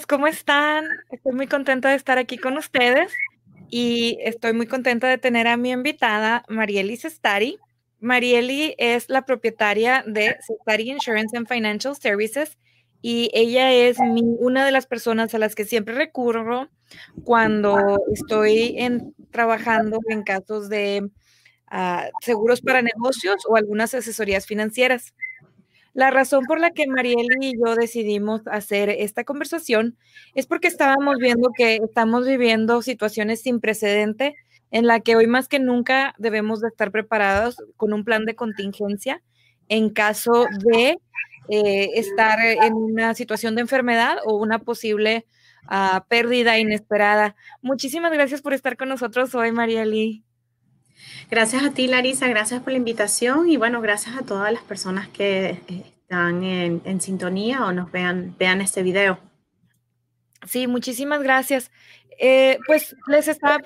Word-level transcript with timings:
amigos, 0.00 0.06
¿cómo 0.06 0.26
están? 0.26 0.84
Estoy 1.10 1.32
muy 1.32 1.46
contenta 1.46 1.90
de 1.90 1.96
estar 1.96 2.16
aquí 2.16 2.38
con 2.38 2.56
ustedes 2.56 3.12
y 3.68 4.18
estoy 4.20 4.52
muy 4.52 4.66
contenta 4.66 5.08
de 5.08 5.18
tener 5.18 5.46
a 5.46 5.56
mi 5.56 5.72
invitada, 5.72 6.44
Marieli 6.48 6.96
Sestari. 6.96 7.58
Marieli 7.98 8.74
es 8.78 9.10
la 9.10 9.26
propietaria 9.26 10.02
de 10.06 10.36
Sestari 10.40 10.90
Insurance 10.90 11.36
and 11.36 11.48
Financial 11.48 11.94
Services 11.96 12.56
y 13.02 13.30
ella 13.34 13.72
es 13.72 13.98
una 14.38 14.64
de 14.64 14.72
las 14.72 14.86
personas 14.86 15.34
a 15.34 15.38
las 15.38 15.54
que 15.54 15.64
siempre 15.64 15.94
recurro 15.94 16.68
cuando 17.24 17.98
estoy 18.14 18.76
trabajando 19.30 19.98
en 20.08 20.22
casos 20.22 20.68
de 20.68 21.10
ah, 21.66 22.08
seguros 22.22 22.62
para 22.62 22.80
negocios 22.80 23.44
o 23.48 23.56
algunas 23.56 23.92
asesorías 23.94 24.46
financieras. 24.46 25.14
La 25.92 26.10
razón 26.10 26.44
por 26.46 26.60
la 26.60 26.70
que 26.70 26.86
Marieli 26.86 27.36
y 27.40 27.58
yo 27.58 27.74
decidimos 27.74 28.42
hacer 28.46 28.90
esta 28.90 29.24
conversación 29.24 29.96
es 30.34 30.46
porque 30.46 30.68
estábamos 30.68 31.16
viendo 31.18 31.50
que 31.56 31.76
estamos 31.76 32.26
viviendo 32.26 32.80
situaciones 32.82 33.42
sin 33.42 33.60
precedente 33.60 34.36
en 34.70 34.86
la 34.86 35.00
que 35.00 35.16
hoy 35.16 35.26
más 35.26 35.48
que 35.48 35.58
nunca 35.58 36.14
debemos 36.18 36.60
de 36.60 36.68
estar 36.68 36.92
preparados 36.92 37.56
con 37.76 37.92
un 37.92 38.04
plan 38.04 38.24
de 38.24 38.36
contingencia 38.36 39.22
en 39.68 39.90
caso 39.90 40.46
de 40.64 40.98
eh, 41.48 41.88
estar 41.94 42.38
en 42.40 42.74
una 42.74 43.14
situación 43.14 43.56
de 43.56 43.62
enfermedad 43.62 44.18
o 44.24 44.36
una 44.36 44.60
posible 44.60 45.26
ah, 45.66 46.04
pérdida 46.08 46.58
inesperada. 46.58 47.34
Muchísimas 47.62 48.12
gracias 48.12 48.42
por 48.42 48.54
estar 48.54 48.76
con 48.76 48.88
nosotros 48.88 49.34
hoy, 49.34 49.50
Marieli. 49.50 50.24
Gracias 51.30 51.64
a 51.64 51.70
ti, 51.70 51.86
Larisa, 51.86 52.28
gracias 52.28 52.62
por 52.62 52.72
la 52.72 52.78
invitación 52.78 53.48
y 53.48 53.56
bueno, 53.56 53.80
gracias 53.80 54.16
a 54.16 54.22
todas 54.24 54.52
las 54.52 54.62
personas 54.62 55.08
que 55.08 55.60
eh, 55.68 55.84
están 56.02 56.42
en, 56.42 57.00
sintonía 57.00 57.64
o 57.64 57.72
nos 57.72 57.92
vean, 57.92 58.34
vean 58.38 58.60
este 58.60 58.82
video. 58.82 59.18
Sí, 60.46 60.66
muchísimas 60.66 61.22
gracias. 61.22 61.70
Eh, 62.18 62.58
pues 62.66 62.96
les 63.06 63.28
estaba, 63.28 63.58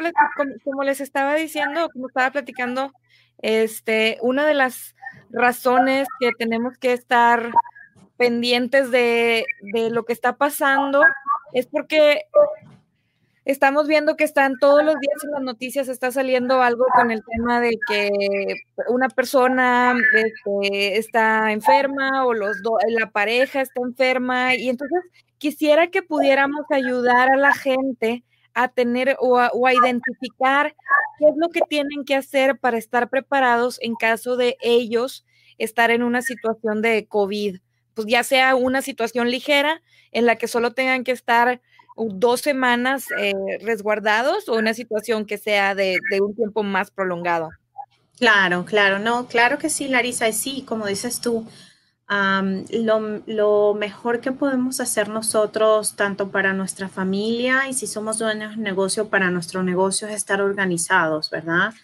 como, 0.64 0.82
les 0.84 1.00
estaba 1.00 1.34
diciendo, 1.34 1.88
como 1.92 2.08
estaba 2.08 2.30
platicando, 2.30 2.92
este, 3.38 4.18
una 4.20 4.46
de 4.46 4.54
las 4.54 4.94
razones 5.30 6.06
que 6.20 6.30
tenemos 6.38 6.76
que 6.78 6.92
estar 6.92 7.50
pendientes 8.16 8.90
de, 8.90 9.44
de 9.72 9.90
lo 9.90 10.04
que 10.04 10.12
está 10.12 10.36
pasando 10.36 11.02
es 11.52 11.66
porque 11.66 12.26
Estamos 13.44 13.86
viendo 13.86 14.16
que 14.16 14.24
están 14.24 14.58
todos 14.58 14.82
los 14.82 14.94
días 14.98 15.22
en 15.24 15.32
las 15.32 15.42
noticias, 15.42 15.88
está 15.88 16.10
saliendo 16.10 16.62
algo 16.62 16.86
con 16.94 17.10
el 17.10 17.22
tema 17.24 17.60
de 17.60 17.76
que 17.86 18.08
una 18.88 19.08
persona 19.10 19.94
este, 20.14 20.96
está 20.96 21.52
enferma 21.52 22.24
o 22.24 22.32
los 22.32 22.56
la 22.88 23.10
pareja 23.10 23.60
está 23.60 23.82
enferma 23.82 24.54
y 24.54 24.70
entonces 24.70 24.98
quisiera 25.36 25.88
que 25.88 26.02
pudiéramos 26.02 26.64
ayudar 26.70 27.34
a 27.34 27.36
la 27.36 27.52
gente 27.52 28.24
a 28.54 28.68
tener 28.68 29.16
o 29.20 29.38
a, 29.38 29.50
o 29.52 29.66
a 29.66 29.74
identificar 29.74 30.74
qué 31.18 31.28
es 31.28 31.34
lo 31.36 31.50
que 31.50 31.60
tienen 31.68 32.04
que 32.06 32.14
hacer 32.14 32.58
para 32.58 32.78
estar 32.78 33.10
preparados 33.10 33.78
en 33.82 33.94
caso 33.94 34.38
de 34.38 34.56
ellos 34.62 35.26
estar 35.58 35.90
en 35.90 36.02
una 36.02 36.22
situación 36.22 36.80
de 36.80 37.06
COVID, 37.06 37.58
pues 37.92 38.06
ya 38.08 38.24
sea 38.24 38.54
una 38.54 38.80
situación 38.80 39.30
ligera 39.30 39.82
en 40.12 40.24
la 40.24 40.36
que 40.36 40.48
solo 40.48 40.72
tengan 40.72 41.04
que 41.04 41.12
estar 41.12 41.60
dos 41.96 42.40
semanas 42.40 43.06
eh, 43.18 43.32
resguardados 43.62 44.48
o 44.48 44.56
una 44.56 44.74
situación 44.74 45.26
que 45.26 45.38
sea 45.38 45.74
de, 45.74 45.98
un 46.20 46.34
tiempo 46.34 46.62
más 46.62 46.90
prolongado? 46.90 47.50
Claro, 48.18 48.64
claro, 48.64 48.98
no, 48.98 49.26
claro 49.26 49.58
que 49.58 49.70
sí, 49.70 49.88
Larisa, 49.88 50.28
y 50.28 50.32
sí, 50.32 50.64
como 50.66 50.86
dices 50.86 51.20
tú, 51.20 51.46
lo, 52.08 53.22
lo, 53.26 53.74
mejor 53.74 54.20
que 54.20 54.30
podemos 54.30 54.80
hacer 54.80 55.08
nosotros, 55.08 55.96
tanto 55.96 56.30
para 56.30 56.52
nuestra 56.52 56.88
familia 56.88 57.68
y 57.68 57.74
si 57.74 57.86
somos 57.86 58.18
dueños 58.18 58.56
de 58.56 58.62
negocio, 58.62 59.08
para 59.08 59.30
nuestro 59.30 59.62
negocio 59.62 60.06
es 60.06 60.14
estar 60.14 60.40
organizados, 60.40 61.30
¿verdad? 61.30 61.74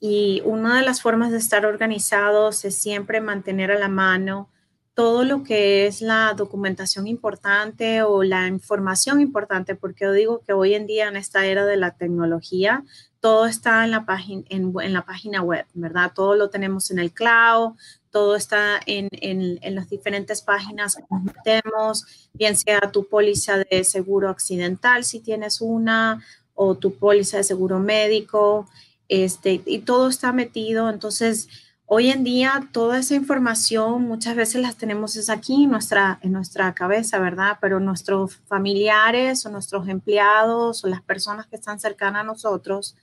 Y 0.00 0.42
una 0.44 0.76
de 0.78 0.84
las 0.84 1.02
formas 1.02 1.32
de 1.32 1.38
estar 1.38 1.66
organizados 1.66 2.64
es 2.64 2.76
siempre 2.76 3.20
mantener 3.20 3.70
a 3.70 3.78
la 3.78 3.88
mano 3.88 4.48
todo 4.96 5.24
lo 5.24 5.42
que 5.42 5.86
es 5.86 6.00
la 6.00 6.32
documentación 6.34 7.06
importante 7.06 8.02
o 8.02 8.22
la 8.22 8.48
información 8.48 9.20
importante, 9.20 9.74
porque 9.74 10.06
yo 10.06 10.12
digo 10.12 10.40
que 10.40 10.54
hoy 10.54 10.72
en 10.72 10.86
día 10.86 11.06
en 11.06 11.16
esta 11.16 11.44
era 11.44 11.66
de 11.66 11.76
la 11.76 11.90
tecnología, 11.90 12.82
todo 13.20 13.44
está 13.44 13.84
en 13.84 13.90
la, 13.90 14.06
página, 14.06 14.44
en, 14.48 14.72
la 14.94 15.04
página 15.04 15.42
web, 15.42 15.66
¿verdad? 15.74 16.12
Todo 16.14 16.34
lo 16.34 16.48
tenemos 16.48 16.90
en 16.90 16.98
el 16.98 17.12
cloud, 17.12 17.74
todo 18.10 18.36
está 18.36 18.80
en, 18.86 19.10
en, 19.12 19.74
las 19.74 19.90
diferentes 19.90 20.40
páginas 20.40 20.96
que 20.96 21.04
nos 21.10 21.24
metemos, 21.24 22.30
bien 22.32 22.56
sea 22.56 22.80
tu 22.90 23.06
póliza 23.06 23.58
de 23.58 23.84
seguro 23.84 24.30
accidental, 24.30 25.04
si 25.04 25.20
tienes 25.20 25.60
una, 25.60 26.24
o 26.54 26.74
tu 26.74 26.94
póliza 26.94 27.36
de 27.36 27.44
seguro 27.44 27.80
médico, 27.80 28.66
este, 29.10 29.60
y 29.66 29.80
todo 29.80 30.08
está 30.08 30.32
metido. 30.32 30.88
Entonces, 30.88 31.48
Hoy 31.88 32.10
en 32.10 32.24
día 32.24 32.68
toda 32.72 32.98
esa 32.98 33.14
información 33.14 34.02
muchas 34.08 34.34
veces 34.34 34.60
las 34.60 34.76
tenemos 34.76 35.14
es 35.14 35.30
aquí 35.30 35.64
en 35.64 35.70
nuestra, 35.70 36.18
en 36.20 36.32
nuestra 36.32 36.74
cabeza, 36.74 37.20
¿verdad? 37.20 37.58
Pero 37.60 37.78
nuestros 37.78 38.34
familiares 38.48 39.46
o 39.46 39.50
nuestros 39.50 39.86
empleados 39.88 40.82
o 40.82 40.88
las 40.88 41.00
personas 41.02 41.46
que 41.46 41.54
están 41.54 41.78
cercanas 41.78 42.22
a 42.22 42.26
nosotros 42.26 42.96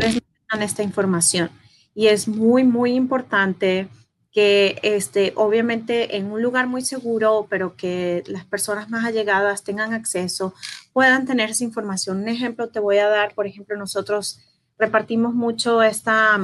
necesitan 0.00 0.60
esta 0.60 0.82
información. 0.82 1.50
Y 1.94 2.08
es 2.08 2.26
muy, 2.26 2.64
muy 2.64 2.94
importante 2.94 3.88
que 4.32 4.80
este, 4.82 5.32
obviamente 5.36 6.16
en 6.16 6.32
un 6.32 6.42
lugar 6.42 6.66
muy 6.66 6.82
seguro, 6.82 7.46
pero 7.48 7.76
que 7.76 8.24
las 8.26 8.44
personas 8.44 8.90
más 8.90 9.04
allegadas 9.04 9.62
tengan 9.62 9.94
acceso, 9.94 10.52
puedan 10.92 11.26
tener 11.26 11.50
esa 11.50 11.62
información. 11.62 12.22
Un 12.22 12.28
ejemplo 12.28 12.70
te 12.70 12.80
voy 12.80 12.98
a 12.98 13.08
dar, 13.08 13.34
por 13.34 13.46
ejemplo, 13.46 13.76
nosotros 13.76 14.40
repartimos 14.78 15.32
mucho 15.32 15.80
esta 15.80 16.40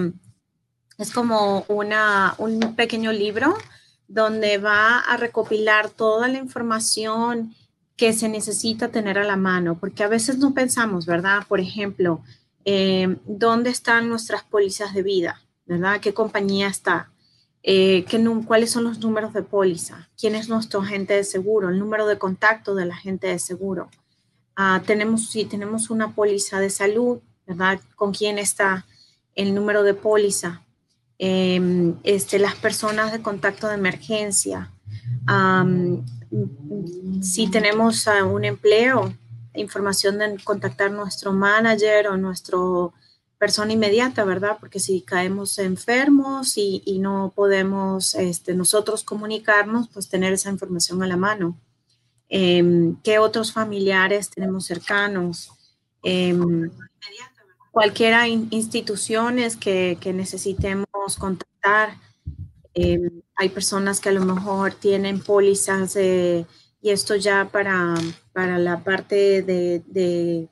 es 1.03 1.11
como 1.11 1.65
una, 1.69 2.35
un 2.39 2.75
pequeño 2.77 3.13
libro 3.13 3.55
donde 4.09 4.59
va 4.59 5.01
a 5.01 5.17
recopilar 5.17 5.91
toda 5.91 6.29
la 6.29 6.39
información 6.39 7.55
que 7.97 8.13
se 8.13 8.29
necesita 8.29 8.89
tener 8.89 9.19
a 9.19 9.25
la 9.25 9.37
mano, 9.37 9.79
porque 9.79 10.05
a 10.05 10.09
veces 10.09 10.39
no 10.39 10.55
pensamos, 10.55 11.07
¿verdad? 11.07 11.45
Por 11.49 11.61
ejemplo, 11.61 12.23
eh, 12.65 13.17
¿dónde 13.27 13.71
están 13.71 14.09
nuestras 14.09 14.45
pólizas 14.45 14.95
de 14.95 15.03
vida? 15.03 15.41
¿Verdad? 15.67 16.01
¿Qué 16.01 16.15
compañía 16.15 16.69
está? 16.69 17.11
Eh, 17.63 18.05
¿qué, 18.09 18.23
¿Cuáles 18.47 18.71
son 18.71 18.85
los 18.85 18.99
números 18.99 19.33
de 19.33 19.43
póliza? 19.43 20.09
¿Quién 20.19 20.35
es 20.35 20.49
nuestro 20.49 20.81
agente 20.81 21.15
de 21.15 21.25
seguro? 21.25 21.69
El 21.69 21.79
número 21.79 22.07
de 22.07 22.19
contacto 22.19 22.75
del 22.75 22.91
agente 22.91 23.29
de 23.29 23.39
seguro. 23.39 23.89
Ah, 24.57 24.83
tenemos, 24.85 25.31
si 25.31 25.45
tenemos 25.45 25.91
una 25.91 26.15
póliza 26.15 26.61
de 26.61 26.71
salud, 26.71 27.21
¿verdad? 27.47 27.81
¿Con 27.97 28.13
quién 28.13 28.39
está 28.39 28.87
el 29.35 29.55
número 29.55 29.83
de 29.83 29.95
póliza? 29.95 30.63
Em, 31.25 31.95
este, 32.03 32.41
las 32.41 32.57
personas 32.57 33.13
de 33.13 33.23
contacto 33.23 33.69
de 33.69 33.75
emergencia. 33.75 34.73
si 37.21 37.47
tenemos 37.49 38.09
un 38.29 38.45
empleo, 38.45 39.15
información 39.55 40.19
de 40.19 40.37
contactar 40.43 40.91
nuestro 40.91 41.33
manager 41.33 42.09
o 42.09 42.17
nuestro 42.17 42.93
persona 43.39 43.73
inmediata, 43.73 44.25
¿verdad? 44.25 44.57
Porque 44.59 44.81
si 44.81 45.03
caemos 45.03 45.61
enfermos 45.61 46.57
y, 46.57 46.99
no 46.99 47.33
podemos 47.37 48.17
este, 48.17 48.55
nosotros 48.55 49.05
comunicarnos, 49.05 49.89
pues 49.91 50.09
tener 50.09 50.33
esa 50.33 50.51
información 50.51 51.05
a 51.05 51.07
la 51.07 51.17
mano. 51.17 51.57
Em, 52.29 52.97
¿Qué 53.05 53.21
otros 53.21 53.53
familiares 53.53 54.29
tenemos 54.29 54.67
cercanos? 54.67 55.53
Eh, 56.03 56.37
cualquiera 57.73 58.29
instituciones 58.29 59.57
que, 59.57 59.99
necesitemos 60.15 60.87
contactar. 61.19 61.97
Eh, 62.75 63.11
hay 63.35 63.49
personas 63.49 63.99
que 64.01 64.11
a 64.11 64.13
lo 64.13 64.25
mejor 64.25 64.75
tienen 64.75 65.21
pólizas 65.21 65.97
y 65.97 66.91
esto 66.91 67.17
ya 67.17 67.49
para, 67.51 67.95
para 68.33 68.59
la 68.59 68.85
parte 68.85 69.43
de, 69.43 69.83
de 69.87 70.49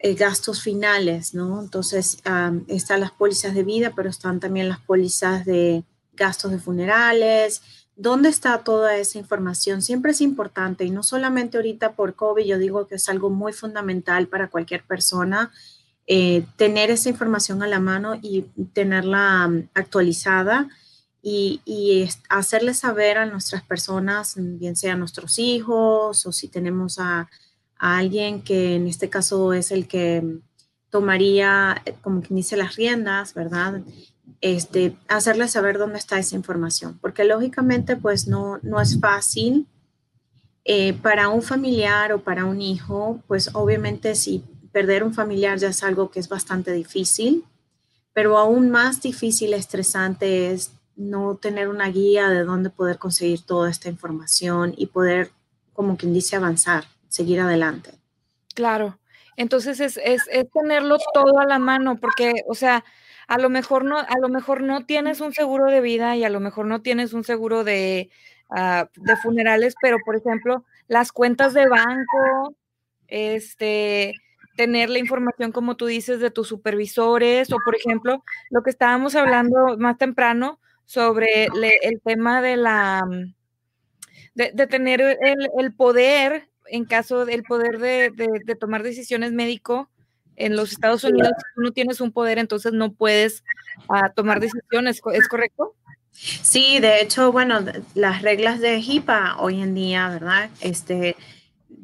eh, 0.00 0.14
gastos 0.14 0.62
finales, 0.62 1.34
¿no? 1.34 1.60
Entonces, 1.60 2.22
están 2.68 3.00
las 3.00 3.10
pólizas 3.10 3.52
de 3.54 3.64
vida, 3.64 3.92
pero 3.96 4.08
están 4.08 4.38
también 4.38 4.68
las 4.68 4.78
pólizas 4.78 5.44
de 5.44 5.82
gastos 6.12 6.52
de 6.52 6.60
funerales. 6.60 7.62
¿Dónde 7.96 8.28
está 8.28 8.62
toda 8.62 8.96
esa 8.96 9.18
información? 9.18 9.82
Siempre 9.82 10.12
es 10.12 10.20
importante 10.20 10.84
y 10.84 10.90
no 10.90 11.02
solamente 11.02 11.56
ahorita 11.56 11.94
por 11.94 12.14
COVID, 12.14 12.44
yo 12.44 12.58
digo 12.58 12.86
que 12.86 12.94
es 12.94 13.08
algo 13.08 13.28
muy 13.28 13.52
fundamental 13.52 14.28
para 14.28 14.50
cualquier 14.50 14.84
persona 14.84 15.50
eh, 16.10 16.46
tener 16.56 16.90
esa 16.90 17.10
información 17.10 17.62
a 17.62 17.66
la 17.66 17.80
mano 17.80 18.14
y 18.22 18.46
tenerla 18.72 19.46
mm, 19.46 19.68
actualizada 19.74 20.68
y, 21.22 21.60
y 21.66 22.08
hacerle 22.30 22.72
saber 22.72 23.18
a 23.18 23.26
nuestras 23.26 23.62
personas, 23.62 24.34
bien 24.38 24.74
sea 24.74 24.94
a 24.94 24.96
nuestros 24.96 25.38
hijos 25.38 26.24
o 26.24 26.32
si 26.32 26.48
tenemos 26.48 26.98
a, 26.98 27.28
alguien 27.76 28.42
que 28.42 28.74
en 28.74 28.88
este 28.88 29.08
caso 29.08 29.52
es 29.52 29.70
el 29.70 29.86
que 29.86 30.22
mm, 30.22 30.40
tomaría, 30.90 31.82
eh, 31.84 31.94
como 32.00 32.22
quien 32.22 32.38
dice, 32.38 32.56
las 32.56 32.76
riendas, 32.76 33.34
¿verdad? 33.34 33.82
Este, 34.40 34.96
hacerle 35.08 35.46
saber 35.46 35.76
dónde 35.76 35.98
está 35.98 36.18
esa 36.18 36.36
información, 36.36 36.98
porque 37.02 37.24
lógicamente 37.24 37.96
pues 37.96 38.26
no, 38.28 38.58
no 38.62 38.80
es 38.80 38.98
fácil 38.98 39.66
Eh, 40.70 40.92
para 40.92 41.30
un 41.30 41.40
familiar 41.40 42.12
o 42.12 42.18
para 42.18 42.44
un 42.44 42.60
hijo, 42.60 43.22
pues 43.26 43.48
obviamente 43.54 44.14
si 44.14 44.44
perder 44.72 45.04
un 45.04 45.14
familiar 45.14 45.58
ya 45.58 45.68
es 45.68 45.82
algo 45.82 46.10
que 46.10 46.20
es 46.20 46.28
bastante 46.28 46.72
difícil, 46.72 47.44
pero 48.12 48.36
aún 48.38 48.70
más 48.70 49.00
difícil, 49.00 49.54
estresante 49.54 50.50
es 50.50 50.72
no 50.96 51.36
tener 51.36 51.68
una 51.68 51.88
guía 51.88 52.28
de 52.28 52.42
dónde 52.42 52.70
poder 52.70 52.98
conseguir 52.98 53.42
toda 53.42 53.70
esta 53.70 53.88
información 53.88 54.74
y 54.76 54.86
poder, 54.86 55.30
como 55.72 55.96
quien 55.96 56.12
dice, 56.12 56.34
avanzar, 56.34 56.84
seguir 57.08 57.40
adelante. 57.40 57.92
Claro. 58.54 58.98
Entonces 59.36 59.78
es, 59.78 59.96
es, 59.98 60.22
es, 60.32 60.50
tenerlo 60.50 60.98
todo 61.14 61.38
a 61.38 61.46
la 61.46 61.60
mano, 61.60 61.96
porque, 62.00 62.42
o 62.48 62.56
sea, 62.56 62.84
a 63.28 63.38
lo 63.38 63.48
mejor 63.50 63.84
no, 63.84 63.98
a 63.98 64.18
lo 64.20 64.28
mejor 64.28 64.62
no 64.62 64.84
tienes 64.84 65.20
un 65.20 65.32
seguro 65.32 65.66
de 65.66 65.80
vida 65.80 66.16
y 66.16 66.24
a 66.24 66.28
lo 66.28 66.40
mejor 66.40 66.66
no 66.66 66.82
tienes 66.82 67.12
un 67.12 67.22
seguro 67.22 67.62
de, 67.62 68.10
uh, 68.50 68.86
de 68.96 69.16
funerales, 69.16 69.76
pero 69.80 69.98
por 70.04 70.16
ejemplo, 70.16 70.64
las 70.88 71.12
cuentas 71.12 71.54
de 71.54 71.68
banco, 71.68 72.56
este, 73.06 74.14
tener 74.58 74.90
la 74.90 74.98
información, 74.98 75.52
como 75.52 75.76
tú 75.76 75.86
dices, 75.86 76.18
de 76.18 76.32
tus 76.32 76.48
supervisores, 76.48 77.52
o 77.52 77.58
por 77.64 77.76
ejemplo, 77.76 78.24
lo 78.50 78.64
que 78.64 78.70
estábamos 78.70 79.14
hablando 79.14 79.78
más 79.78 79.96
temprano 79.98 80.58
sobre 80.84 81.46
le, 81.54 81.76
el 81.82 82.00
tema 82.00 82.42
de 82.42 82.56
la 82.56 83.04
de, 84.34 84.50
de 84.52 84.66
tener 84.66 85.00
el, 85.00 85.48
el 85.56 85.72
poder 85.72 86.48
en 86.66 86.86
caso 86.86 87.24
del 87.24 87.44
poder 87.44 87.78
de, 87.78 88.10
de, 88.10 88.26
de, 88.44 88.54
tomar 88.56 88.82
decisiones 88.82 89.30
médico 89.30 89.88
en 90.34 90.56
los 90.56 90.72
Estados 90.72 91.04
Unidos, 91.04 91.30
si 91.38 91.54
tú 91.54 91.60
no 91.62 91.70
tienes 91.70 92.00
un 92.00 92.10
poder, 92.10 92.38
entonces 92.38 92.72
no 92.72 92.92
puedes 92.92 93.44
uh, 93.88 94.12
tomar 94.16 94.40
decisiones, 94.40 95.00
¿es 95.12 95.28
correcto? 95.28 95.76
Sí, 96.10 96.80
de 96.80 97.00
hecho, 97.00 97.30
bueno, 97.30 97.60
las 97.94 98.22
reglas 98.22 98.58
de 98.58 98.80
HIPAA 98.80 99.36
hoy 99.38 99.62
en 99.62 99.74
día, 99.74 100.08
¿verdad? 100.08 100.50
Este, 100.60 101.16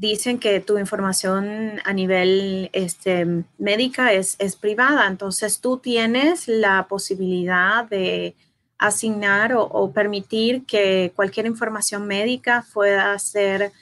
dicen 0.04 0.38
que 0.38 0.60
tu 0.60 0.76
información 0.76 1.80
a 1.82 1.92
nivel 1.94 2.68
este, 2.74 3.44
médica 3.56 4.12
es, 4.12 4.36
privada, 4.60 5.06
entonces 5.06 5.60
tú 5.60 5.78
tienes 5.78 6.46
la 6.46 6.86
posibilidad 6.88 7.88
de 7.88 8.34
asignar 8.76 9.54
o, 9.56 9.92
permitir 9.92 10.66
que 10.66 11.12
cualquier 11.16 11.46
información 11.46 12.06
médica 12.06 12.66
pueda 12.74 13.18
ser 13.18 13.72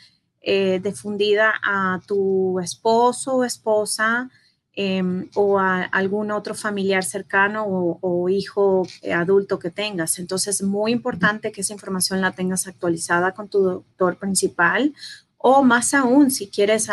eh, 0.42 0.80
difundida 0.82 1.54
a 1.64 2.00
tu 2.06 2.60
esposo 2.60 3.36
o 3.36 3.44
esposa 3.44 4.30
eh, 4.76 5.02
o 5.34 5.58
a 5.58 5.82
algún 5.82 6.30
otro 6.30 6.54
familiar 6.54 7.04
cercano 7.04 7.64
o, 7.66 7.98
o 8.00 8.28
hijo 8.28 8.86
adulto 9.12 9.58
que 9.58 9.70
tengas. 9.70 10.18
Entonces, 10.20 10.60
es 10.60 10.62
muy 10.62 10.92
importante 10.92 11.50
que 11.50 11.62
esa 11.62 11.72
información 11.72 12.20
la 12.20 12.32
tengas 12.32 12.68
actualizada 12.68 13.32
con 13.32 13.48
tu 13.48 13.60
doctor 13.60 14.16
principal 14.18 14.94
o 15.42 15.62
más 15.62 15.92
aún, 15.92 16.30
si 16.30 16.48
quieres 16.48 16.88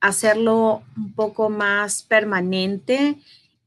hacerlo 0.00 0.82
un 0.96 1.12
poco 1.14 1.48
más 1.48 2.02
permanente, 2.02 3.16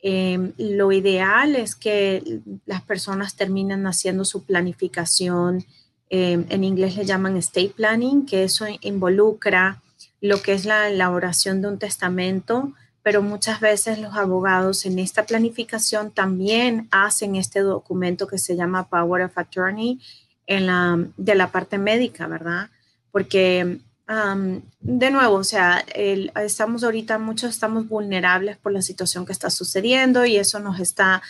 eh, 0.01 0.51
lo 0.57 0.91
ideal 0.91 1.55
es 1.55 1.75
que 1.75 2.41
las 2.65 2.81
personas 2.81 3.35
terminen 3.35 3.87
haciendo 3.87 4.25
su 4.25 4.43
planificación 4.43 5.65
eh, 6.09 6.45
en 6.49 6.63
inglés 6.63 6.97
le 6.97 7.05
llaman 7.05 7.37
estate 7.37 7.73
planning, 7.75 8.25
que 8.25 8.43
eso 8.43 8.65
involucra 8.81 9.81
lo 10.19 10.41
que 10.41 10.53
es 10.53 10.65
la 10.65 10.89
elaboración 10.89 11.61
de 11.61 11.69
un 11.69 11.79
testamento, 11.79 12.73
pero 13.01 13.21
muchas 13.21 13.61
veces 13.61 13.99
los 13.99 14.13
abogados 14.15 14.85
en 14.85 14.99
esta 14.99 15.25
planificación 15.25 16.11
también 16.11 16.87
hacen 16.91 17.35
este 17.35 17.61
documento 17.61 18.27
que 18.27 18.37
se 18.37 18.55
llama 18.55 18.89
Power 18.89 19.23
of 19.23 19.37
Attorney 19.37 19.99
de 20.45 21.35
la 21.35 21.51
parte 21.51 21.77
médica, 21.77 22.27
¿verdad? 22.27 22.69
Porque, 23.11 23.79
de 24.05 25.11
nuevo, 25.11 25.35
o 25.35 25.43
sea, 25.43 25.79
estamos 25.95 26.83
ahorita, 26.83 27.17
muchos 27.19 27.51
estamos 27.51 27.87
vulnerables 27.87 28.57
por 28.57 28.73
la 28.73 28.81
situación 28.81 29.25
que 29.25 29.31
está 29.31 29.49
sucediendo 29.49 30.25
y 30.25 30.37
eso 30.37 30.59
nos 30.59 30.79
está 30.79 31.21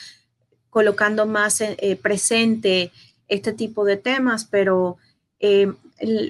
colocando 0.69 1.27
más 1.27 1.61
eh, 1.61 1.99
presente 2.01 2.91
este 3.27 3.53
tipo 3.53 3.85
de 3.85 3.97
temas, 3.97 4.45
pero 4.45 4.97
eh, 5.39 5.71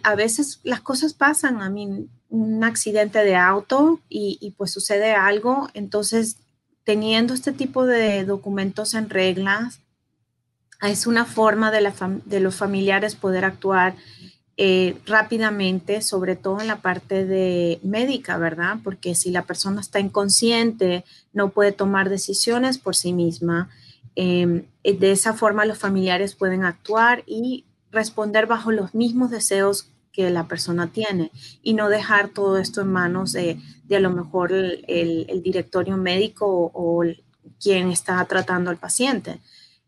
a 0.04 0.16
veces 0.16 0.60
las 0.64 0.82
cosas 0.82 1.14
pasan, 1.14 1.62
a 1.62 1.70
mí 1.70 2.08
un 2.30 2.64
accidente 2.64 3.20
de 3.20 3.36
auto 3.36 4.02
y, 4.10 4.38
y, 4.42 4.52
pues 4.52 4.72
sucede 4.72 5.14
algo, 5.14 5.70
entonces 5.74 6.38
teniendo 6.84 7.34
este 7.34 7.54
tipo 7.54 7.86
de 7.86 8.26
documentos 8.26 8.94
en 8.96 9.10
reglas, 9.10 9.80
es 10.82 11.08
una 11.08 11.26
forma 11.26 11.72
de, 11.72 11.82
la 11.82 11.94
de 12.26 12.40
los 12.40 12.56
familiares 12.56 13.16
poder 13.16 13.46
actuar 13.46 13.96
eh, 14.58 14.96
rápidamente, 15.06 16.02
sobre 16.02 16.36
todo 16.36 16.62
en 16.62 16.68
la 16.68 16.82
parte 16.82 17.26
de 17.26 17.80
médica, 17.84 18.38
¿verdad? 18.38 18.78
Porque 18.84 19.16
si 19.16 19.32
la 19.32 19.44
persona 19.44 19.82
está 19.82 20.00
inconsciente, 20.00 21.04
no 21.34 21.50
puede 21.50 21.72
tomar 21.72 22.10
decisiones 22.10 22.78
por 22.78 22.96
sí 22.96 23.14
misma, 23.14 23.70
eh, 24.16 24.66
de 24.84 25.12
esa 25.12 25.34
forma 25.34 25.66
los 25.66 25.80
familiares 25.80 26.36
pueden 26.36 26.64
actuar 26.66 27.24
y 27.26 27.66
responder 27.92 28.46
bajo 28.46 28.72
los 28.72 28.94
mismos 28.94 29.32
deseos 29.32 29.90
que 30.12 30.30
la 30.30 30.48
persona 30.48 30.92
tiene 30.92 31.32
y 31.64 31.74
no 31.74 31.90
dejar 31.90 32.30
todo 32.30 32.60
esto 32.60 32.82
en 32.82 32.92
manos 32.92 33.32
de, 33.32 33.60
de 33.86 33.96
a 33.96 34.00
lo 34.00 34.12
mejor 34.12 34.52
el, 34.52 34.86
el, 34.88 35.26
el 35.30 35.42
directorio 35.42 35.98
médico 35.98 36.46
o, 36.46 36.72
o 36.74 37.04
el, 37.04 37.24
quien 37.60 37.90
está 37.90 38.24
tratando 38.26 38.70
al 38.70 38.78
paciente. 38.78 39.40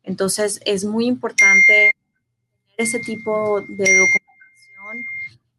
Entonces 0.04 0.60
es 0.66 0.86
muy 0.86 1.06
importante 1.06 1.92
ese 2.78 3.00
tipo 3.00 3.62
de 3.62 3.98
documentación 3.98 4.25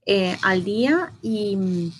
eh, 0.06 0.36
al 0.42 0.64
día 0.64 1.12
y 1.20 1.92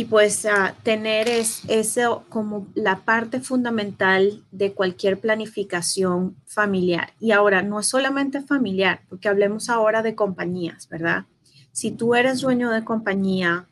y 0.00 0.06
pues 0.06 0.46
tener 0.82 1.28
es, 1.28 1.62
eso 1.68 2.24
como 2.28 2.66
la 2.74 3.00
parte 3.00 3.40
fundamental 3.40 4.42
de 4.50 4.72
cualquier 4.72 5.20
planificación 5.20 6.36
familiar. 6.46 7.12
Y 7.20 7.32
ahora, 7.32 7.60
no 7.62 7.80
es 7.80 7.86
solamente 7.86 8.40
familiar, 8.40 9.02
porque 9.10 9.28
hablemos 9.28 9.68
ahora 9.68 10.02
de 10.02 10.14
compañías, 10.14 10.88
¿verdad? 10.88 11.24
Si 11.72 11.90
tú 11.90 12.14
eres 12.14 12.40
dueño 12.40 12.70
de 12.70 12.82
compañía 12.82 13.66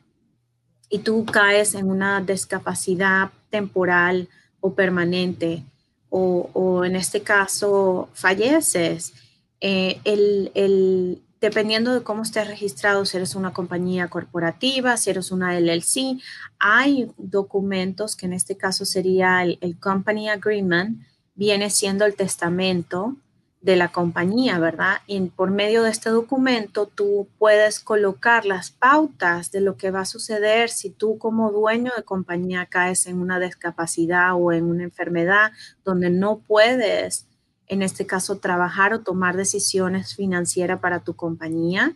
y 0.89 0.99
tú 0.99 1.25
caes 1.25 1.73
en 1.73 1.89
una 1.89 2.21
discapacidad 2.21 3.31
temporal 3.49 4.27
o 4.59 4.75
permanente, 4.75 5.63
o, 6.09 6.49
o 6.53 6.85
en 6.85 6.95
este 6.95 7.21
caso 7.21 8.09
falleces, 8.13 9.13
eh, 9.61 9.99
el, 10.03 10.51
el 10.53 11.23
dependiendo 11.41 11.93
de 11.93 12.03
cómo 12.03 12.23
estés 12.23 12.47
registrado, 12.47 13.05
si 13.05 13.17
eres 13.17 13.35
una 13.35 13.53
compañía 13.53 14.07
corporativa, 14.07 14.97
si 14.97 15.09
eres 15.09 15.31
una 15.31 15.57
LLC, 15.57 16.21
hay 16.59 17.11
documentos 17.17 18.15
que 18.15 18.25
en 18.25 18.33
este 18.33 18.57
caso 18.57 18.85
sería 18.85 19.43
el, 19.43 19.79
Company 19.79 20.29
Agreement, 20.29 21.01
viene 21.35 21.69
siendo 21.69 22.05
el 22.05 22.15
testamento 22.15 23.15
de 23.61 23.75
la 23.75 23.91
compañía, 23.91 24.57
¿verdad? 24.57 24.99
Y 25.05 25.19
por 25.29 25.51
medio 25.51 25.83
de 25.83 25.91
este 25.91 26.09
documento 26.09 26.87
tú 26.87 27.27
puedes 27.37 27.81
colocar 27.81 28.45
las 28.45 28.71
pautas 28.71 29.51
de 29.51 29.59
lo 29.59 29.75
que 29.75 29.91
va 29.91 30.01
a 30.01 30.05
suceder 30.05 30.69
si 30.69 30.89
tú 30.89 31.17
como 31.17 31.51
dueño 31.51 31.91
de 31.95 32.03
compañía 32.03 32.67
caes 32.67 33.05
en 33.05 33.19
una 33.19 33.39
discapacidad 33.39 34.33
o 34.35 34.53
en 34.53 34.65
una 34.65 34.83
enfermedad 34.83 35.51
donde 35.83 36.09
no 36.09 36.39
puedes 36.39 37.28
en 37.69 37.81
este 37.81 38.05
caso, 38.05 38.39
trabajar 38.39 38.93
o 38.93 39.01
tomar 39.01 39.37
decisiones 39.37 40.15
financieras 40.15 40.79
para 40.79 40.99
tu 40.99 41.15
compañía. 41.15 41.95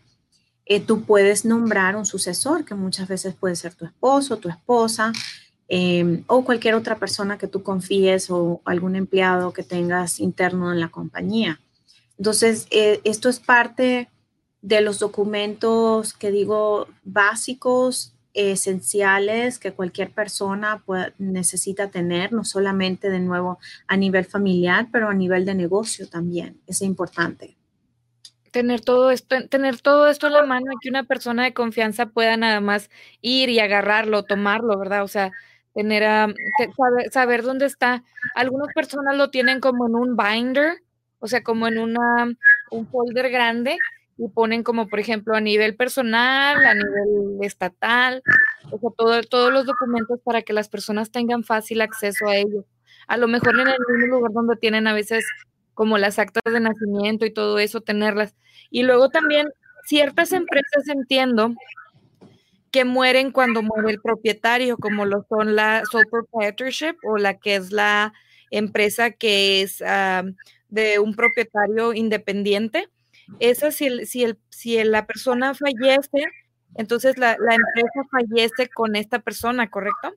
Eh, 0.66 0.80
tú 0.80 1.04
puedes 1.04 1.44
nombrar 1.44 1.96
un 1.98 2.06
sucesor, 2.06 2.64
que 2.64 2.76
muchas 2.76 3.08
veces 3.08 3.34
puede 3.34 3.56
ser 3.56 3.74
tu 3.74 3.86
esposo, 3.86 4.38
tu 4.38 4.48
esposa, 4.48 5.12
eh, 5.68 6.24
o 6.28 6.46
cualquier 6.46 6.76
otra 6.76 6.98
persona 6.98 7.38
que 7.38 7.48
tú 7.48 7.64
confíes 7.64 8.30
o 8.30 8.62
algún 8.64 8.96
empleado 8.96 9.52
que 9.52 9.64
tengas 9.64 10.20
interno 10.20 10.72
en 10.72 10.80
la 10.80 10.90
compañía. 10.90 11.60
Entonces, 12.18 12.68
eh, 12.70 13.02
esto 13.04 13.28
es 13.28 13.40
parte 13.40 14.10
de 14.62 14.82
los 14.82 15.00
documentos 15.00 16.14
que 16.14 16.32
digo 16.32 16.88
básicos 17.04 18.13
esenciales 18.34 19.60
que 19.60 19.74
cualquier 19.74 20.12
persona 20.12 20.84
necesita 21.18 21.90
tener, 21.90 22.34
no 22.34 22.44
solamente 22.44 23.10
de 23.10 23.20
nuevo 23.20 23.60
a 23.88 23.96
nivel 23.96 24.26
familiar, 24.26 24.88
pero 24.92 25.10
a 25.10 25.14
nivel 25.14 25.46
de 25.46 25.56
negocio 25.56 26.08
también. 26.10 26.60
Es 26.68 26.82
importante. 26.82 27.56
Tener 28.52 28.82
todo 28.82 29.12
esto, 29.12 29.48
tener 29.50 29.82
todo 29.82 30.08
esto 30.08 30.28
en 30.28 30.34
la 30.34 30.46
mano 30.46 30.72
y 30.72 30.76
que 30.82 30.90
una 30.90 31.04
persona 31.04 31.44
de 31.44 31.54
confianza 31.54 32.08
pueda 32.08 32.38
nada 32.38 32.60
más 32.60 32.90
ir 33.22 33.50
y 33.50 33.60
agarrarlo, 33.60 34.24
tomarlo, 34.24 34.78
¿verdad? 34.78 35.04
O 35.04 35.08
sea, 35.08 35.32
tener 35.74 36.04
saber 37.12 37.44
dónde 37.44 37.66
está. 37.66 38.04
Algunas 38.36 38.74
personas 38.74 39.16
lo 39.16 39.30
tienen 39.30 39.60
como 39.60 39.88
en 39.88 39.96
un 39.96 40.16
binder, 40.16 40.84
o 41.20 41.28
sea, 41.28 41.44
como 41.44 41.68
en 41.68 41.80
una 41.80 42.32
un 42.70 42.88
folder 42.88 43.30
grande 43.30 43.78
y 44.18 44.28
ponen 44.30 44.64
como, 44.64 44.88
por 44.88 45.00
ejemplo, 45.00 45.36
a 45.36 45.42
nivel 45.42 45.76
personal, 45.76 46.66
a 46.66 46.74
nivel 46.74 47.38
estatal, 47.42 48.22
o 48.72 48.80
sea, 48.80 48.90
todo, 48.98 49.22
todos 49.24 49.52
los 49.52 49.66
documentos 49.66 50.20
para 50.24 50.42
que 50.42 50.54
las 50.54 50.70
personas 50.70 51.12
tengan 51.12 51.44
fácil 51.44 51.82
acceso 51.82 52.28
a 52.28 52.36
ellos. 52.36 52.66
A 53.08 53.18
lo 53.18 53.28
mejor 53.28 53.60
en 53.60 53.68
el 53.68 53.78
mismo 53.98 54.18
lugar 54.18 54.32
donde 54.32 54.56
tienen 54.56 54.88
a 54.88 54.94
veces 54.94 55.26
como 55.74 55.98
las 55.98 56.20
actas 56.20 56.54
de 56.54 56.60
nacimiento 56.60 57.26
y 57.26 57.34
todo 57.34 57.60
eso, 57.60 57.82
tenerlas. 57.82 58.36
Y 58.70 58.84
luego 58.84 59.10
también 59.10 59.48
ciertas 59.86 60.32
empresas 60.32 60.88
entiendo 60.88 61.54
que 62.72 62.86
mueren 62.86 63.32
cuando 63.32 63.62
muere 63.62 63.92
el 63.92 64.02
propietario, 64.02 64.78
como 64.78 65.06
lo 65.06 65.26
son 65.30 65.56
la 65.56 65.84
sole 65.92 66.06
proprietorship 66.10 66.96
o 67.04 67.18
la 67.18 67.38
que 67.38 67.56
es 67.56 67.72
la 67.72 68.14
empresa 68.50 69.12
que 69.12 69.62
es 69.62 69.82
ah, 69.86 70.24
de 70.70 71.00
un 71.00 71.16
propietario 71.16 71.94
independiente. 71.94 72.90
Esa, 73.40 73.72
si, 73.72 73.86
el, 73.86 74.08
si, 74.08 74.24
el, 74.24 74.38
si 74.50 74.84
la 74.84 75.06
persona 75.06 75.54
fallece, 75.54 76.26
entonces 76.76 77.18
la, 77.18 77.38
la 77.40 77.56
empresa 77.56 78.02
fallece 78.12 78.70
con 78.70 78.96
esta 78.96 79.20
persona, 79.20 79.70
¿correcto? 79.70 80.14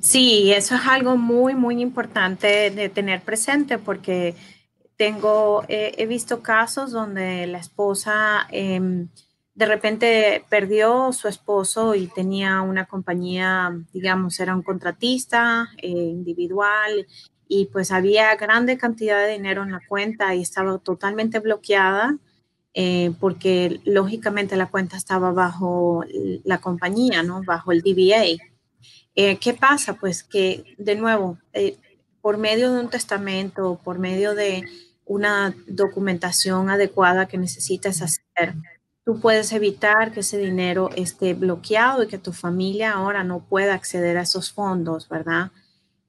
Sí, 0.00 0.52
eso 0.52 0.74
es 0.74 0.86
algo 0.86 1.16
muy, 1.16 1.54
muy 1.54 1.80
importante 1.82 2.70
de 2.70 2.88
tener 2.88 3.20
presente 3.20 3.78
porque 3.78 4.34
tengo, 4.96 5.64
he 5.68 6.06
visto 6.06 6.42
casos 6.42 6.90
donde 6.90 7.46
la 7.46 7.58
esposa 7.58 8.46
em, 8.50 9.08
de 9.54 9.66
repente 9.66 10.44
perdió 10.48 11.12
su 11.12 11.28
esposo 11.28 11.94
y 11.94 12.08
tenía 12.08 12.60
una 12.62 12.86
compañía, 12.86 13.74
digamos, 13.92 14.38
era 14.40 14.54
un 14.54 14.62
contratista 14.62 15.68
eh, 15.78 15.88
individual 15.88 17.06
y 17.48 17.66
pues 17.66 17.90
había 17.92 18.34
grande 18.36 18.76
cantidad 18.76 19.18
de 19.18 19.32
dinero 19.32 19.62
en 19.62 19.72
la 19.72 19.80
cuenta 19.86 20.34
y 20.34 20.42
estaba 20.42 20.78
totalmente 20.78 21.38
bloqueada 21.40 22.18
eh, 22.78 23.10
porque 23.18 23.80
lógicamente 23.86 24.54
la 24.54 24.66
cuenta 24.66 24.98
estaba 24.98 25.32
bajo 25.32 26.04
la 26.44 26.58
compañía, 26.58 27.22
¿no? 27.22 27.42
Bajo 27.42 27.72
el 27.72 27.80
DBA. 27.80 28.36
Eh, 29.14 29.38
¿Qué 29.38 29.54
pasa? 29.54 29.94
Pues 29.94 30.22
que, 30.22 30.74
de 30.76 30.94
nuevo, 30.94 31.38
eh, 31.54 31.78
por 32.20 32.36
medio 32.36 32.70
de 32.70 32.80
un 32.80 32.90
testamento, 32.90 33.80
por 33.82 33.98
medio 33.98 34.34
de 34.34 34.62
una 35.06 35.56
documentación 35.66 36.68
adecuada 36.68 37.26
que 37.26 37.38
necesitas 37.38 38.02
hacer, 38.02 38.54
tú 39.06 39.20
puedes 39.20 39.52
evitar 39.52 40.12
que 40.12 40.20
ese 40.20 40.36
dinero 40.36 40.90
esté 40.96 41.32
bloqueado 41.32 42.02
y 42.02 42.08
que 42.08 42.18
tu 42.18 42.34
familia 42.34 42.92
ahora 42.92 43.24
no 43.24 43.40
pueda 43.40 43.72
acceder 43.72 44.18
a 44.18 44.22
esos 44.22 44.52
fondos, 44.52 45.08
¿verdad? 45.08 45.50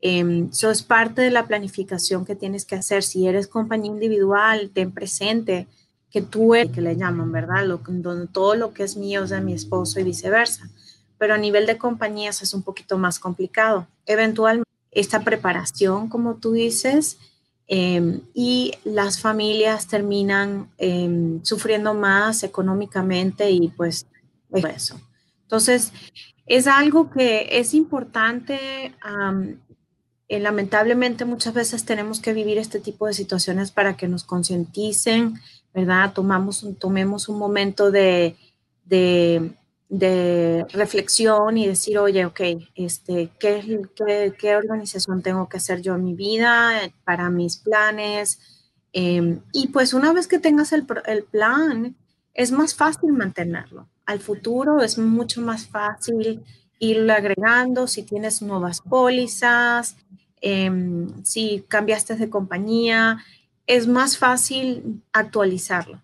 Eso 0.02 0.70
es 0.70 0.84
parte 0.84 1.22
de 1.22 1.32
la 1.32 1.48
planificación 1.48 2.26
que 2.26 2.36
tienes 2.36 2.66
que 2.66 2.76
hacer. 2.76 3.04
Si 3.04 3.26
eres 3.26 3.48
compañía 3.48 3.90
individual, 3.90 4.70
ten 4.74 4.92
presente 4.92 5.66
que 6.12 6.22
tú 6.22 6.56
eres, 6.56 6.72
que 6.72 6.82
le 6.82 6.96
llaman, 6.96 7.32
¿verdad? 7.32 7.66
Lo, 7.66 7.82
donde 7.86 8.28
todo 8.28 8.56
lo 8.56 8.74
que 8.74 8.84
es 8.84 8.98
mío 8.98 9.24
es 9.24 9.30
de 9.30 9.42
mi 9.42 9.54
esposo 9.54 10.00
y 10.00 10.04
viceversa 10.04 10.70
pero 11.18 11.34
a 11.34 11.38
nivel 11.38 11.66
de 11.66 11.78
compañías 11.78 12.42
es 12.42 12.54
un 12.54 12.62
poquito 12.64 12.98
más 12.98 13.20
complicado. 13.20 13.88
Eventualmente, 14.06 14.70
esta 14.92 15.24
preparación, 15.24 16.10
como 16.10 16.36
tú 16.36 16.54
dices, 16.54 17.18
em, 17.68 18.22
y 18.34 18.74
las 18.84 19.20
familias 19.20 19.88
terminan 19.88 20.70
em, 20.78 21.44
sufriendo 21.44 21.94
más 21.94 22.44
económicamente 22.44 23.50
y 23.52 23.68
pues 23.70 24.08
eso. 24.54 25.00
Entonces, 25.44 25.92
es 26.46 26.68
algo 26.68 27.10
que 27.10 27.48
es 27.52 27.74
importante. 27.74 28.94
Eh, 30.30 30.40
lamentablemente 30.40 31.24
muchas 31.26 31.54
veces 31.54 31.86
tenemos 31.86 32.20
que 32.20 32.34
vivir 32.34 32.58
este 32.58 32.80
tipo 32.80 33.08
de 33.08 33.14
situaciones 33.14 33.72
para 33.72 33.96
que 33.96 34.10
nos 34.10 34.26
concienticen, 34.26 35.36
¿verdad? 35.78 36.12
Tomamos 36.14 36.66
tomemos 36.80 37.30
un 37.30 37.38
momento 37.38 37.92
de, 37.92 38.36
de 38.84 39.52
de 39.90 40.66
reflexión 40.74 41.58
y 41.58 41.68
decir, 41.68 41.98
oye, 41.98 42.26
ok, 42.26 42.42
este, 42.76 43.32
¿qué, 43.40 43.82
qué, 43.96 44.34
qué 44.38 44.56
organización 44.56 45.22
tengo 45.22 45.48
que 45.48 45.58
hacer 45.58 45.82
yo 45.82 45.96
en 45.96 46.04
mi 46.04 46.14
vida 46.14 46.84
eh, 46.84 46.94
para 47.06 47.30
mis 47.30 47.58
planes? 47.58 48.40
Em, 48.92 49.40
y 49.54 49.70
pues 49.70 49.94
una 49.94 50.12
vez 50.12 50.28
que 50.28 50.40
tengas 50.40 50.74
el, 50.74 50.86
el, 51.06 51.24
plan, 51.24 51.96
es 52.34 52.52
más 52.52 52.76
fácil 52.76 53.14
mantenerlo. 53.14 53.88
Al 54.06 54.20
futuro 54.20 54.82
es 54.82 54.98
mucho 54.98 55.42
más 55.42 55.68
fácil 55.68 56.44
irlo 56.80 57.14
agregando 57.14 57.88
si 57.88 58.04
tienes 58.04 58.42
nuevas 58.42 58.82
pólizas, 58.82 59.96
em, 60.42 61.24
si 61.24 61.64
cambiaste 61.68 62.16
de 62.16 62.30
compañía, 62.30 63.24
es 63.68 63.88
más 63.88 64.18
fácil 64.18 65.04
actualizarlo. 65.12 66.02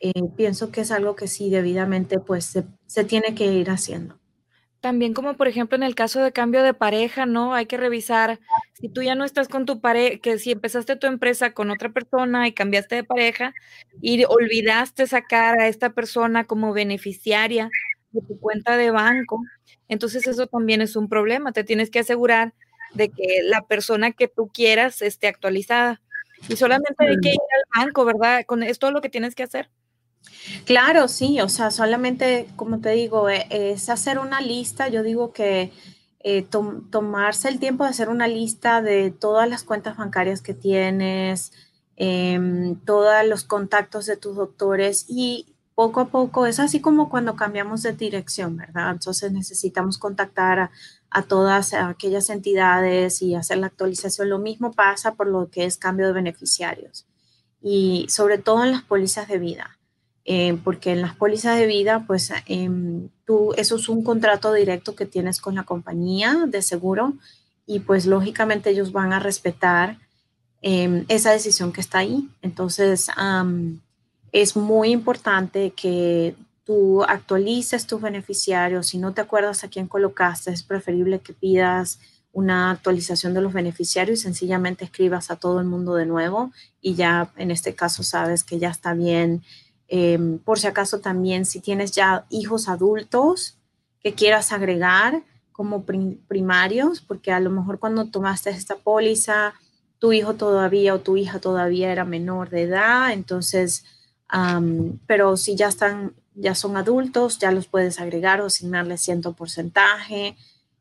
Eh, 0.00 0.12
pienso 0.36 0.70
que 0.70 0.82
es 0.82 0.90
algo 0.90 1.16
que 1.16 1.28
sí 1.28 1.50
debidamente 1.50 2.18
pues 2.18 2.56
se, 2.86 3.04
tiene 3.04 3.34
que 3.34 3.46
ir 3.46 3.70
haciendo. 3.70 4.18
También 4.80 5.12
como 5.12 5.34
por 5.34 5.46
ejemplo 5.46 5.76
en 5.76 5.82
el 5.82 5.94
caso 5.94 6.22
de 6.22 6.32
cambio 6.32 6.62
de 6.62 6.72
pareja, 6.72 7.26
¿no? 7.26 7.54
Hay 7.54 7.66
que 7.66 7.76
revisar 7.76 8.40
si 8.72 8.88
tú 8.88 9.02
ya 9.02 9.14
no 9.14 9.24
estás 9.24 9.48
con 9.48 9.66
tu 9.66 9.80
pareja, 9.82 10.18
que 10.18 10.38
si 10.38 10.52
empezaste 10.52 10.96
tu 10.96 11.06
empresa 11.06 11.52
con 11.52 11.70
otra 11.70 11.90
persona 11.90 12.48
y 12.48 12.52
cambiaste 12.52 12.94
de 12.94 13.04
pareja 13.04 13.52
y 14.00 14.24
olvidaste 14.24 15.06
sacar 15.06 15.60
a 15.60 15.68
esta 15.68 15.90
persona 15.90 16.44
como 16.44 16.72
beneficiaria 16.72 17.68
de 18.12 18.22
tu 18.22 18.40
cuenta 18.40 18.78
de 18.78 18.90
banco, 18.90 19.42
entonces 19.88 20.26
eso 20.26 20.46
también 20.46 20.80
es 20.80 20.96
un 20.96 21.10
problema. 21.10 21.52
Te 21.52 21.64
tienes 21.64 21.90
que 21.90 21.98
asegurar 21.98 22.54
de 22.94 23.10
que 23.10 23.42
la 23.44 23.62
persona 23.66 24.12
que 24.12 24.28
tú 24.28 24.48
quieras 24.48 25.02
esté 25.02 25.28
actualizada. 25.28 26.00
Y 26.48 26.56
solamente 26.56 26.94
hay 26.98 27.16
que 27.22 27.30
ir 27.30 27.38
al 27.74 27.84
banco, 27.84 28.04
¿verdad? 28.04 28.44
Con, 28.46 28.62
es 28.62 28.78
todo 28.78 28.90
lo 28.90 29.00
que 29.00 29.08
tienes 29.08 29.34
que 29.34 29.42
hacer. 29.42 29.70
Claro, 30.64 31.08
sí, 31.08 31.40
o 31.40 31.48
sea, 31.48 31.70
solamente, 31.70 32.48
como 32.56 32.80
te 32.80 32.90
digo, 32.90 33.28
e, 33.28 33.46
es 33.50 33.88
hacer 33.88 34.18
una 34.18 34.40
lista. 34.40 34.88
Yo 34.88 35.02
digo 35.02 35.32
que 35.32 35.72
eh, 36.22 36.42
tomarse 36.42 37.48
el 37.48 37.58
tiempo 37.58 37.84
de 37.84 37.90
hacer 37.90 38.08
una 38.08 38.28
lista 38.28 38.82
de 38.82 39.10
todas 39.10 39.48
las 39.48 39.64
cuentas 39.64 39.96
bancarias 39.96 40.42
que 40.42 40.54
tienes, 40.54 41.52
em, 41.96 42.76
todos 42.84 43.26
los 43.26 43.44
contactos 43.44 44.06
de 44.06 44.16
tus 44.16 44.36
doctores 44.36 45.06
y 45.08 45.54
poco 45.74 46.00
a 46.00 46.08
poco, 46.08 46.46
es 46.46 46.60
así 46.60 46.80
como 46.80 47.08
cuando 47.08 47.36
cambiamos 47.36 47.82
de 47.82 47.92
dirección, 47.94 48.56
¿verdad? 48.56 48.90
Entonces 48.90 49.32
necesitamos 49.32 49.96
contactar 49.96 50.58
a, 50.58 50.70
a 51.10 51.22
todas 51.22 51.74
aquellas 51.74 52.30
entidades 52.30 53.22
y 53.22 53.34
hacer 53.34 53.58
la 53.58 53.66
actualización. 53.66 54.30
Lo 54.30 54.38
mismo 54.38 54.72
pasa 54.72 55.14
por 55.14 55.26
lo 55.26 55.50
que 55.50 55.64
es 55.64 55.76
cambio 55.76 56.06
de 56.06 56.12
beneficiarios 56.12 57.06
y 57.60 58.06
sobre 58.08 58.38
todo 58.38 58.64
en 58.64 58.72
las 58.72 58.82
pólizas 58.82 59.28
de 59.28 59.38
vida 59.38 59.80
eh, 60.24 60.58
porque 60.62 60.92
en 60.92 61.02
las 61.02 61.16
pólizas 61.16 61.58
de 61.58 61.66
vida, 61.66 62.04
pues 62.06 62.30
em, 62.46 63.08
tú, 63.24 63.52
eso 63.56 63.76
es 63.76 63.88
un 63.88 64.04
contrato 64.04 64.52
directo 64.52 64.94
que 64.94 65.06
tienes 65.06 65.40
con 65.40 65.54
la 65.54 65.64
compañía 65.64 66.44
de 66.46 66.62
seguro 66.62 67.14
y 67.66 67.80
pues 67.80 68.06
lógicamente 68.06 68.70
ellos 68.70 68.92
van 68.92 69.12
a 69.12 69.18
respetar 69.18 69.98
em, 70.62 71.04
esa 71.08 71.32
decisión 71.32 71.72
que 71.72 71.80
está 71.80 71.98
ahí. 71.98 72.28
Entonces, 72.42 73.08
es 74.30 74.56
muy 74.56 74.90
importante 74.90 75.70
que 75.70 76.36
tú 76.70 77.02
actualices 77.02 77.86
tus 77.86 78.00
beneficiarios. 78.00 78.88
Si 78.88 78.98
no 78.98 79.12
te 79.12 79.20
acuerdas 79.20 79.64
a 79.64 79.68
quién 79.68 79.88
colocaste, 79.88 80.50
es 80.50 80.62
preferible 80.62 81.18
que 81.20 81.32
pidas 81.32 81.98
una 82.32 82.70
actualización 82.70 83.34
de 83.34 83.40
los 83.40 83.52
beneficiarios 83.52 84.20
y 84.20 84.22
sencillamente 84.22 84.84
escribas 84.84 85.30
a 85.30 85.36
todo 85.36 85.58
el 85.58 85.66
mundo 85.66 85.94
de 85.96 86.06
nuevo 86.06 86.52
y 86.80 86.94
ya 86.94 87.32
en 87.36 87.50
este 87.50 87.74
caso 87.74 88.04
sabes 88.04 88.44
que 88.44 88.60
ya 88.60 88.70
está 88.70 88.94
bien 88.94 89.42
Em, 89.92 90.38
por 90.38 90.60
si 90.60 90.68
acaso 90.68 91.00
también 91.00 91.44
si 91.44 91.58
tienes 91.58 91.90
ya 91.90 92.24
hijos 92.30 92.68
adultos 92.68 93.58
que 94.00 94.14
quieras 94.14 94.52
agregar 94.52 95.24
como 95.50 95.84
primarios, 95.84 97.00
porque 97.00 97.32
a 97.32 97.40
lo 97.40 97.50
mejor 97.50 97.80
cuando 97.80 98.06
tomaste 98.06 98.50
esta 98.50 98.76
póliza, 98.76 99.52
tu 99.98 100.12
hijo 100.12 100.34
todavía 100.34 100.94
o 100.94 101.00
tu 101.00 101.16
hija 101.16 101.40
todavía 101.40 101.90
era 101.90 102.04
menor 102.04 102.50
de 102.50 102.62
edad, 102.62 103.12
entonces, 103.12 103.84
pero 105.06 105.36
si 105.36 105.56
ya 105.56 105.68
están, 105.68 106.14
ya 106.34 106.54
son 106.54 106.76
adultos, 106.76 107.38
ya 107.38 107.52
los 107.52 107.66
puedes 107.66 108.00
agregar 108.00 108.40
o 108.40 108.46
asignarle 108.46 108.98
cierto 108.98 109.32
porcentaje. 109.32 110.36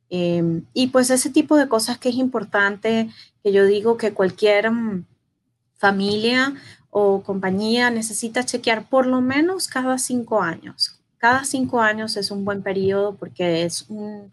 Em, 0.09 0.65
y 0.73 0.87
pues 0.87 1.09
ese 1.09 1.29
tipo 1.29 1.57
de 1.57 1.67
cosas 1.67 1.97
que 1.97 2.09
es 2.09 2.15
importante, 2.15 3.09
que 3.43 3.51
yo 3.51 3.65
digo 3.65 3.97
que 3.97 4.13
cualquier 4.13 4.71
mm, 4.71 5.05
familia 5.77 6.55
o 6.89 7.21
compañía 7.23 7.89
necesita 7.91 8.45
chequear 8.45 8.87
por 8.89 9.05
lo 9.05 9.21
menos 9.21 9.67
cada 9.67 9.97
cinco 9.97 10.41
años. 10.41 10.99
Cada 11.17 11.43
cinco 11.43 11.81
años 11.81 12.17
es 12.17 12.31
un 12.31 12.45
buen 12.45 12.63
periodo 12.63 13.15
porque 13.15 13.63
es 13.63 13.85
un, 13.89 14.31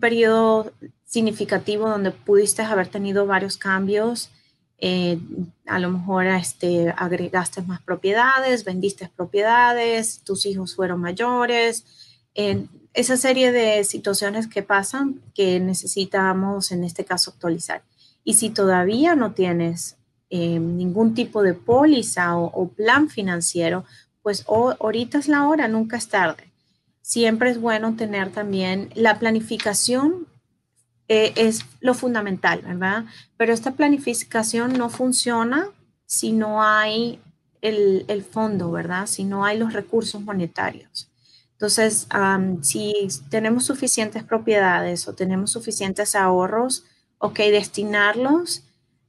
periodo 0.00 0.72
significativo 1.04 1.88
donde 1.88 2.10
pudiste 2.10 2.62
haber 2.62 2.88
tenido 2.88 3.26
varios 3.26 3.56
cambios. 3.56 4.30
Eh, 4.80 5.18
a 5.66 5.78
lo 5.78 5.90
mejor 5.90 6.26
este, 6.26 6.94
agregaste 6.96 7.62
más 7.62 7.82
propiedades, 7.82 8.64
vendiste 8.64 9.10
propiedades, 9.14 10.20
tus 10.24 10.46
hijos 10.46 10.76
fueron 10.76 11.00
mayores. 11.00 11.84
esa 12.94 13.16
serie 13.16 13.50
de 13.52 13.82
situaciones 13.84 14.46
que 14.46 14.62
pasan 14.62 15.20
que 15.34 15.58
necesitamos 15.60 16.70
en 16.72 16.84
este 16.84 17.04
caso 17.04 17.30
actualizar. 17.32 17.82
Y 18.24 18.34
si 18.34 18.50
todavía 18.50 19.14
no 19.14 19.32
tienes 19.32 19.96
eh, 20.30 20.58
ningún 20.58 21.14
tipo 21.14 21.42
de 21.42 21.54
póliza 21.54 22.36
o, 22.36 22.68
plan 22.68 23.08
financiero, 23.08 23.84
pues 24.22 24.44
ahorita 24.46 25.16
es 25.16 25.28
la 25.28 25.48
hora, 25.48 25.68
nunca 25.68 25.96
es 25.96 26.08
tarde. 26.08 26.52
Siempre 27.00 27.48
es 27.48 27.58
bueno 27.58 27.96
tener 27.96 28.30
también 28.30 28.90
la 28.94 29.18
planificación, 29.18 30.26
eh, 31.08 31.32
es 31.36 31.64
lo 31.80 31.94
fundamental, 31.94 32.62
¿verdad? 32.62 33.04
Pero 33.36 33.52
esta 33.52 33.72
planificación 33.72 34.74
no 34.74 34.90
funciona 34.90 35.70
si 36.06 36.32
no 36.32 36.62
hay 36.62 37.20
el, 37.60 38.04
el 38.08 38.22
fondo, 38.22 38.70
¿verdad? 38.70 39.06
Si 39.06 39.24
no 39.24 39.44
hay 39.44 39.58
los 39.58 39.72
recursos 39.72 40.22
monetarios. 40.22 41.08
Entonces, 41.58 42.06
si 42.62 43.08
tenemos 43.30 43.66
suficientes 43.66 44.22
propiedades 44.22 45.08
o 45.08 45.14
tenemos 45.14 45.50
suficientes 45.50 46.14
ahorros, 46.14 46.84
ok, 47.18 47.36
destinarlos 47.38 48.62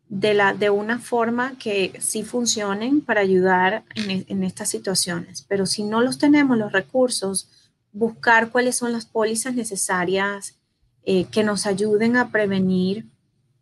de, 0.07 0.33
la, 0.33 0.55
de 0.55 0.71
una 0.71 0.97
forma 0.97 1.59
que 1.59 1.93
sí 1.99 2.23
funcionen 2.23 3.01
para 3.01 3.21
ayudar 3.21 3.83
en, 3.93 4.43
estas 4.43 4.67
situaciones. 4.67 5.45
Pero 5.47 5.67
si 5.67 5.83
no 5.83 6.01
los 6.01 6.17
tenemos, 6.17 6.57
los 6.57 6.71
recursos, 6.71 7.49
buscar 7.91 8.49
cuáles 8.49 8.75
son 8.75 8.93
las 8.93 9.05
pólizas 9.05 9.53
necesarias 9.53 10.55
eh, 11.11 11.25
que 11.31 11.43
nos 11.43 11.65
ayuden 11.65 12.17
a 12.17 12.29
prevenir 12.29 13.07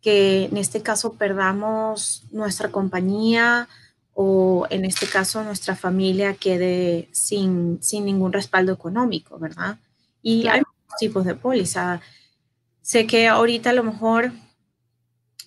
que 0.02 0.44
en 0.44 0.58
este 0.58 0.82
caso 0.82 1.14
perdamos 1.14 2.24
nuestra 2.30 2.70
compañía 2.70 3.70
o 4.12 4.66
en 4.68 4.84
este 4.84 5.06
caso 5.06 5.42
nuestra 5.42 5.74
familia 5.74 6.34
quede 6.34 7.08
sin, 7.10 7.82
sin 7.82 8.04
ningún 8.04 8.34
respaldo 8.34 8.74
económico, 8.74 9.38
¿verdad? 9.38 9.78
Y 10.20 10.46
hay 10.46 10.58
muchos 10.58 10.98
tipos 11.00 11.24
de 11.24 11.36
póliza. 11.36 12.02
Sé 12.82 13.06
que 13.06 13.28
ahorita 13.28 13.70
a 13.70 13.72
lo 13.72 13.84
mejor 13.84 14.30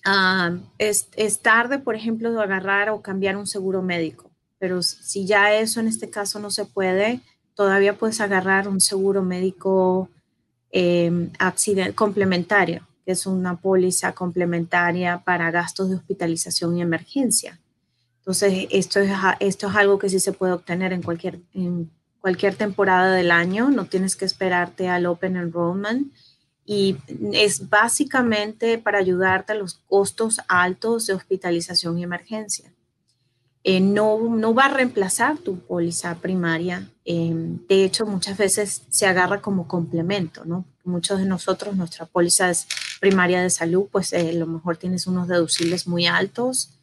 ah, 0.04 0.56
es, 0.78 1.08
es, 1.14 1.38
tarde, 1.38 1.78
por 1.78 1.94
ejemplo, 1.94 2.32
de 2.32 2.42
agarrar 2.42 2.90
o 2.90 3.00
cambiar 3.00 3.36
un 3.36 3.46
seguro 3.46 3.80
médico, 3.80 4.28
pero 4.58 4.82
si 4.82 5.24
ya 5.24 5.54
eso 5.54 5.78
en 5.78 5.86
este 5.86 6.10
caso 6.10 6.40
no 6.40 6.50
se 6.50 6.64
puede, 6.64 7.20
todavía 7.54 7.96
puedes 7.96 8.20
agarrar 8.20 8.66
un 8.66 8.80
seguro 8.80 9.22
médico 9.22 10.08
eh, 10.72 11.30
complementario, 11.94 12.86
que 13.04 13.12
es 13.12 13.26
una 13.26 13.56
póliza 13.56 14.12
complementaria 14.12 15.22
para 15.24 15.50
gastos 15.50 15.90
de 15.90 15.96
hospitalización 15.96 16.76
y 16.76 16.82
emergencia. 16.82 17.60
Entonces, 18.18 18.66
esto 18.70 19.00
es, 19.00 19.10
esto 19.40 19.68
es 19.68 19.76
algo 19.76 19.98
que 19.98 20.08
sí 20.08 20.20
se 20.20 20.32
puede 20.32 20.52
obtener 20.52 20.92
en 20.92 21.02
cualquier, 21.02 21.40
en 21.54 21.90
cualquier 22.20 22.54
temporada 22.54 23.14
del 23.14 23.32
año, 23.32 23.70
no 23.70 23.86
tienes 23.86 24.14
que 24.14 24.24
esperarte 24.24 24.88
al 24.88 25.06
Open 25.06 25.36
Enrollment 25.36 26.12
y 26.64 26.96
es 27.32 27.68
básicamente 27.68 28.78
para 28.78 28.98
ayudarte 28.98 29.52
a 29.52 29.56
los 29.56 29.74
costos 29.74 30.40
altos 30.46 31.06
de 31.06 31.14
hospitalización 31.14 31.98
y 31.98 32.04
emergencia. 32.04 32.72
Eh, 33.64 33.80
no, 33.80 34.18
no 34.36 34.54
va 34.54 34.66
a 34.66 34.74
reemplazar 34.74 35.38
tu 35.38 35.58
póliza 35.58 36.14
primaria. 36.16 36.88
Eh, 37.04 37.32
de 37.68 37.84
hecho, 37.84 38.06
muchas 38.06 38.38
veces 38.38 38.82
se 38.90 39.06
agarra 39.06 39.40
como 39.40 39.66
complemento, 39.66 40.44
¿no? 40.44 40.64
Muchos 40.84 41.18
de 41.18 41.26
nosotros, 41.26 41.76
nuestra 41.76 42.06
póliza 42.06 42.50
es 42.50 42.66
primaria 43.00 43.42
de 43.42 43.50
salud, 43.50 43.86
pues 43.90 44.12
eh, 44.12 44.30
a 44.30 44.32
lo 44.34 44.46
mejor 44.46 44.76
tienes 44.76 45.06
unos 45.06 45.28
deducibles 45.28 45.86
muy 45.86 46.06
altos 46.06 46.78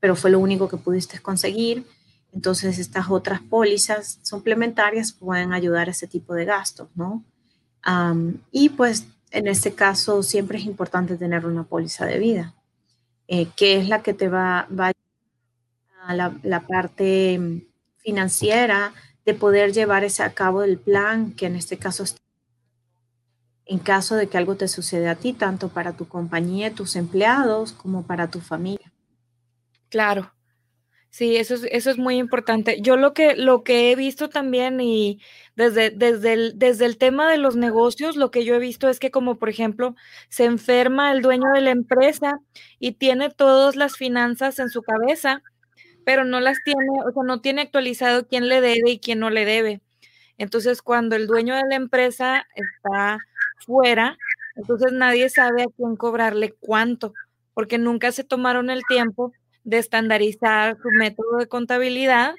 pero 0.00 0.16
fue 0.16 0.30
lo 0.30 0.38
único 0.40 0.68
que 0.68 0.78
pudiste 0.78 1.20
conseguir. 1.20 1.86
Entonces, 2.32 2.78
estas 2.78 3.10
otras 3.10 3.40
pólizas 3.40 4.18
suplementarias 4.22 5.12
pueden 5.12 5.52
ayudar 5.52 5.88
a 5.88 5.90
ese 5.90 6.06
tipo 6.06 6.34
de 6.34 6.46
gastos, 6.46 6.88
¿no? 6.94 7.22
y 8.52 8.68
pues 8.68 9.06
en 9.30 9.46
este 9.46 9.72
caso 9.72 10.22
siempre 10.22 10.58
es 10.58 10.66
importante 10.66 11.16
tener 11.16 11.46
una 11.46 11.64
póliza 11.64 12.04
de 12.04 12.18
vida, 12.18 12.54
eh, 13.26 13.48
que 13.56 13.78
es 13.78 13.88
la 13.88 14.02
que 14.02 14.12
te 14.12 14.28
va, 14.28 14.68
va 14.68 14.92
a 16.04 16.14
la, 16.14 16.36
la, 16.42 16.66
parte 16.66 17.64
financiera 17.96 18.92
de 19.24 19.34
poder 19.34 19.72
llevar 19.72 20.04
ese 20.04 20.22
a 20.22 20.32
cabo 20.32 20.62
el 20.62 20.78
plan, 20.78 21.32
que 21.32 21.46
en 21.46 21.56
este 21.56 21.78
caso 21.78 22.04
en 23.66 23.78
caso 23.78 24.16
de 24.16 24.28
que 24.28 24.36
algo 24.36 24.56
te 24.56 24.66
suceda 24.66 25.12
a 25.12 25.14
ti, 25.14 25.32
tanto 25.32 25.68
para 25.68 25.92
tu 25.92 26.08
compañía, 26.08 26.74
tus 26.74 26.96
empleados, 26.96 27.72
como 27.72 28.04
para 28.04 28.28
tu 28.28 28.40
familia. 28.40 28.92
Claro. 29.88 30.32
Sí, 31.10 31.36
eso 31.36 31.54
es, 31.54 31.66
eso 31.70 31.90
es 31.90 31.98
muy 31.98 32.18
importante. 32.18 32.80
Yo 32.82 32.96
lo 32.96 33.14
que, 33.14 33.34
lo 33.36 33.64
que 33.64 33.90
he 33.90 33.96
visto 33.96 34.28
también 34.28 34.80
y 34.80 35.20
desde, 35.56 35.90
desde, 35.90 36.32
el, 36.34 36.58
desde 36.58 36.86
el 36.86 36.98
tema 36.98 37.30
de 37.30 37.36
los 37.36 37.56
negocios, 37.56 38.16
lo 38.16 38.30
que 38.30 38.44
yo 38.44 38.54
he 38.54 38.60
visto 38.60 38.88
es 38.88 39.00
que 39.00 39.10
como 39.10 39.36
por 39.38 39.48
ejemplo 39.48 39.96
se 40.28 40.44
enferma 40.44 41.12
el 41.12 41.22
dueño 41.22 41.52
de 41.52 41.62
la 41.62 41.70
empresa 41.70 42.38
y 42.78 42.92
tiene 42.92 43.30
todas 43.30 43.76
las 43.76 43.96
finanzas 43.96 44.58
en 44.60 44.68
su 44.70 44.82
cabeza, 44.82 45.42
pero 46.04 46.24
no 46.24 46.40
las 46.40 46.58
tiene, 46.64 47.02
o 47.06 47.12
sea, 47.12 47.22
no 47.24 47.40
tiene 47.40 47.62
actualizado 47.62 48.26
quién 48.26 48.48
le 48.48 48.60
debe 48.60 48.90
y 48.90 48.98
quién 48.98 49.18
no 49.20 49.30
le 49.30 49.44
debe. 49.44 49.80
Entonces, 50.38 50.82
cuando 50.82 51.16
el 51.16 51.26
dueño 51.26 51.54
de 51.54 51.64
la 51.68 51.76
empresa 51.76 52.46
está 52.54 53.18
fuera, 53.66 54.16
entonces 54.56 54.92
nadie 54.92 55.28
sabe 55.28 55.62
a 55.62 55.66
quién 55.76 55.96
cobrarle 55.96 56.54
cuánto, 56.60 57.14
porque 57.54 57.78
nunca 57.78 58.12
se 58.12 58.24
tomaron 58.24 58.70
el 58.70 58.82
tiempo 58.88 59.32
de 59.64 59.78
estandarizar 59.78 60.76
su 60.82 60.90
método 60.90 61.38
de 61.38 61.46
contabilidad. 61.46 62.34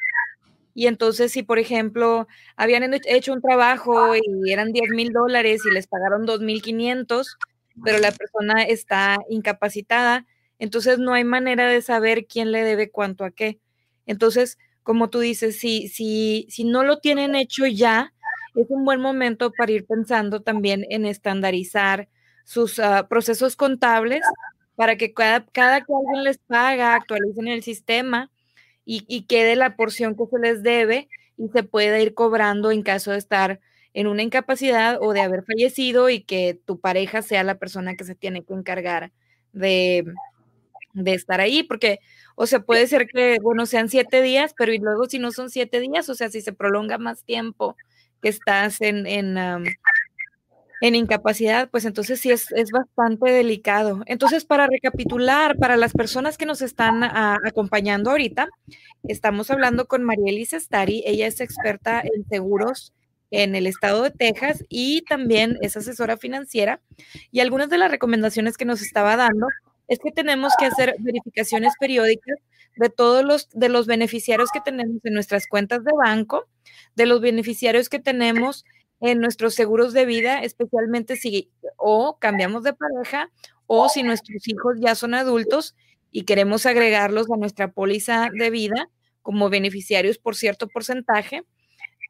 Y 0.73 0.87
entonces, 0.87 1.31
si 1.31 1.43
por 1.43 1.59
ejemplo 1.59 2.27
habían 2.55 2.93
hecho 3.05 3.33
un 3.33 3.41
trabajo 3.41 4.15
y 4.15 4.51
eran 4.51 4.71
10 4.71 4.89
mil 4.91 5.11
dólares 5.11 5.61
y 5.65 5.71
les 5.71 5.87
pagaron 5.87 6.25
2 6.25 6.41
mil 6.41 6.61
500, 6.61 7.37
pero 7.83 7.99
la 7.99 8.11
persona 8.11 8.63
está 8.63 9.17
incapacitada, 9.29 10.25
entonces 10.61 10.99
no 10.99 11.15
hay 11.15 11.23
manera 11.23 11.67
de 11.67 11.81
saber 11.81 12.27
quién 12.27 12.51
le 12.51 12.63
debe 12.63 12.91
cuánto 12.91 13.25
a 13.25 13.31
qué. 13.31 13.59
Entonces, 14.05 14.59
como 14.83 15.09
tú 15.09 15.19
dices, 15.19 15.57
si, 15.57 15.87
si, 15.87 16.45
si 16.51 16.65
no 16.65 16.83
lo 16.83 16.99
tienen 16.99 17.33
hecho 17.33 17.65
ya, 17.65 18.13
es 18.53 18.67
un 18.69 18.85
buen 18.85 19.01
momento 19.01 19.51
para 19.51 19.71
ir 19.71 19.87
pensando 19.87 20.43
también 20.43 20.85
en 20.91 21.07
estandarizar 21.07 22.09
sus 22.43 22.77
ah, 22.77 23.07
procesos 23.09 23.55
contables 23.55 24.21
para 24.75 24.97
que 24.97 25.13
cada, 25.15 25.43
cada 25.47 25.81
que 25.81 25.93
alguien 25.93 26.25
les 26.25 26.37
paga, 26.37 26.93
actualicen 26.93 27.47
el 27.47 27.63
sistema 27.63 28.29
y, 28.85 29.23
quede 29.23 29.55
la 29.55 29.75
porción 29.75 30.15
que 30.15 30.27
se 30.29 30.37
les 30.37 30.61
debe 30.61 31.09
y 31.37 31.47
se 31.49 31.63
pueda 31.63 31.99
ir 31.99 32.13
cobrando 32.13 32.69
en 32.69 32.83
caso 32.83 33.09
de 33.13 33.17
estar 33.17 33.59
en 33.95 34.05
una 34.05 34.21
incapacidad 34.21 34.99
o 35.01 35.11
de 35.13 35.21
haber 35.21 35.43
fallecido 35.43 36.09
y 36.09 36.21
que 36.21 36.59
tu 36.65 36.79
pareja 36.79 37.23
sea 37.23 37.43
la 37.43 37.55
persona 37.57 37.95
que 37.95 38.03
se 38.03 38.13
tiene 38.13 38.43
que 38.43 38.53
encargar 38.53 39.11
de, 39.53 40.05
de 40.93 41.13
estar 41.13 41.41
ahí, 41.41 41.63
porque, 41.63 41.99
o 42.35 42.45
sea, 42.45 42.61
puede 42.61 42.87
ser 42.87 43.07
que, 43.07 43.39
bueno, 43.41 43.65
sean 43.65 43.89
siete 43.89 44.21
días, 44.21 44.53
pero 44.57 44.73
y 44.73 44.79
luego 44.79 45.05
si 45.05 45.19
no 45.19 45.31
son 45.31 45.49
siete 45.49 45.79
días, 45.79 46.09
o 46.09 46.15
sea, 46.15 46.29
si 46.29 46.41
se 46.41 46.53
prolonga 46.53 46.97
más 46.97 47.23
tiempo 47.23 47.75
que 48.21 48.29
estás 48.29 48.81
en, 48.81 49.07
en, 49.07 49.37
en 50.81 50.95
incapacidad, 50.95 51.69
pues 51.69 51.85
entonces 51.85 52.19
sí 52.19 52.31
es, 52.31 52.47
bastante 52.71 53.31
delicado. 53.31 54.01
Entonces, 54.07 54.45
para 54.45 54.67
recapitular, 54.67 55.55
para 55.57 55.77
las 55.77 55.93
personas 55.93 56.37
que 56.37 56.47
nos 56.47 56.61
están 56.61 57.03
ah, 57.03 57.37
acompañando 57.45 58.09
ahorita, 58.09 58.49
estamos 59.03 59.51
hablando 59.51 59.87
con 59.87 60.03
Marielis 60.03 60.53
Estari, 60.53 61.03
ella 61.05 61.27
es 61.27 61.39
experta 61.39 62.01
en 62.01 62.27
seguros 62.27 62.93
en 63.29 63.55
el 63.55 63.65
estado 63.65 64.03
de 64.03 64.11
Texas 64.11 64.63
y 64.69 65.03
también 65.03 65.57
es 65.61 65.77
asesora 65.77 66.17
financiera. 66.17 66.81
Y 67.31 67.39
algunas 67.39 67.69
de 67.69 67.77
las 67.77 67.89
recomendaciones 67.89 68.57
que 68.57 68.65
nos 68.65 68.81
estaba 68.81 69.15
dando 69.15 69.47
es 69.91 69.99
que 69.99 70.11
tenemos 70.13 70.53
que 70.57 70.65
hacer 70.65 70.95
verificaciones 70.99 71.73
periódicas 71.77 72.37
de 72.77 72.89
todos 72.89 73.25
los, 73.25 73.49
de 73.49 73.67
los 73.67 73.87
beneficiarios 73.87 74.49
que 74.53 74.61
tenemos 74.61 75.03
en 75.03 75.13
nuestras 75.13 75.47
cuentas 75.47 75.83
de 75.83 75.91
banco, 75.93 76.47
de 76.95 77.05
los 77.05 77.19
beneficiarios 77.19 77.89
que 77.89 77.99
tenemos 77.99 78.63
en 79.01 79.19
nuestros 79.19 79.53
seguros 79.53 79.91
de 79.91 80.05
vida, 80.05 80.43
especialmente 80.43 81.17
si 81.17 81.51
o 81.75 82.17
cambiamos 82.19 82.63
de 82.63 82.71
pareja 82.71 83.31
o 83.67 83.89
si 83.89 84.01
nuestros 84.03 84.47
hijos 84.47 84.77
ya 84.79 84.95
son 84.95 85.13
adultos 85.13 85.75
y 86.09 86.23
queremos 86.23 86.65
agregarlos 86.65 87.29
a 87.29 87.35
nuestra 87.35 87.73
póliza 87.73 88.29
de 88.33 88.49
vida 88.49 88.89
como 89.21 89.49
beneficiarios 89.49 90.17
por 90.17 90.37
cierto 90.37 90.69
porcentaje. 90.69 91.43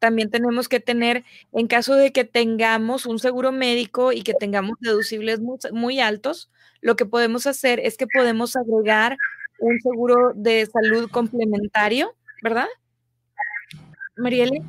También 0.02 0.30
tenemos 0.30 0.68
que 0.68 0.80
tener, 0.80 1.22
en 1.52 1.68
caso 1.68 1.94
de 1.94 2.10
que 2.10 2.24
tengamos 2.24 3.06
un 3.06 3.20
seguro 3.20 3.52
médico 3.52 4.10
y 4.10 4.22
que 4.22 4.34
tengamos 4.34 4.74
deducibles 4.80 5.38
muy, 5.70 6.00
altos, 6.00 6.50
lo 6.80 6.96
que 6.96 7.06
podemos 7.06 7.46
hacer 7.46 7.78
es 7.78 7.96
que 7.96 8.08
podemos 8.08 8.56
agregar 8.56 9.16
un 9.60 9.78
seguro 9.80 10.32
de 10.34 10.66
salud 10.66 11.08
complementario, 11.08 12.16
¿verdad? 12.42 12.66
Marielle 14.16 14.64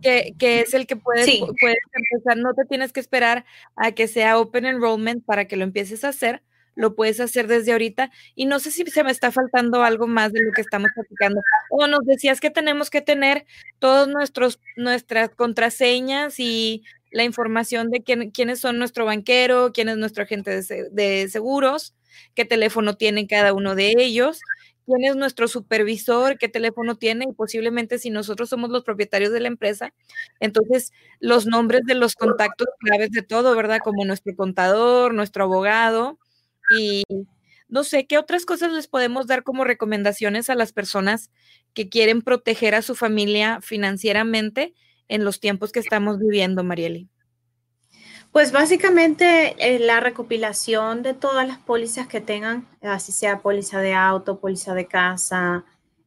que, 0.00 0.34
es 0.40 0.72
el 0.72 0.86
que 0.86 0.96
puedes, 0.96 1.26
puedes 1.60 1.78
empezar, 1.92 2.38
no 2.38 2.54
te 2.54 2.64
tienes 2.64 2.94
que 2.94 3.00
esperar 3.00 3.44
a 3.76 3.92
que 3.92 4.08
sea 4.08 4.38
Open 4.38 4.64
Enrollment 4.64 5.22
para 5.26 5.44
que 5.44 5.58
lo 5.58 5.64
empieces 5.64 6.04
a 6.04 6.08
hacer, 6.08 6.42
lo 6.80 6.94
puedes 6.94 7.20
hacer 7.20 7.46
desde 7.46 7.72
ahorita. 7.72 8.10
Y 8.34 8.46
no 8.46 8.58
sé 8.58 8.70
si 8.70 8.84
se 8.86 9.04
me 9.04 9.10
está 9.10 9.30
faltando 9.30 9.82
algo 9.82 10.06
más 10.06 10.32
de 10.32 10.40
lo 10.42 10.52
que 10.52 10.62
estamos 10.62 10.90
platicando. 10.94 11.40
O 11.70 11.86
nos 11.86 12.04
decías 12.04 12.40
que 12.40 12.50
tenemos 12.50 12.90
que 12.90 13.02
tener 13.02 13.44
todas 13.78 14.08
nuestras 14.76 15.30
contraseñas 15.36 16.40
y 16.40 16.84
la 17.12 17.24
información 17.24 17.90
de 17.90 18.02
quién, 18.02 18.30
quiénes 18.30 18.60
son 18.60 18.78
nuestro 18.78 19.04
banquero, 19.04 19.72
quién 19.72 19.88
es 19.88 19.96
nuestro 19.98 20.22
agente 20.24 20.50
de, 20.62 20.88
de 20.90 21.28
seguros, 21.28 21.94
qué 22.34 22.44
teléfono 22.44 22.94
tienen 22.96 23.26
cada 23.26 23.52
uno 23.52 23.74
de 23.74 23.92
ellos 23.98 24.40
quién 24.86 25.04
es 25.04 25.14
nuestro 25.14 25.46
supervisor, 25.46 26.36
qué 26.36 26.48
teléfono 26.48 26.96
tiene 26.96 27.26
y 27.28 27.32
posiblemente 27.32 27.98
si 27.98 28.10
nosotros 28.10 28.48
somos 28.48 28.70
los 28.70 28.82
propietarios 28.82 29.30
de 29.32 29.38
la 29.40 29.46
empresa, 29.48 29.94
entonces 30.40 30.92
los 31.20 31.46
nombres 31.46 31.82
de 31.86 31.94
los 31.94 32.16
contactos 32.16 32.66
claves 32.80 33.10
de 33.12 33.22
todo, 33.22 33.54
¿verdad? 33.54 33.78
Como 33.84 34.04
nuestro 34.04 34.34
contador, 34.34 35.14
nuestro 35.14 35.44
abogado 35.44 36.18
y 36.76 37.04
no 37.68 37.84
sé, 37.84 38.06
¿qué 38.06 38.18
otras 38.18 38.44
cosas 38.44 38.72
les 38.72 38.88
podemos 38.88 39.26
dar 39.26 39.44
como 39.44 39.64
recomendaciones 39.64 40.50
a 40.50 40.54
las 40.54 40.72
personas 40.72 41.30
que 41.72 41.88
quieren 41.88 42.22
proteger 42.22 42.74
a 42.74 42.82
su 42.82 42.94
familia 42.94 43.60
financieramente 43.62 44.74
en 45.08 45.24
los 45.24 45.40
tiempos 45.40 45.72
que 45.72 45.80
estamos 45.80 46.18
viviendo, 46.18 46.64
Marieli? 46.64 47.08
Pues 48.32 48.52
básicamente 48.52 49.56
eh, 49.58 49.80
la 49.80 49.98
recopilación 49.98 51.02
de 51.02 51.14
todas 51.14 51.46
las 51.46 51.58
pólizas 51.58 52.06
que 52.06 52.20
tengan, 52.20 52.68
así 52.80 53.10
sea 53.10 53.40
póliza 53.40 53.80
de 53.80 53.94
auto, 53.94 54.38
póliza 54.38 54.74
de 54.74 54.86
casa, 54.86 55.64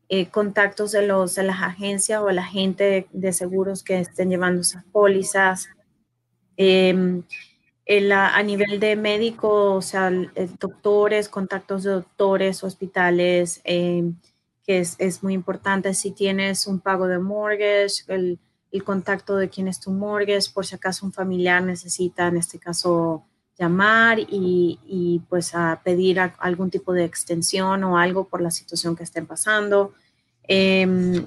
eh, 0.08 0.28
contactos 0.28 0.92
de, 0.92 1.06
los, 1.06 1.36
de 1.36 1.44
las 1.44 1.62
agencias 1.62 2.22
o 2.22 2.30
la 2.32 2.46
gente 2.46 3.08
de 3.12 3.34
seguros 3.34 3.84
que 3.84 4.00
estén 4.00 4.30
llevando 4.30 4.62
esas 4.62 4.86
pólizas. 4.86 5.68
A 7.86 8.44
nivel 8.44 8.80
de 8.80 8.96
médico, 8.96 9.76
o 9.76 9.82
sea, 9.82 10.10
doctores, 10.60 11.28
contactos 11.28 11.84
de 11.84 11.92
doctores, 11.92 12.64
hospitales, 12.64 13.60
em, 13.66 14.16
que 14.66 14.80
es, 14.80 14.96
es, 15.00 15.22
muy 15.22 15.34
importante. 15.34 15.94
Si 15.94 16.12
tienes 16.12 16.66
un 16.66 16.80
pago 16.80 17.08
de 17.08 17.20
mortgage, 17.20 18.04
el, 18.08 18.40
contacto 18.86 19.36
de 19.36 19.50
quién 19.50 19.68
es 19.68 19.80
tu 19.80 19.92
mortgage, 19.92 20.50
por 20.54 20.66
si 20.66 20.76
acaso 20.76 21.06
un 21.06 21.14
familiar 21.14 21.62
necesita, 21.62 22.28
en 22.28 22.38
este 22.38 22.58
caso, 22.58 23.26
llamar 23.60 24.20
y, 24.20 24.80
y 24.86 25.22
pues 25.30 25.54
a 25.54 25.82
pedir 25.84 26.20
algún 26.20 26.72
tipo 26.72 26.92
de 26.94 27.04
extensión 27.06 27.84
o 27.84 27.98
algo 27.98 28.28
por 28.28 28.42
la 28.42 28.50
situación 28.50 28.96
que 28.96 29.04
estén 29.04 29.28
pasando. 29.28 29.94
Em, 30.48 31.26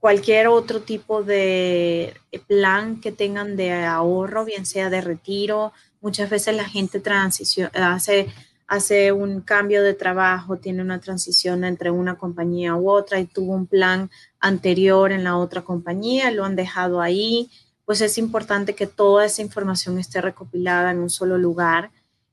cualquier 0.00 0.48
otro 0.48 0.80
tipo 0.80 1.22
de 1.22 2.14
plan 2.46 3.00
que 3.00 3.12
tengan 3.12 3.56
de 3.56 3.72
ahorro, 3.72 4.44
bien 4.44 4.66
sea 4.66 4.90
de 4.90 5.00
retiro. 5.00 5.72
Muchas 6.00 6.30
veces 6.30 6.54
la 6.54 6.64
gente 6.64 7.00
transición, 7.00 7.70
hace 7.74 8.28
hace 8.66 9.12
un 9.12 9.40
cambio 9.40 9.82
de 9.82 9.94
trabajo, 9.94 10.56
tiene 10.56 10.82
una 10.82 11.00
transición 11.00 11.64
entre 11.64 11.90
una 11.90 12.16
compañía 12.16 12.74
u 12.74 12.90
otra 12.90 13.20
y 13.20 13.26
tuvo 13.26 13.54
un 13.54 13.66
plan 13.66 14.10
anterior 14.40 15.12
en 15.12 15.24
la 15.24 15.36
otra 15.36 15.62
compañía, 15.62 16.30
lo 16.30 16.44
han 16.44 16.56
dejado 16.56 17.00
ahí, 17.00 17.50
pues 17.84 18.00
es 18.00 18.18
importante 18.18 18.74
que 18.74 18.86
toda 18.86 19.24
esa 19.24 19.42
información 19.42 19.98
esté 19.98 20.20
recopilada 20.20 20.90
en 20.90 20.98
un 20.98 21.10
solo 21.10 21.38
lugar 21.38 21.90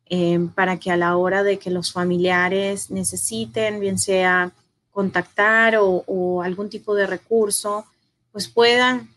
eh, 0.07 0.39
para 0.55 0.77
que 0.79 0.91
a 0.91 0.97
la 0.97 1.15
hora 1.15 1.43
de 1.43 1.59
que 1.59 1.69
los 1.69 1.91
familiares 1.91 2.89
necesiten, 2.89 3.79
bien 3.79 3.99
sea 3.99 4.51
contactar 4.93 5.75
o, 5.79 6.41
algún 6.41 6.69
tipo 6.69 6.95
de 6.95 7.07
recurso, 7.07 7.85
pues 8.31 8.47
puedan 8.47 9.09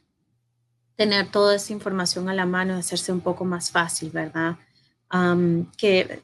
tener 0.97 1.31
toda 1.31 1.55
esa 1.55 1.73
información 1.73 2.29
a 2.29 2.35
la 2.35 2.47
mano 2.47 2.75
y 2.75 2.81
hacerse 2.81 3.13
un 3.13 3.21
poco 3.21 3.45
más 3.45 3.71
fácil, 3.71 4.11
¿verdad? 4.11 4.57
que 5.79 6.23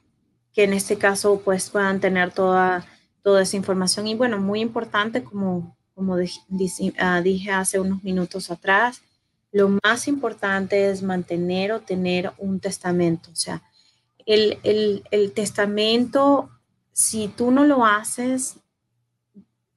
que 0.53 0.65
en 0.65 0.73
este 0.73 0.99
caso 0.99 1.41
pues 1.45 1.71
puedan 1.71 2.01
tener 2.01 2.33
toda, 2.33 2.87
toda 3.23 3.43
esa 3.43 3.57
información. 3.57 4.07
Y 4.07 4.15
bueno, 4.15 4.39
muy 4.39 4.61
importante, 4.61 5.25
como, 5.25 5.77
como 5.95 6.17
ah, 6.99 7.21
dije 7.23 7.51
hace 7.51 7.81
unos 7.81 8.03
minutos 8.05 8.51
atrás, 8.51 9.03
lo 9.51 9.79
más 9.83 10.09
importante 10.09 10.91
es 10.91 11.03
mantener 11.03 11.73
o 11.73 11.81
tener 11.81 12.33
un 12.39 12.61
testamento. 12.61 13.31
O 13.31 13.37
sea, 13.37 13.63
el, 14.25 14.59
el, 14.63 15.05
el 15.11 15.33
testamento, 15.33 16.51
si 16.93 17.29
tú 17.29 17.51
no 17.51 17.65
lo 17.65 17.85
haces, 17.85 18.57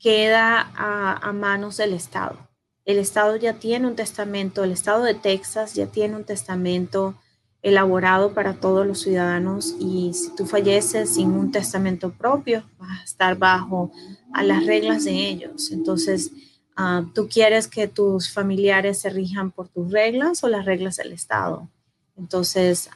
queda 0.05 0.71
a, 0.75 1.33
manos 1.33 1.77
del 1.77 1.93
Estado. 1.93 2.37
El 2.85 2.99
Estado 2.99 3.37
ya 3.37 3.53
tiene 3.53 3.87
un 3.87 3.95
testamento, 3.95 4.63
el 4.63 4.71
Estado 4.71 5.03
de 5.03 5.15
Texas 5.15 5.73
ya 5.73 5.87
tiene 5.87 6.15
un 6.15 6.25
testamento 6.25 7.15
elaborado 7.63 8.35
para 8.35 8.53
todos 8.53 8.85
los 8.85 9.01
ciudadanos 9.01 9.73
y 9.79 10.13
si 10.13 10.35
tú 10.35 10.45
falleces 10.45 11.15
sin 11.15 11.31
un 11.31 11.51
testamento 11.51 12.11
propio, 12.11 12.63
vas 12.77 13.01
a 13.01 13.03
estar 13.03 13.35
bajo 13.35 13.91
a 14.31 14.43
las 14.43 14.67
reglas 14.67 15.05
de 15.05 15.27
ellos. 15.27 15.71
Entonces, 15.71 16.29
ah, 16.75 17.03
tú 17.15 17.27
quieres 17.27 17.67
que 17.67 17.87
tus 17.87 18.31
familiares 18.31 18.99
se 18.99 19.09
rijan 19.09 19.49
por 19.49 19.69
tus 19.69 19.91
reglas 19.91 20.43
o 20.43 20.49
las 20.49 20.65
reglas 20.65 20.97
del 20.97 21.13
Estado. 21.13 21.67
Entonces, 22.15 22.91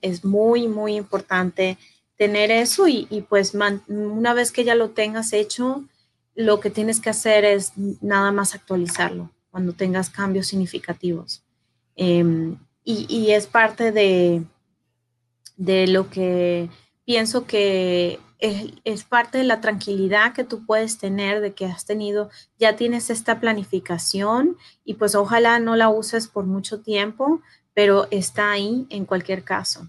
es 0.00 0.24
muy, 0.24 0.68
muy 0.68 0.94
importante 0.94 1.76
tener 2.16 2.52
eso 2.52 2.86
y, 2.86 3.26
pues 3.28 3.52
una 3.88 4.32
vez 4.32 4.52
que 4.52 4.62
ya 4.62 4.76
lo 4.76 4.90
tengas 4.90 5.32
hecho, 5.32 5.84
lo 6.36 6.60
que 6.60 6.70
tienes 6.70 7.00
que 7.00 7.10
hacer 7.10 7.44
es 7.44 7.72
nada 8.00 8.30
más 8.30 8.54
actualizarlo 8.54 9.30
cuando 9.50 9.72
tengas 9.72 10.10
cambios 10.10 10.46
significativos. 10.46 11.42
Em, 11.96 12.58
y, 12.84 13.30
es 13.32 13.46
parte 13.48 13.90
de, 13.90 14.44
de, 15.56 15.86
lo 15.88 16.08
que 16.08 16.68
pienso 17.04 17.46
que 17.46 18.20
es, 18.38 19.04
parte 19.04 19.38
de 19.38 19.44
la 19.44 19.60
tranquilidad 19.60 20.34
que 20.34 20.44
tú 20.44 20.64
puedes 20.66 20.98
tener 20.98 21.40
de 21.40 21.54
que 21.54 21.66
has 21.66 21.84
tenido, 21.86 22.30
ya 22.58 22.76
tienes 22.76 23.10
esta 23.10 23.40
planificación 23.40 24.56
y 24.84 24.94
pues 24.94 25.14
ojalá 25.14 25.58
no 25.58 25.74
la 25.74 25.88
uses 25.88 26.28
por 26.28 26.44
mucho 26.44 26.80
tiempo, 26.80 27.40
pero 27.74 28.06
está 28.10 28.52
ahí 28.52 28.86
en 28.90 29.04
cualquier 29.04 29.42
caso. 29.42 29.88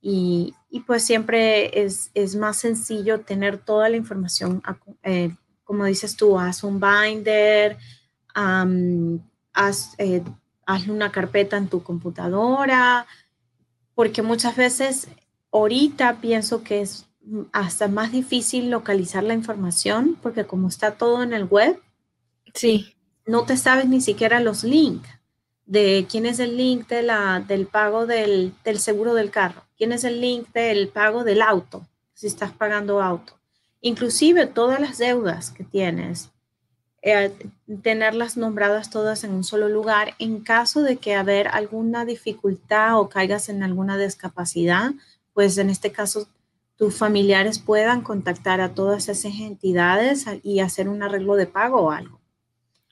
Y, 0.00 0.54
pues 0.86 1.02
siempre 1.02 1.82
es, 1.82 2.10
más 2.36 2.58
sencillo 2.58 3.20
tener 3.20 3.58
toda 3.58 3.88
la 3.88 3.96
información, 3.96 4.62
eh, 5.02 5.34
como 5.68 5.84
dices 5.84 6.16
tú, 6.16 6.38
haz 6.38 6.64
un 6.64 6.80
binder, 6.80 7.76
haz... 8.34 9.94
Eh, 9.98 10.22
una 10.88 11.10
carpeta 11.10 11.56
en 11.56 11.68
tu 11.68 11.82
computadora, 11.82 13.06
porque 13.94 14.22
muchas 14.22 14.54
veces 14.56 15.08
ahorita 15.50 16.20
pienso 16.20 16.62
que 16.62 16.82
es 16.82 17.06
hasta 17.52 17.88
más 17.88 18.12
difícil 18.12 18.70
localizar 18.70 19.24
la 19.24 19.34
información, 19.34 20.18
porque 20.22 20.44
como 20.44 20.68
está 20.68 20.96
todo 20.96 21.22
en 21.22 21.32
el 21.32 21.44
web, 21.44 21.80
sí. 22.54 22.94
no 23.26 23.44
te 23.44 23.56
sabes 23.56 23.86
ni 23.86 24.00
siquiera 24.00 24.40
los 24.40 24.62
links 24.64 25.08
de 25.64 26.06
quién 26.08 26.26
es 26.26 26.38
el 26.38 26.56
link 26.56 26.88
de 26.88 27.02
la, 27.02 27.40
del 27.40 27.66
pago 27.66 28.06
del, 28.06 28.54
del 28.64 28.78
seguro 28.78 29.14
del 29.14 29.30
carro, 29.30 29.64
quién 29.76 29.92
es 29.92 30.04
el 30.04 30.20
link 30.20 30.48
del 30.52 30.88
pago 30.88 31.24
del 31.24 31.42
auto, 31.42 31.86
si 32.14 32.26
estás 32.26 32.52
pagando 32.52 33.02
auto. 33.02 33.37
Inclusive 33.80 34.46
todas 34.46 34.80
las 34.80 34.98
deudas 34.98 35.50
que 35.50 35.64
tienes, 35.64 36.30
eh, 37.02 37.32
tenerlas 37.82 38.36
nombradas 38.36 38.90
todas 38.90 39.22
en 39.22 39.32
un 39.32 39.44
solo 39.44 39.68
lugar 39.68 40.14
en 40.18 40.40
caso 40.40 40.82
de 40.82 40.96
que 40.96 41.14
haber 41.14 41.46
alguna 41.48 42.04
dificultad 42.04 42.98
o 42.98 43.08
caigas 43.08 43.48
en 43.48 43.62
alguna 43.62 43.96
discapacidad, 43.96 44.90
pues 45.32 45.58
en 45.58 45.70
este 45.70 45.92
caso 45.92 46.28
tus 46.76 46.96
familiares 46.96 47.58
puedan 47.58 48.02
contactar 48.02 48.60
a 48.60 48.74
todas 48.74 49.08
esas 49.08 49.32
entidades 49.40 50.26
y 50.42 50.60
hacer 50.60 50.88
un 50.88 51.02
arreglo 51.02 51.36
de 51.36 51.46
pago 51.46 51.82
o 51.82 51.90
algo. 51.90 52.20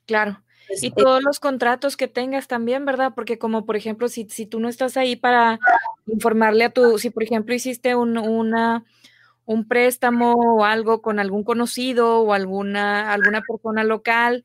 Claro. 0.06 0.40
Pues, 0.66 0.82
y 0.82 0.88
eh, 0.88 0.92
todos 0.96 1.22
los 1.22 1.40
contratos 1.40 1.96
que 1.96 2.08
tengas 2.08 2.48
también, 2.48 2.84
¿verdad? 2.84 3.12
Porque 3.14 3.38
como 3.38 3.64
por 3.64 3.76
ejemplo, 3.76 4.08
si, 4.08 4.28
si 4.28 4.46
tú 4.46 4.60
no 4.60 4.68
estás 4.68 4.96
ahí 4.96 5.16
para 5.16 5.58
informarle 6.06 6.64
a 6.64 6.70
tu, 6.70 6.98
si 6.98 7.10
por 7.10 7.22
ejemplo 7.22 7.54
hiciste 7.54 7.94
una, 7.94 8.84
un 9.46 9.66
préstamo 9.66 10.34
o 10.34 10.64
algo 10.64 11.00
con 11.00 11.18
algún 11.20 11.44
conocido 11.44 12.20
o 12.20 12.34
alguna, 12.34 13.12
alguna 13.12 13.42
persona 13.42 13.84
local, 13.84 14.44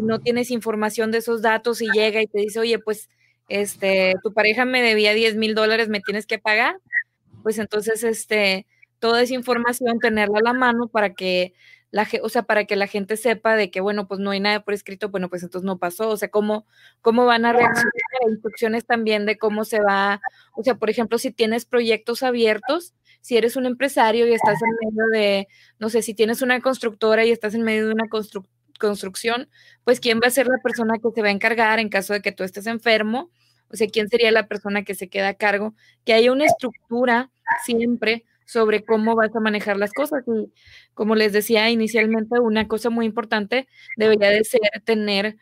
no 0.00 0.20
tienes 0.20 0.50
información 0.50 1.12
de 1.12 1.18
esos 1.18 1.40
datos 1.40 1.80
y 1.80 1.88
llega 1.90 2.20
y 2.20 2.26
te 2.26 2.40
dice, 2.40 2.58
oye, 2.60 2.78
pues 2.80 3.08
este, 3.48 4.14
tu 4.22 4.34
pareja 4.34 4.64
me 4.64 4.82
debía 4.82 5.14
10 5.14 5.36
mil 5.36 5.54
dólares, 5.54 5.88
me 5.88 6.00
tienes 6.00 6.26
que 6.26 6.38
pagar, 6.38 6.76
pues 7.42 7.58
entonces, 7.58 8.02
este, 8.04 8.66
toda 8.98 9.22
esa 9.22 9.34
información 9.34 9.98
tenerla 10.00 10.38
a 10.38 10.42
la 10.42 10.52
mano 10.52 10.88
para 10.88 11.14
que 11.14 11.54
la, 11.92 12.06
o 12.22 12.28
sea, 12.28 12.42
para 12.42 12.64
que 12.66 12.76
la 12.76 12.86
gente 12.86 13.16
sepa 13.16 13.56
de 13.56 13.70
que, 13.70 13.80
bueno, 13.80 14.06
pues 14.06 14.20
no 14.20 14.30
hay 14.30 14.40
nada 14.40 14.62
por 14.62 14.74
escrito, 14.74 15.08
bueno, 15.10 15.28
pues 15.28 15.42
entonces 15.42 15.66
no 15.66 15.78
pasó, 15.78 16.08
o 16.08 16.16
sea, 16.16 16.28
cómo, 16.28 16.66
cómo 17.00 17.26
van 17.26 17.44
a 17.44 17.52
reaccionar, 17.52 17.92
instrucciones 18.28 18.86
también 18.86 19.26
de 19.26 19.38
cómo 19.38 19.64
se 19.64 19.80
va, 19.80 20.20
o 20.54 20.62
sea, 20.62 20.76
por 20.76 20.90
ejemplo, 20.90 21.18
si 21.18 21.32
tienes 21.32 21.64
proyectos 21.64 22.22
abiertos, 22.22 22.94
si 23.20 23.36
eres 23.36 23.56
un 23.56 23.66
empresario 23.66 24.26
y 24.26 24.32
estás 24.32 24.58
en 24.62 24.88
medio 24.88 25.06
de, 25.12 25.48
no 25.78 25.88
sé, 25.88 26.02
si 26.02 26.14
tienes 26.14 26.42
una 26.42 26.60
constructora 26.60 27.24
y 27.24 27.30
estás 27.30 27.54
en 27.54 27.62
medio 27.62 27.86
de 27.86 27.92
una 27.92 28.08
construcción, 28.78 29.48
pues 29.84 30.00
quién 30.00 30.20
va 30.22 30.28
a 30.28 30.30
ser 30.30 30.46
la 30.46 30.58
persona 30.62 30.94
que 30.98 31.10
se 31.14 31.22
va 31.22 31.28
a 31.28 31.32
encargar 31.32 31.78
en 31.78 31.88
caso 31.88 32.12
de 32.12 32.22
que 32.22 32.32
tú 32.32 32.44
estés 32.44 32.66
enfermo, 32.66 33.30
o 33.68 33.76
sea, 33.76 33.86
quién 33.88 34.08
sería 34.08 34.32
la 34.32 34.48
persona 34.48 34.82
que 34.84 34.94
se 34.94 35.08
queda 35.08 35.28
a 35.28 35.34
cargo, 35.34 35.74
que 36.04 36.12
haya 36.14 36.32
una 36.32 36.46
estructura 36.46 37.30
siempre 37.64 38.24
sobre 38.46 38.84
cómo 38.84 39.14
vas 39.14 39.34
a 39.34 39.40
manejar 39.40 39.76
las 39.76 39.92
cosas. 39.92 40.24
Y 40.26 40.52
como 40.94 41.14
les 41.14 41.32
decía 41.32 41.70
inicialmente, 41.70 42.40
una 42.40 42.66
cosa 42.66 42.90
muy 42.90 43.06
importante 43.06 43.68
debería 43.96 44.30
de 44.30 44.42
ser 44.44 44.60
tener 44.84 45.36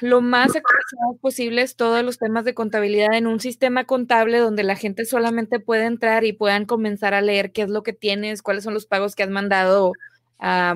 lo 0.00 0.20
más 0.20 0.56
actualizados 0.56 1.18
posibles 1.20 1.76
todos 1.76 2.02
los 2.02 2.18
temas 2.18 2.44
de 2.44 2.54
contabilidad 2.54 3.14
en 3.14 3.26
un 3.26 3.40
sistema 3.40 3.84
contable 3.84 4.38
donde 4.38 4.62
la 4.62 4.76
gente 4.76 5.04
solamente 5.04 5.60
puede 5.60 5.84
entrar 5.84 6.24
y 6.24 6.32
puedan 6.32 6.64
comenzar 6.64 7.14
a 7.14 7.20
leer 7.20 7.52
qué 7.52 7.62
es 7.62 7.70
lo 7.70 7.82
que 7.82 7.92
tienes, 7.92 8.42
cuáles 8.42 8.64
son 8.64 8.74
los 8.74 8.86
pagos 8.86 9.14
que 9.14 9.22
has 9.22 9.30
mandado 9.30 9.92
a, 10.38 10.74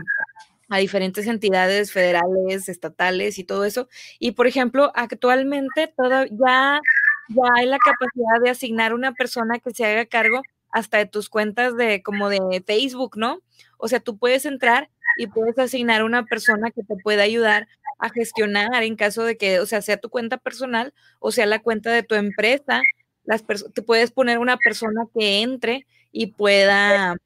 diferentes 0.78 1.26
entidades 1.26 1.90
federales, 1.90 2.68
estatales 2.68 3.40
y 3.40 3.44
todo 3.44 3.64
eso. 3.64 3.88
Y 4.20 4.32
por 4.32 4.46
ejemplo, 4.46 4.92
actualmente 4.94 5.92
todo, 5.96 6.26
ya, 6.26 6.80
ya 7.28 7.42
hay 7.56 7.66
la 7.66 7.78
capacidad 7.78 8.40
de 8.42 8.50
asignar 8.50 8.94
una 8.94 9.12
persona 9.12 9.58
que 9.58 9.72
se 9.72 9.84
haga 9.84 10.06
cargo 10.06 10.42
hasta 10.70 10.98
de 10.98 11.06
tus 11.06 11.28
cuentas 11.28 11.76
de 11.76 12.02
como 12.04 12.28
de 12.28 12.62
Facebook, 12.64 13.16
¿no? 13.16 13.40
O 13.78 13.88
sea, 13.88 13.98
tú 13.98 14.16
puedes 14.16 14.46
entrar 14.46 14.90
y 15.16 15.26
puedes 15.26 15.58
asignar 15.58 16.04
una 16.04 16.24
persona 16.24 16.70
que 16.70 16.82
te 16.82 16.96
pueda 17.02 17.22
ayudar 17.22 17.68
a 18.00 18.08
gestionar 18.10 18.82
en 18.82 18.96
caso 18.96 19.22
de 19.24 19.36
que, 19.36 19.60
o 19.60 19.66
sea, 19.66 19.82
sea 19.82 19.98
tu 19.98 20.08
cuenta 20.08 20.38
personal 20.38 20.92
o 21.18 21.32
sea 21.32 21.46
la 21.46 21.60
cuenta 21.60 21.90
de 21.90 22.02
tu 22.02 22.14
empresa. 22.14 22.82
Las 23.24 23.44
te 23.74 23.82
puedes 23.82 24.10
poner 24.10 24.38
una 24.38 24.56
persona 24.56 25.04
que 25.14 25.42
entre 25.42 25.86
y 26.10 26.28
pueda 26.28 27.16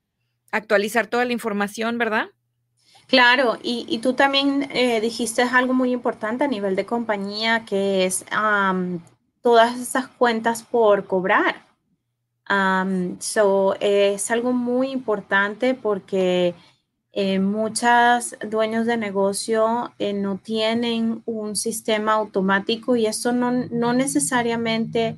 actualizar 0.51 1.07
toda 1.07 1.25
la 1.25 1.33
información, 1.33 1.97
¿verdad? 1.99 2.29
Claro, 3.07 3.59
y, 3.63 3.99
tú 3.99 4.15
también 4.15 4.69
eh, 4.73 5.01
dijiste 5.01 5.43
algo 5.43 5.75
muy 5.75 5.93
importante 5.93 6.45
a 6.45 6.49
nivel 6.49 6.75
de 6.75 6.87
compañía, 6.87 7.65
que 7.67 8.07
es 8.07 8.25
todas 9.43 9.79
esas 9.79 10.09
cuentas 10.09 10.63
por 10.63 11.07
cobrar. 11.07 11.67
so, 13.19 13.77
es 13.81 14.31
algo 14.31 14.53
muy 14.53 14.91
importante 14.91 15.75
porque 15.75 16.55
eh, 17.17 17.39
muchos 17.39 18.35
dueños 18.51 18.87
de 18.87 18.97
negocio 18.97 19.93
eh, 20.01 20.13
no 20.13 20.37
tienen 20.39 21.23
un 21.27 21.55
sistema 21.55 22.15
automático 22.15 22.97
y 22.97 23.07
eso 23.07 23.33
no, 23.33 23.53
no 23.53 23.93
necesariamente 23.93 25.17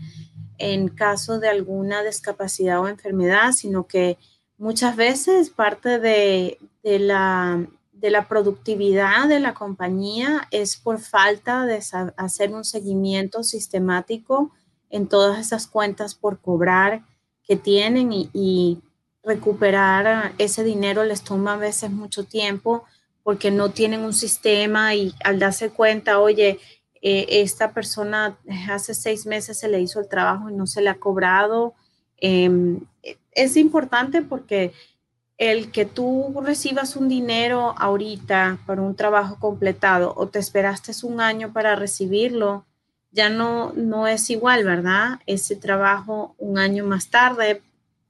en 0.58 0.88
caso 0.88 1.38
de 1.38 1.48
alguna 1.48 2.02
discapacidad 2.02 2.80
o 2.80 2.88
enfermedad, 2.88 3.52
sino 3.52 3.86
que 3.86 4.18
muchas 4.58 4.94
veces 4.94 5.48
parte 5.48 5.98
de, 5.98 6.58
la, 6.82 7.66
de 7.92 8.10
la 8.10 8.28
productividad 8.28 9.26
de 9.26 9.40
la 9.40 9.54
compañía 9.54 10.48
es 10.50 10.76
por 10.76 10.98
falta 10.98 11.64
de 11.64 11.80
hacer 12.18 12.54
un 12.54 12.64
seguimiento 12.64 13.42
sistemático 13.42 14.50
en 14.90 15.08
todas 15.08 15.38
esas 15.38 15.66
cuentas 15.66 16.14
por 16.14 16.40
cobrar 16.40 17.02
que 17.42 17.56
tienen 17.56 18.12
y, 18.12 18.82
recuperar 19.26 20.32
ese 20.38 20.62
dinero 20.62 21.04
les 21.04 21.22
toma 21.22 21.54
a 21.54 21.58
veces 21.58 21.90
mucho 21.90 22.24
tiempo 22.24 22.84
porque 23.24 23.50
no 23.50 23.72
tienen 23.72 24.04
un 24.04 24.14
sistema 24.14 24.94
y 24.94 25.12
al 25.24 25.40
darse 25.40 25.70
cuenta, 25.70 26.20
oye, 26.20 26.60
eh, 27.02 27.26
esta 27.28 27.72
persona 27.72 28.38
hace 28.70 28.94
seis 28.94 29.26
meses 29.26 29.58
se 29.58 29.68
le 29.68 29.80
hizo 29.80 29.98
el 29.98 30.08
trabajo 30.08 30.48
y 30.48 30.54
no 30.54 30.68
se 30.68 30.80
le 30.80 30.90
ha 30.90 30.94
cobrado. 30.94 31.74
Em, 32.18 32.80
es 33.32 33.56
importante 33.56 34.22
porque 34.22 34.72
el 35.38 35.72
que 35.72 35.84
tú 35.86 36.32
recibas 36.42 36.94
un 36.94 37.08
dinero 37.08 37.74
ahorita 37.76 38.60
para 38.64 38.80
un 38.80 38.94
trabajo 38.94 39.38
completado 39.40 40.14
o 40.16 40.28
te 40.28 40.38
esperaste 40.38 40.92
un 41.02 41.20
año 41.20 41.52
para 41.52 41.74
recibirlo, 41.74 42.64
ya 43.10 43.28
no, 43.28 43.72
no 43.72 44.06
es 44.06 44.30
igual, 44.30 44.64
¿verdad? 44.64 45.18
Ese 45.26 45.56
trabajo 45.56 46.36
un 46.38 46.58
año 46.58 46.86
más 46.86 47.08
tarde 47.08 47.62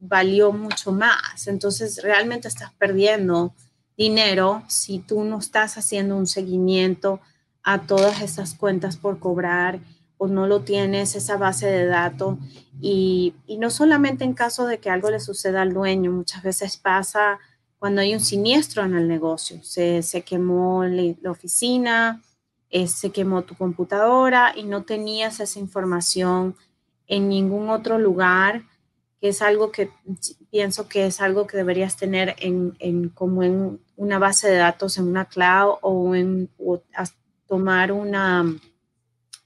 valió 0.08 0.52
mucho 0.52 0.92
más. 0.92 1.46
Entonces, 1.46 2.02
realmente 2.02 2.48
estás 2.48 2.72
perdiendo 2.74 3.54
dinero 3.96 4.62
si 4.68 4.98
tú 4.98 5.24
no 5.24 5.38
estás 5.38 5.78
haciendo 5.78 6.16
un 6.16 6.26
seguimiento 6.26 7.20
a 7.62 7.82
todas 7.82 8.20
esas 8.22 8.54
cuentas 8.54 8.96
por 8.96 9.18
cobrar 9.18 9.80
o 10.18 10.28
no 10.28 10.46
lo 10.46 10.60
tienes, 10.60 11.14
esa 11.14 11.36
base 11.36 11.66
de 11.66 11.86
datos. 11.86 12.38
Y, 12.80 13.34
no 13.58 13.70
solamente 13.70 14.24
en 14.24 14.34
caso 14.34 14.66
de 14.66 14.78
que 14.78 14.90
algo 14.90 15.10
le 15.10 15.20
suceda 15.20 15.62
al 15.62 15.74
dueño, 15.74 16.12
muchas 16.12 16.42
veces 16.42 16.76
pasa 16.76 17.38
cuando 17.78 18.00
hay 18.00 18.14
un 18.14 18.20
siniestro 18.20 18.84
en 18.84 18.94
el 18.94 19.08
negocio. 19.08 19.62
Se, 19.62 20.22
quemó 20.24 20.84
la, 20.84 21.30
oficina, 21.30 22.22
eh, 22.70 22.86
se 22.86 23.10
quemó 23.10 23.42
tu 23.42 23.54
computadora 23.54 24.52
y 24.56 24.64
no 24.64 24.84
tenías 24.84 25.40
esa 25.40 25.58
información 25.58 26.56
en 27.06 27.28
ningún 27.28 27.68
otro 27.70 27.98
lugar, 27.98 28.62
que 29.20 29.28
es 29.28 29.42
algo 29.42 29.70
que 29.70 29.90
pienso 30.50 30.88
que 30.88 31.06
es 31.06 31.20
algo 31.20 31.46
que 31.46 31.56
deberías 31.56 31.96
tener 31.96 32.36
en, 32.38 33.08
como 33.10 33.42
en 33.42 33.80
una 33.96 34.18
base 34.18 34.48
de 34.48 34.56
datos, 34.56 34.98
en 34.98 35.08
una 35.08 35.24
cloud 35.24 35.76
o 35.80 36.14
en 36.14 36.50
tomar 37.46 37.92
una 37.92 38.44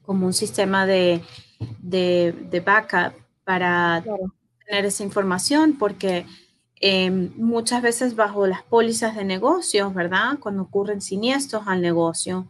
como 0.03 0.27
un 0.27 0.33
sistema 0.33 0.87
de, 0.87 1.23
de, 1.81 2.63
backup 2.65 3.15
para 3.45 4.03
tener 4.67 4.85
esa 4.87 5.05
información, 5.05 5.77
porque 5.79 6.27
em, 6.81 7.31
muchas 7.37 7.81
veces 7.83 8.17
bajo 8.17 8.47
las 8.47 8.63
pólizas 8.63 9.15
de 9.15 9.25
negocios, 9.25 9.95
¿verdad? 9.95 10.39
Cuando 10.41 10.63
ocurren 10.63 11.01
siniestros 11.01 11.65
al 11.67 11.81
negocio, 11.81 12.49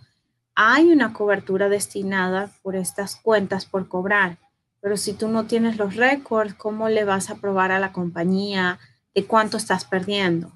hay 0.54 0.90
una 0.90 1.12
cobertura 1.12 1.68
destinada 1.68 2.50
por 2.62 2.76
estas 2.76 3.16
cuentas 3.16 3.66
por 3.66 3.88
cobrar. 3.88 4.38
Pero 4.80 4.96
si 4.96 5.12
tú 5.12 5.28
no 5.28 5.46
tienes 5.46 5.76
los 5.76 5.96
récords, 5.96 6.54
¿cómo 6.54 6.88
le 6.88 7.04
vas 7.04 7.30
a 7.30 7.36
probar 7.36 7.70
a 7.72 7.80
la 7.80 7.92
compañía 7.92 8.78
de 9.14 9.26
cuánto 9.26 9.56
estás 9.56 9.84
perdiendo? 9.84 10.52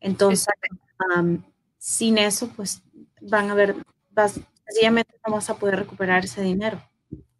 Entonces, 0.00 0.46
sin 1.78 2.18
eso, 2.18 2.48
pues 2.56 2.82
van 3.20 3.50
a 3.50 3.54
ver, 3.54 3.76
sencillamente 4.66 5.14
no 5.26 5.34
vas 5.34 5.50
a 5.50 5.56
poder 5.56 5.76
recuperar 5.76 6.24
ese 6.24 6.42
dinero. 6.42 6.82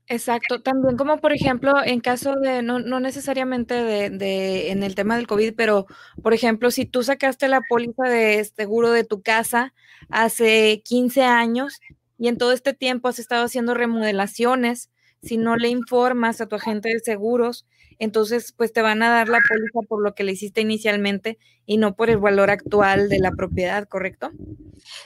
Exacto, 0.07 0.61
también 0.61 0.97
como 0.97 1.19
por 1.19 1.33
ejemplo 1.33 1.75
en 1.85 2.01
caso 2.01 2.35
de, 2.35 2.63
no, 2.63 2.81
no 2.81 2.99
necesariamente 2.99 3.75
de, 3.75 4.11
de, 4.11 4.73
en 4.73 4.83
el 4.83 4.97
tema 4.97 5.15
del 5.17 5.29
COVID, 5.29 5.55
pero 5.57 5.87
por 6.21 6.35
ejemplo, 6.35 6.73
si 6.73 6.85
tú 6.85 7.05
sacaste 7.05 7.47
la 7.47 7.61
póliza 7.69 8.09
de 8.09 8.45
seguro 8.45 8.91
de 8.91 9.05
tu 9.05 9.23
casa 9.23 9.73
hace 10.09 10.83
15 10.85 11.23
años 11.23 11.81
y 12.19 12.27
en 12.27 12.39
todo 12.39 12.51
este 12.51 12.75
tiempo 12.75 13.07
has 13.07 13.21
estado 13.21 13.45
haciendo 13.45 13.73
remodelaciones, 13.73 14.91
si 15.23 15.37
no 15.37 15.57
le 15.57 15.69
informas 15.69 16.41
a 16.41 16.47
tu 16.47 16.57
agente 16.57 16.89
de 16.89 17.01
seguros, 17.01 17.67
entonces 17.99 18.53
pues 18.57 18.73
te 18.73 18.83
van 18.83 19.03
a 19.03 19.11
dar 19.11 19.29
la 19.29 19.41
póliza 19.47 19.87
por 19.89 20.03
lo 20.03 20.15
que 20.15 20.25
le 20.25 20.33
hiciste 20.33 20.63
inicialmente 20.63 21.39
y 21.67 21.77
no 21.77 21.95
por 21.95 22.09
el 22.09 22.19
valor 22.19 22.51
actual 22.51 23.09
de 23.09 23.19
la 23.19 23.31
propiedad, 23.33 23.87
¿correcto? 23.87 24.31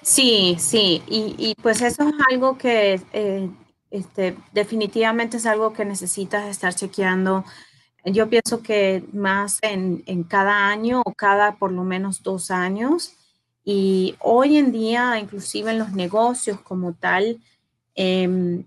Sí, 0.02 0.56
sí, 0.58 1.02
y, 1.08 1.54
pues 1.60 1.82
eso 1.82 2.08
es 2.08 2.14
algo 2.30 2.56
que 2.56 3.00
eh, 3.12 3.50
este, 3.90 4.36
definitivamente 4.52 5.36
es 5.36 5.46
algo 5.46 5.72
que 5.72 5.84
necesitas 5.84 6.48
estar 6.48 6.74
chequeando. 6.74 7.44
Yo 8.04 8.28
pienso 8.28 8.62
que 8.62 9.04
más 9.12 9.58
en, 9.62 10.02
cada 10.24 10.68
año 10.68 11.02
o 11.04 11.12
cada 11.14 11.56
por 11.56 11.72
lo 11.72 11.84
menos 11.84 12.22
dos 12.22 12.50
años. 12.50 13.16
Y 13.64 14.14
hoy 14.20 14.58
en 14.58 14.72
día, 14.72 15.18
inclusive 15.18 15.70
en 15.70 15.78
los 15.78 15.92
negocios 15.92 16.60
como 16.60 16.94
tal, 16.94 17.40
em, 17.94 18.64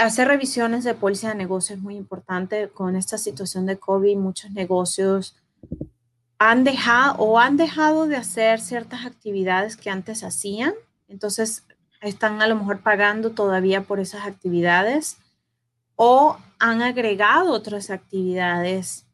hacer 0.00 0.28
revisiones 0.28 0.84
de 0.84 0.94
póliza 0.94 1.28
de 1.28 1.34
negocio 1.34 1.76
es 1.76 1.82
muy 1.82 1.96
importante. 1.96 2.68
Con 2.68 2.96
esta 2.96 3.18
situación 3.18 3.66
de 3.66 3.78
COVID, 3.78 4.16
muchos 4.16 4.50
negocios 4.50 5.36
han 6.38 6.64
dejado 6.64 7.16
o 7.18 7.38
han 7.38 7.56
dejado 7.56 8.06
de 8.06 8.16
hacer 8.16 8.60
ciertas 8.60 9.04
actividades 9.04 9.76
que 9.76 9.90
antes 9.90 10.24
hacían. 10.24 10.72
Entonces, 11.08 11.64
están 12.00 12.40
a 12.40 12.46
lo 12.46 12.56
mejor 12.56 12.80
pagando 12.80 13.30
todavía 13.30 13.82
por 13.82 14.00
esas 14.00 14.26
actividades 14.26 15.18
o 15.96 16.38
han 16.58 16.82
agregado 16.82 17.52
otras 17.52 17.90
actividades 17.90 19.04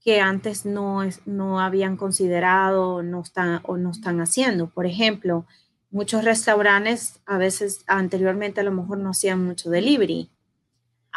que 0.00 0.20
antes 0.20 0.64
no, 0.64 1.00
no 1.24 1.60
habían 1.60 1.96
considerado 1.96 3.02
no 3.02 3.22
están, 3.22 3.60
o 3.64 3.76
no 3.76 3.90
están 3.90 4.20
haciendo. 4.20 4.68
Por 4.68 4.86
ejemplo, 4.86 5.44
muchos 5.90 6.24
restaurantes 6.24 7.18
a 7.26 7.38
veces 7.38 7.82
anteriormente 7.88 8.60
a 8.60 8.64
lo 8.64 8.70
mejor 8.70 8.98
no 8.98 9.10
hacían 9.10 9.44
mucho 9.44 9.70
delivery. 9.70 10.30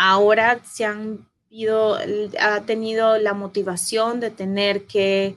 Ahora 0.02 0.62
se 0.64 0.86
han 0.86 1.28
ido, 1.50 1.98
ha 2.40 2.62
tenido 2.62 3.18
la 3.18 3.34
motivación 3.34 4.22
de 4.22 4.32
tener 4.32 4.86
que 4.86 5.36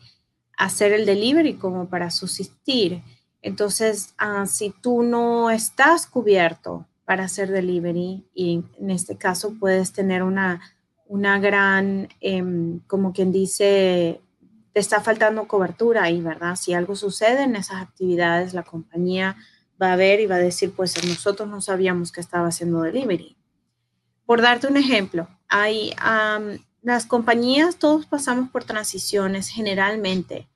hacer 0.57 0.92
el 0.92 1.05
delivery 1.05 1.55
como 1.55 1.88
para 1.88 2.12
subsistir. 2.12 3.03
Entonces, 3.42 4.14
ah, 4.18 4.46
si 4.46 4.70
tú 4.70 5.03
no 5.03 5.51
estás 5.51 6.07
cubierto 6.07 6.87
para 7.05 7.25
hacer 7.25 7.51
delivery, 7.51 8.25
y 8.37 8.62
en 8.79 8.90
este 8.90 9.16
caso 9.16 9.57
puedes 9.59 9.92
tener 9.92 10.22
una, 10.22 10.61
una 11.09 11.40
gran, 11.40 12.09
em, 12.20 12.79
como 12.87 13.12
quien 13.12 13.33
dice, 13.33 14.20
te 14.72 14.79
está 14.79 15.01
faltando 15.01 15.48
cobertura 15.48 16.05
ahí, 16.05 16.20
¿verdad? 16.20 16.55
Si 16.55 16.72
algo 16.72 16.94
sucede 16.94 17.42
en 17.42 17.57
esas 17.57 17.83
actividades, 17.83 18.55
la 18.55 18.62
compañía 18.62 19.35
va 19.83 19.92
a 19.92 19.96
ver 19.96 20.20
y 20.20 20.27
va 20.27 20.37
a 20.37 20.38
decir, 20.38 20.72
pues 20.72 21.05
nosotros 21.05 21.48
no 21.48 21.61
sabíamos 21.61 22.12
que 22.12 22.20
estaba 22.20 22.46
haciendo 22.46 22.83
delivery. 22.83 23.37
Darte 24.40 24.66
un 24.66 24.76
ejemplo, 24.76 25.28
hay 25.48 25.94
las 26.82 27.06
compañías, 27.06 27.76
todos 27.76 28.06
pasamos 28.06 28.50
por 28.50 28.64
transiciones 28.64 29.48
generalmente. 29.48 30.48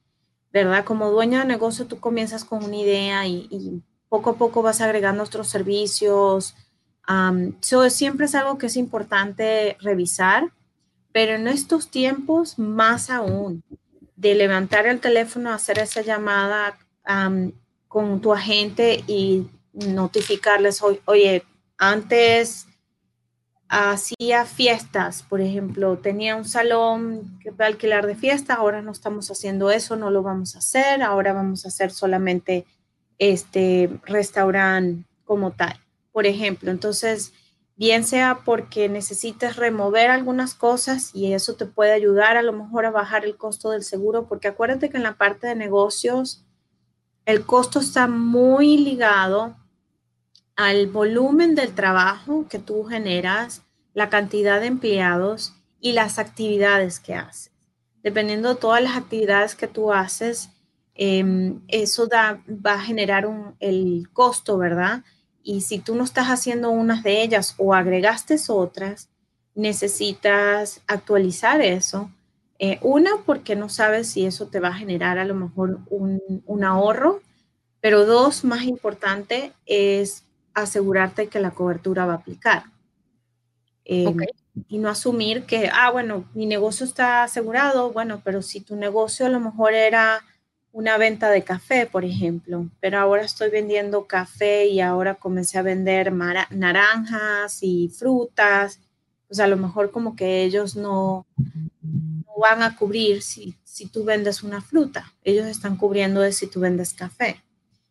¿verdad? 0.57 0.87
Como 0.87 1.11
dueño 1.11 1.41
de 1.41 1.45
negocio, 1.45 1.87
tú 1.87 2.01
comienzas 2.01 2.43
con 2.43 2.65
una 2.65 2.77
idea 2.77 3.27
y, 3.27 3.83
poco 4.09 4.31
a 4.31 4.37
poco 4.37 4.63
vas 4.63 4.81
agregando 4.81 5.23
otros 5.23 5.49
servicios. 5.49 6.55
Eso 7.61 7.91
siempre 7.91 8.25
es 8.25 8.35
algo 8.35 8.57
que 8.57 8.67
es 8.67 8.77
importante 8.77 9.77
revisar, 9.81 10.51
pero 11.13 11.35
en 11.35 11.47
estos 11.47 11.91
tiempos 11.91 12.59
más 12.59 13.11
aún, 13.11 13.63
de 14.17 14.35
levantar 14.35 14.87
el 14.87 14.99
teléfono, 14.99 15.53
hacer 15.53 15.79
esa 15.79 16.01
llamada 16.01 16.79
con 17.87 18.21
tu 18.23 18.33
agente 18.33 19.05
y 19.07 19.47
notificarles, 19.75 20.81
oye, 21.05 21.45
antes 21.77 22.66
hacía 23.69 24.45
fiestas, 24.45 25.23
por 25.23 25.41
ejemplo, 25.41 25.99
tenía 25.99 26.37
un 26.37 26.45
salón 26.45 27.39
que 27.41 27.51
va 27.51 27.67
alquilar 27.67 28.07
de 28.07 28.15
fiesta, 28.15 28.55
ahora 28.55 28.83
no 28.83 28.93
estamos 28.93 29.31
haciendo 29.31 29.71
eso, 29.71 29.97
no 29.97 30.11
lo 30.11 30.23
vamos 30.23 30.55
a 30.55 30.59
hacer, 30.59 31.03
ahora 31.03 31.33
vamos 31.33 31.65
a 31.65 31.69
hacer 31.69 31.91
solamente 31.91 32.65
este 33.19 33.91
restaurante 34.05 35.05
como 35.25 35.53
tal. 35.53 35.81
por 36.13 36.27
ejemplo. 36.27 36.71
Entonces, 36.71 37.35
bien 37.77 38.03
sea 38.05 38.41
porque 38.45 38.89
necesites 38.89 39.57
remover 39.57 40.11
algunas 40.11 40.55
cosas 40.55 41.11
y 41.15 41.35
eso 41.35 41.57
te 41.57 41.67
puede 41.67 41.93
ayudar 41.93 42.39
a 42.39 42.43
lo 42.43 42.55
mejor 42.55 42.87
a 42.87 42.91
bajar 42.91 43.27
el 43.27 43.37
costo 43.37 43.71
del 43.71 43.83
seguro, 43.83 44.27
porque 44.27 44.49
acuérdate 44.49 44.89
que 44.89 44.97
en 44.97 45.03
la 45.03 45.19
parte 45.19 45.47
de 45.47 45.55
negocios 45.57 46.43
el 47.27 47.45
costo 47.45 47.81
está 47.81 48.07
muy 48.07 48.79
ligado 48.79 49.57
al 50.57 50.87
volumen 50.89 51.55
del 51.55 51.75
trabajo 51.75 52.47
que 52.49 52.59
tú 52.59 52.85
generas, 52.85 53.63
la 53.95 54.11
cantidad 54.11 54.61
de 54.61 54.67
empleados 54.67 55.55
y 55.81 55.93
las 55.93 56.19
actividades 56.19 56.99
que 56.99 57.15
haces. 57.15 57.53
Dependiendo 58.03 58.51
de 58.51 58.61
todas 58.61 58.83
las 58.83 58.97
actividades 58.97 59.55
que 59.55 59.69
tú 59.69 59.93
haces, 59.93 60.51
em, 60.95 61.61
eso 61.69 62.07
da, 62.07 62.43
va 62.49 62.75
a 62.75 62.81
generar 62.81 63.29
el 63.61 64.09
costo, 64.13 64.59
¿verdad? 64.59 65.03
Y 65.43 65.61
si 65.61 65.79
tú 65.79 65.95
no 65.95 66.05
estás 66.05 66.27
haciendo 66.29 66.71
unas 66.71 67.03
de 67.03 67.23
ellas 67.23 67.55
o 67.59 67.75
agregaste 67.75 68.37
otras, 68.49 69.09
necesitas 69.55 70.83
actualizar 70.87 71.61
eso. 71.61 72.11
Eh, 72.59 72.79
una, 72.83 73.11
porque 73.25 73.57
no 73.57 73.69
sabes 73.69 74.09
si 74.09 74.25
eso 74.25 74.47
te 74.49 74.61
va 74.61 74.69
a 74.69 74.75
generar 74.75 75.19
a 75.19 75.25
lo 75.25 75.35
mejor 75.35 75.81
un, 75.91 76.65
ahorro, 76.65 77.21
pero 77.81 78.07
dos, 78.07 78.45
más 78.45 78.65
importante, 78.65 79.53
es 79.67 80.25
asegurarte 80.63 81.29
que 81.29 81.41
la 81.41 81.53
cobertura 81.53 82.07
va 82.07 82.15
a 82.15 82.17
aplicar. 82.17 82.65
Em, 83.85 84.17
y 84.69 84.79
no 84.79 84.89
asumir 84.89 85.45
que, 85.45 85.71
ah, 85.73 85.91
bueno, 85.91 86.25
mi 86.35 86.47
negocio 86.47 86.85
está 86.85 87.23
asegurado, 87.23 87.93
bueno, 87.93 88.21
pero 88.25 88.43
si 88.43 88.61
tu 88.61 88.75
negocio 88.75 89.27
a 89.27 89.29
lo 89.29 89.39
mejor 89.39 89.75
era 89.75 90.25
una 90.73 90.99
venta 90.99 91.31
de 91.31 91.43
café, 91.43 91.87
por 91.87 92.05
ejemplo, 92.05 92.69
pero 92.81 92.99
ahora 92.99 93.23
estoy 93.23 93.51
vendiendo 93.51 94.07
café 94.07 94.67
y 94.67 94.81
ahora 94.81 95.15
comencé 95.15 95.59
a 95.59 95.63
vender 95.63 96.13
naranjas 96.13 97.63
y 97.63 97.89
frutas, 97.89 98.81
pues 99.29 99.41
a 99.41 99.47
lo 99.47 99.57
mejor 99.57 99.91
como 99.91 100.17
que 100.17 100.43
ellos 100.43 100.77
no, 100.77 101.27
van 102.39 102.63
a 102.63 102.77
cubrir 102.77 103.23
si, 103.23 103.57
si, 103.65 103.87
tú 103.87 104.05
vendes 104.05 104.43
una 104.43 104.61
fruta, 104.61 105.13
ellos 105.25 105.47
están 105.47 105.77
cubriendo 105.77 106.21
de 106.21 106.33
si 106.33 106.47
tú 106.47 106.61
vendes 106.61 106.93
café. 106.93 107.43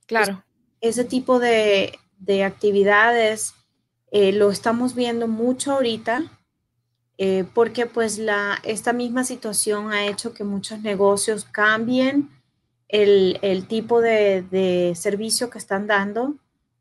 Claro. 0.06 0.43
ese 0.82 1.04
tipo 1.04 1.39
de, 1.39 1.97
de 2.17 2.43
actividades 2.43 3.54
eh, 4.12 4.32
lo 4.32 4.49
estamos 4.49 4.95
viendo 4.95 5.28
mucho 5.28 5.73
ahorita 5.73 6.32
eh, 7.17 7.45
porque 7.54 7.86
pues 7.86 8.17
la, 8.17 8.60
esta 8.63 8.91
misma 8.91 9.23
situación 9.23 9.91
ha 9.91 10.06
hecho 10.06 10.34
que 10.34 10.43
muchos 10.43 10.82
negocios 10.82 11.45
cambien 11.45 12.30
el, 12.89 13.65
tipo 13.67 14.01
de, 14.01 14.93
servicio 14.95 15.49
que 15.49 15.58
están 15.58 15.88
dando 15.88 16.36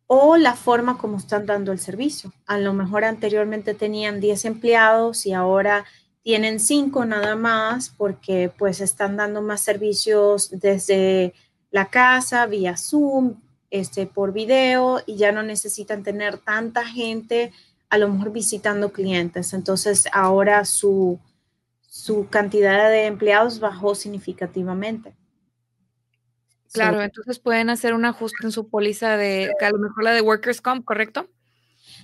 o 0.06 0.36
la 0.36 0.54
forma 0.54 0.98
como 0.98 1.16
están 1.16 1.46
dando 1.46 1.72
el 1.72 1.78
servicio. 1.78 2.32
A 2.46 2.58
lo 2.58 2.72
mejor 2.72 3.04
anteriormente 3.04 3.74
tenían 3.74 4.20
10 4.20 4.44
empleados 4.44 5.24
y 5.26 5.32
ahora 5.32 5.84
tienen 6.22 6.60
5 6.60 7.04
nada 7.04 7.36
más 7.36 7.90
porque 7.90 8.52
pues 8.56 8.80
están 8.80 9.16
dando 9.16 9.40
más 9.40 9.60
servicios 9.60 10.50
desde 10.50 11.32
la 11.70 11.90
casa, 11.90 12.46
vía 12.46 12.76
Zoom, 12.76 13.36
este, 13.74 14.06
por 14.06 14.32
video 14.32 15.00
y 15.04 15.16
ya 15.16 15.32
no 15.32 15.42
necesitan 15.42 16.04
tener 16.04 16.38
tanta 16.38 16.86
gente 16.86 17.52
a 17.90 17.98
lo 17.98 18.08
mejor 18.08 18.30
visitando 18.30 18.92
clientes. 18.92 19.52
Entonces 19.52 20.06
ahora 20.12 20.64
su, 20.64 21.18
su 21.88 22.28
cantidad 22.28 22.88
de 22.88 23.06
empleados 23.06 23.58
bajó 23.58 23.96
significativamente. 23.96 25.16
Claro, 26.72 27.02
entonces 27.02 27.40
pueden 27.40 27.68
hacer 27.68 27.94
un 27.94 28.04
ajuste 28.04 28.44
en 28.44 28.52
su 28.52 28.68
póliza 28.68 29.16
de, 29.16 29.50
a 29.60 29.70
lo 29.70 29.78
mejor 29.78 30.04
la 30.04 30.12
de 30.12 30.20
Workers' 30.20 30.60
Comp, 30.60 30.84
¿correcto? 30.84 31.28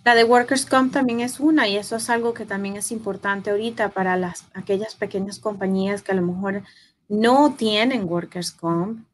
La 0.05 0.17
de 0.17 0.25
Workers' 0.25 0.67
Comp 0.67 0.93
también 0.93 1.21
es 1.21 1.39
una 1.39 1.69
y 1.69 1.77
eso 1.77 1.95
es 1.95 2.11
algo 2.11 2.35
que 2.35 2.47
también 2.47 2.77
es 2.77 2.91
importante 2.91 3.51
ahorita 3.51 3.91
para 3.91 4.17
las, 4.17 4.47
aquellas 4.55 4.97
pequeñas 4.97 5.39
compañías 5.39 6.03
que 6.03 6.11
a 6.11 6.17
lo 6.17 6.23
mejor 6.23 6.65
no 7.09 7.55
tienen 7.57 8.09
Workers' 8.09 8.51
Comp, 8.51 9.05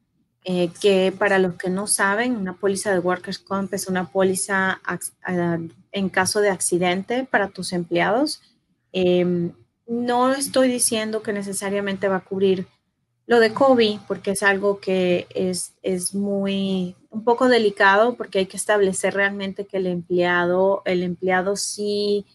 eh, 0.49 0.71
que 0.79 1.11
para 1.11 1.39
los 1.39 1.55
que 1.55 1.69
no 1.69 1.87
saben, 1.87 2.37
una 2.37 2.53
póliza 2.53 2.93
de 2.93 2.99
Workers' 2.99 3.37
Comp 3.37 3.73
es 3.73 3.87
una 3.87 4.09
póliza 4.09 4.79
en 5.91 6.07
caso 6.07 6.39
de 6.39 6.49
accidente 6.49 7.27
para 7.29 7.49
tus 7.49 7.73
empleados. 7.73 8.41
Em, 8.93 9.51
no 9.87 10.31
estoy 10.31 10.69
diciendo 10.69 11.21
que 11.21 11.33
necesariamente 11.33 12.07
va 12.07 12.17
a 12.17 12.23
cubrir 12.23 12.65
lo 13.25 13.41
de 13.41 13.53
COVID, 13.53 13.99
porque 14.07 14.31
es 14.31 14.41
algo 14.41 14.79
que 14.79 15.27
es, 15.35 15.73
es, 15.83 16.15
muy, 16.15 16.95
un 17.09 17.25
poco 17.25 17.49
delicado, 17.49 18.15
porque 18.15 18.39
hay 18.39 18.45
que 18.45 18.55
establecer 18.55 19.15
realmente 19.15 19.65
que 19.65 19.75
el 19.75 19.87
empleado, 19.87 20.81
el 20.85 21.03
empleado 21.03 21.57
sí 21.57 22.25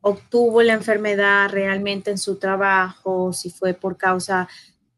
obtuvo 0.00 0.62
la 0.62 0.74
enfermedad 0.74 1.50
realmente 1.50 2.12
en 2.12 2.18
su 2.18 2.36
trabajo, 2.36 3.32
si 3.32 3.50
fue 3.50 3.74
por 3.74 3.96
causa 3.96 4.48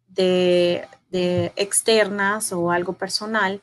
de, 0.08 0.86
de 1.10 1.52
externas 1.56 2.52
o 2.52 2.70
algo 2.70 2.94
personal, 2.94 3.60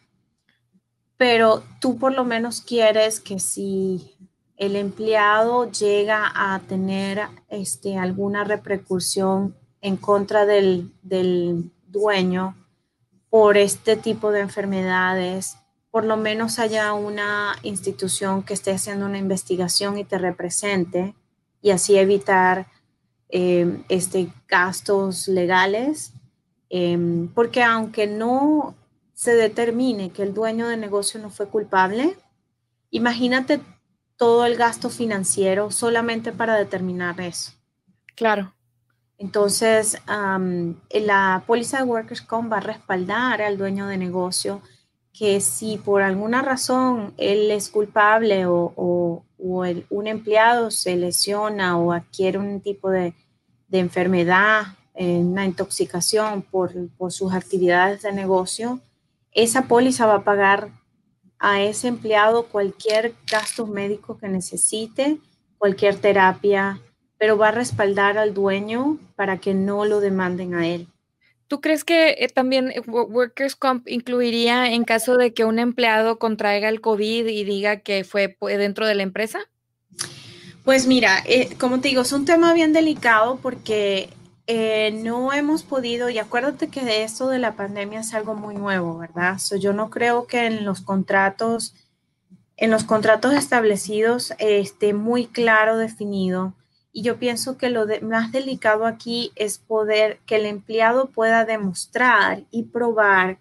pero 1.18 1.64
tú 1.80 1.98
por 1.98 2.14
lo 2.14 2.24
menos 2.26 2.62
quieres 2.62 3.20
que 3.20 3.40
si 3.40 4.16
el 4.58 4.76
empleado 4.76 5.72
llega 5.72 6.32
a 6.36 6.60
tener 6.60 7.22
este, 7.50 7.98
alguna 7.98 8.44
repercusión 8.44 9.56
en 9.82 9.98
contra 9.98 10.46
del, 10.46 10.92
dueño 11.90 12.56
por 13.30 13.58
este 13.58 13.96
tipo 13.96 14.32
de 14.32 14.42
enfermedades, 14.42 15.58
por 15.90 16.04
lo 16.04 16.18
menos 16.18 16.60
haya 16.60 16.94
una 16.94 17.56
institución 17.64 18.44
que 18.44 18.54
esté 18.54 18.72
haciendo 18.72 19.06
una 19.06 19.18
investigación 19.18 19.98
y 19.98 20.04
te 20.04 20.18
represente 20.18 21.16
y 21.62 21.72
así 21.72 21.98
evitar 21.98 22.68
eh, 23.30 23.84
este, 23.90 24.32
gastos 24.48 25.28
legales, 25.28 26.14
em, 26.70 27.28
porque 27.30 27.64
aunque 27.64 28.08
no 28.08 28.76
se 29.14 29.36
determine 29.36 30.12
que 30.12 30.24
el 30.24 30.34
dueño 30.34 30.68
de 30.68 30.78
negocio 30.78 31.20
no 31.20 31.30
fue 31.30 31.48
culpable, 31.48 32.18
imagínate 32.92 33.60
todo 34.16 34.46
el 34.46 34.56
gasto 34.56 34.90
financiero 34.90 35.72
solamente 35.72 36.32
para 36.32 36.56
determinar 36.56 37.20
eso. 37.22 37.52
Claro. 38.16 38.54
Entonces, 39.20 39.98
la 40.08 41.44
póliza 41.48 41.78
de 41.78 41.84
Workers' 41.84 42.22
Comp 42.22 42.52
va 42.52 42.58
a 42.58 42.62
respaldar 42.62 43.42
al 43.42 43.58
dueño 43.58 43.88
de 43.88 43.98
negocio 43.98 44.62
que 45.18 45.42
si 45.42 45.78
por 45.78 46.04
alguna 46.04 46.44
razón 46.44 47.14
él 47.18 47.50
es 47.50 47.70
culpable 47.70 48.46
o, 48.46 49.24
un 49.40 50.08
empleado 50.08 50.72
se 50.72 50.96
lesiona 50.96 51.78
o 51.78 51.92
adquiere 51.92 52.38
un 52.38 52.62
tipo 52.62 52.90
de, 52.90 53.14
enfermedad, 53.72 54.64
eh, 54.98 55.18
una 55.18 55.46
intoxicación 55.46 56.42
por, 56.42 56.72
por 56.98 57.12
sus 57.12 57.34
actividades 57.34 58.02
de 58.02 58.12
negocio, 58.12 58.82
esa 59.32 59.68
póliza 59.68 60.06
va 60.06 60.16
a 60.16 60.24
pagar 60.24 60.72
a 61.40 61.62
ese 61.62 61.88
empleado 61.88 62.48
cualquier 62.48 63.14
gasto 63.32 63.68
médico 63.68 64.18
que 64.18 64.28
necesite, 64.28 65.20
cualquier 65.58 65.96
terapia, 65.98 66.82
pero 67.18 67.38
va 67.38 67.50
a 67.50 67.52
respaldar 67.52 68.18
al 68.18 68.34
dueño 68.34 68.98
para 69.16 69.38
que 69.38 69.54
no 69.54 69.86
lo 69.86 70.00
demanden 70.00 70.54
a 70.54 70.68
él. 70.68 70.88
¿Tú 71.48 71.62
crees 71.62 71.84
que 71.84 72.16
eh, 72.20 72.28
también 72.28 72.72
eh, 72.72 72.82
Workers 72.88 73.56
Comp 73.56 73.88
incluiría 73.88 74.72
en 74.72 74.84
caso 74.84 75.16
de 75.16 75.34
que 75.34 75.46
un 75.46 75.60
empleado 75.60 76.20
contraiga 76.20 76.68
el 76.68 76.82
COVID 76.82 77.26
y 77.28 77.44
diga 77.44 77.78
que 77.78 78.04
fue 78.04 78.36
dentro 78.42 78.86
de 78.86 78.96
la 78.96 79.04
empresa? 79.04 79.40
Pues 80.66 80.86
mira, 80.86 81.24
eh, 81.26 81.50
como 81.58 81.80
te 81.80 81.88
digo, 81.88 82.02
es 82.02 82.12
un 82.12 82.26
tema 82.26 82.54
bien 82.54 82.74
delicado 82.74 83.40
porque 83.42 84.10
no 84.48 85.34
hemos 85.34 85.64
podido, 85.64 86.10
y 86.10 86.20
acuérdate 86.20 86.70
que 86.70 86.86
de 86.86 87.04
esto 87.04 87.28
de 87.28 87.40
la 87.40 87.56
pandemia 87.56 88.00
es 88.00 88.14
algo 88.14 88.34
muy 88.34 88.56
nuevo, 88.56 88.98
¿verdad? 88.98 89.38
yo 89.60 89.74
no 89.74 89.90
creo 89.90 90.26
que 90.26 90.46
en 90.46 90.64
los 90.64 90.82
contratos, 90.82 91.76
en 92.56 92.72
los 92.72 92.84
contratos 92.86 93.34
establecidos 93.34 94.34
esté 94.40 94.94
muy 94.94 95.28
claro 95.28 95.78
definido 95.78 96.54
y 96.98 97.04
yo 97.04 97.18
pienso 97.18 97.60
que 97.60 97.70
lo 97.70 97.86
más 98.02 98.32
delicado 98.32 98.88
aquí 98.88 99.32
es 99.36 99.60
poder 99.60 100.20
que 100.26 100.38
el 100.38 100.48
empleado 100.48 101.12
pueda 101.12 101.46
demostrar 101.46 102.44
y 102.50 102.64
probar 102.64 103.38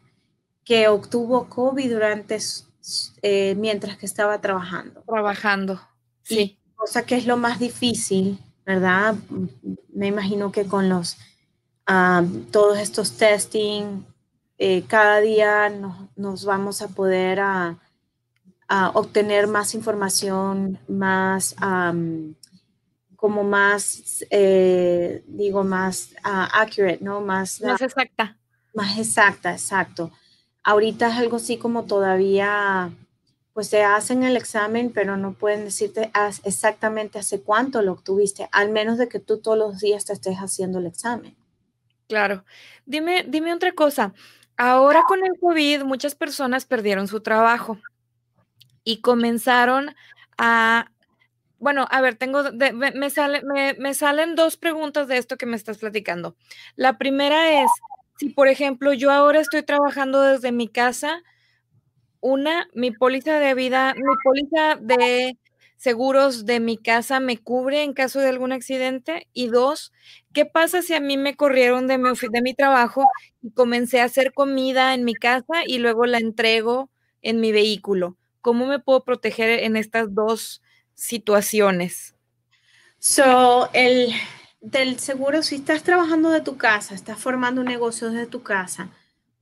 que 0.63 0.89
obtuvo 0.89 1.49
COVID 1.49 1.91
durante 1.91 2.39
eh, 3.23 3.55
mientras 3.57 3.97
que 3.97 4.05
estaba 4.05 4.41
trabajando. 4.43 5.03
Trabajando, 5.07 5.81
sí. 6.23 6.59
cosa 6.75 7.07
que 7.07 7.17
es 7.17 7.27
lo 7.27 7.39
más 7.39 7.59
difícil, 7.59 8.39
¿verdad? 8.67 9.15
Me 9.95 10.09
imagino 10.09 10.53
que 10.53 10.67
con 10.67 10.91
los 10.91 11.17
ah, 11.87 12.23
todos 12.51 12.79
estos 12.79 13.17
testing, 13.17 14.05
eh, 14.59 14.83
cada 14.87 15.21
día 15.21 15.73
nos, 16.17 16.45
vamos 16.45 16.83
a 16.83 16.89
poder 16.89 17.41
a, 17.41 17.79
obtener 18.95 19.47
más 19.47 19.75
información, 19.75 20.77
más 20.89 21.55
como 23.17 23.43
más, 23.43 24.25
eh, 24.31 25.25
digo, 25.27 25.65
más 25.65 26.13
uh, 26.25 26.47
accurate, 26.53 26.99
¿no? 27.01 27.21
Más, 27.21 27.61
más 27.61 27.81
exacta. 27.81 28.37
Más 28.75 28.99
exacta, 28.99 29.53
exacto. 29.53 30.13
Ahorita 30.63 31.09
es 31.09 31.17
algo 31.17 31.37
así 31.37 31.57
como 31.57 31.85
todavía, 31.85 32.91
pues 33.57 33.71
te 33.71 33.83
hacen 33.83 34.23
el 34.23 34.37
examen, 34.37 34.93
pero 34.93 35.17
no 35.17 35.33
pueden 35.33 35.65
decirte 35.65 36.11
exactamente 36.45 37.19
hace 37.19 37.41
cuánto 37.41 37.81
lo 37.81 37.93
obtuviste, 37.93 38.51
al 38.53 38.69
menos 38.69 38.99
de 38.99 39.09
que 39.09 39.19
tú 39.19 39.41
todos 39.41 39.57
los 39.57 39.79
días 39.79 40.05
te 40.05 40.13
estés 40.13 40.37
haciendo 40.37 40.79
el 40.79 40.85
examen. 40.85 41.35
Claro. 42.07 42.45
Dime, 42.85 43.25
dime 43.27 43.55
otra 43.55 43.73
cosa. 43.73 44.13
Ahora 44.59 45.05
con 45.09 45.25
el 45.25 45.41
COVID, 45.41 45.85
muchas 45.85 46.15
personas 46.15 46.67
perdieron 46.67 47.09
su 47.09 47.23
trabajo 47.23 47.79
y 48.85 49.01
comenzaron 49.01 49.95
a, 50.37 50.91
bueno, 51.59 51.89
a 51.91 52.03
ver, 52.03 52.17
tengo, 52.17 52.43
me, 52.53 53.09
sale, 53.09 53.41
me, 53.79 53.95
salen 53.95 54.35
dos 54.35 54.59
preguntas 54.59 55.09
de 55.09 55.17
esto 55.17 55.39
que 55.39 55.47
me 55.47 55.57
estás 55.57 55.79
platicando. 55.79 56.37
La 56.75 56.99
primera 56.99 57.63
es, 57.63 57.71
si 58.19 58.29
por 58.29 58.49
ejemplo 58.49 58.93
yo 58.93 59.11
ahora 59.11 59.41
estoy 59.41 59.63
trabajando 59.63 60.21
desde 60.21 60.53
mi 60.53 60.69
casa, 60.69 61.23
una, 62.21 62.69
mi 62.75 62.91
póliza 62.91 63.39
de 63.39 63.55
vida, 63.55 63.95
mi 63.95 64.03
póliza 64.25 64.77
de 64.81 65.37
seguros 65.77 66.47
de 66.47 66.61
mi 66.61 66.79
casa 66.79 67.21
me 67.21 67.39
cubre 67.39 67.83
en 67.83 67.93
caso 67.93 68.21
de 68.21 68.29
algún 68.29 68.53
accidente? 68.53 69.29
Y 69.33 69.49
dos, 69.49 69.93
¿qué 70.33 70.47
pasa 70.47 70.83
si 70.83 70.95
a 70.95 71.01
mí 71.01 71.17
me 71.17 71.37
corrieron 71.37 71.87
de 71.87 71.99
mi, 71.99 72.55
trabajo 72.55 73.07
y 73.43 73.51
comencé 73.51 74.01
a 74.01 74.05
hacer 74.05 74.33
comida 74.33 74.95
en 74.95 75.05
mi 75.05 75.15
casa 75.15 75.65
y 75.67 75.79
luego 75.79 76.07
la 76.07 76.19
entrego 76.19 76.91
en 77.23 77.41
mi 77.41 77.53
vehículo? 77.53 78.17
¿Cómo 78.41 78.67
me 78.67 78.79
puedo 78.79 79.05
proteger 79.05 79.65
en 79.65 79.77
estas 79.77 80.15
dos 80.15 80.63
situaciones? 80.95 82.15
So, 82.99 83.69
el 83.73 84.13
del 84.61 84.99
seguro, 84.99 85.43
si 85.43 85.57
estás 85.57 85.83
trabajando 85.83 86.31
de 86.31 86.41
tu 86.41 86.57
casa, 86.57 86.95
estás 86.95 87.19
formando 87.19 87.61
un 87.61 87.69
negocio 87.69 88.11
desde 88.11 88.27
tu 88.27 88.43
casa, 88.43 88.91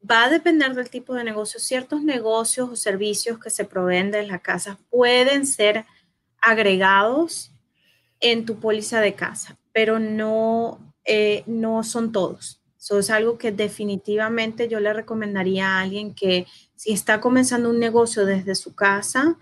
va 0.09 0.25
a 0.25 0.31
depender 0.31 0.75
del 0.75 0.91
tipo 0.91 1.15
de 1.15 1.25
negocio. 1.25 1.61
Ciertos 1.61 2.03
negocios 2.03 2.69
o 2.71 2.77
servicios 2.77 3.39
que 3.39 3.51
se 3.51 3.65
proveen 3.65 4.11
de 4.11 4.27
la 4.27 4.39
casa 4.39 4.79
pueden 4.91 5.47
ser 5.47 5.87
agregados 6.41 7.53
en 8.21 8.45
tu 8.45 8.59
póliza 8.61 9.01
de 9.01 9.15
casa, 9.15 9.59
pero 9.73 9.99
no, 9.99 10.95
eh, 11.05 11.43
no 11.47 11.83
son 11.83 12.13
todos. 12.13 12.61
Eso 12.79 12.99
es 12.99 13.11
algo 13.11 13.39
que 13.39 13.51
definitivamente 13.51 14.69
yo 14.69 14.79
le 14.79 14.93
recomendaría 14.93 15.69
a 15.69 15.81
alguien 15.81 16.15
que 16.15 16.47
si 16.77 16.93
está 16.93 17.21
comenzando 17.21 17.71
un 17.71 17.79
negocio 17.79 18.27
desde 18.27 18.55
su 18.55 18.75
casa, 18.75 19.39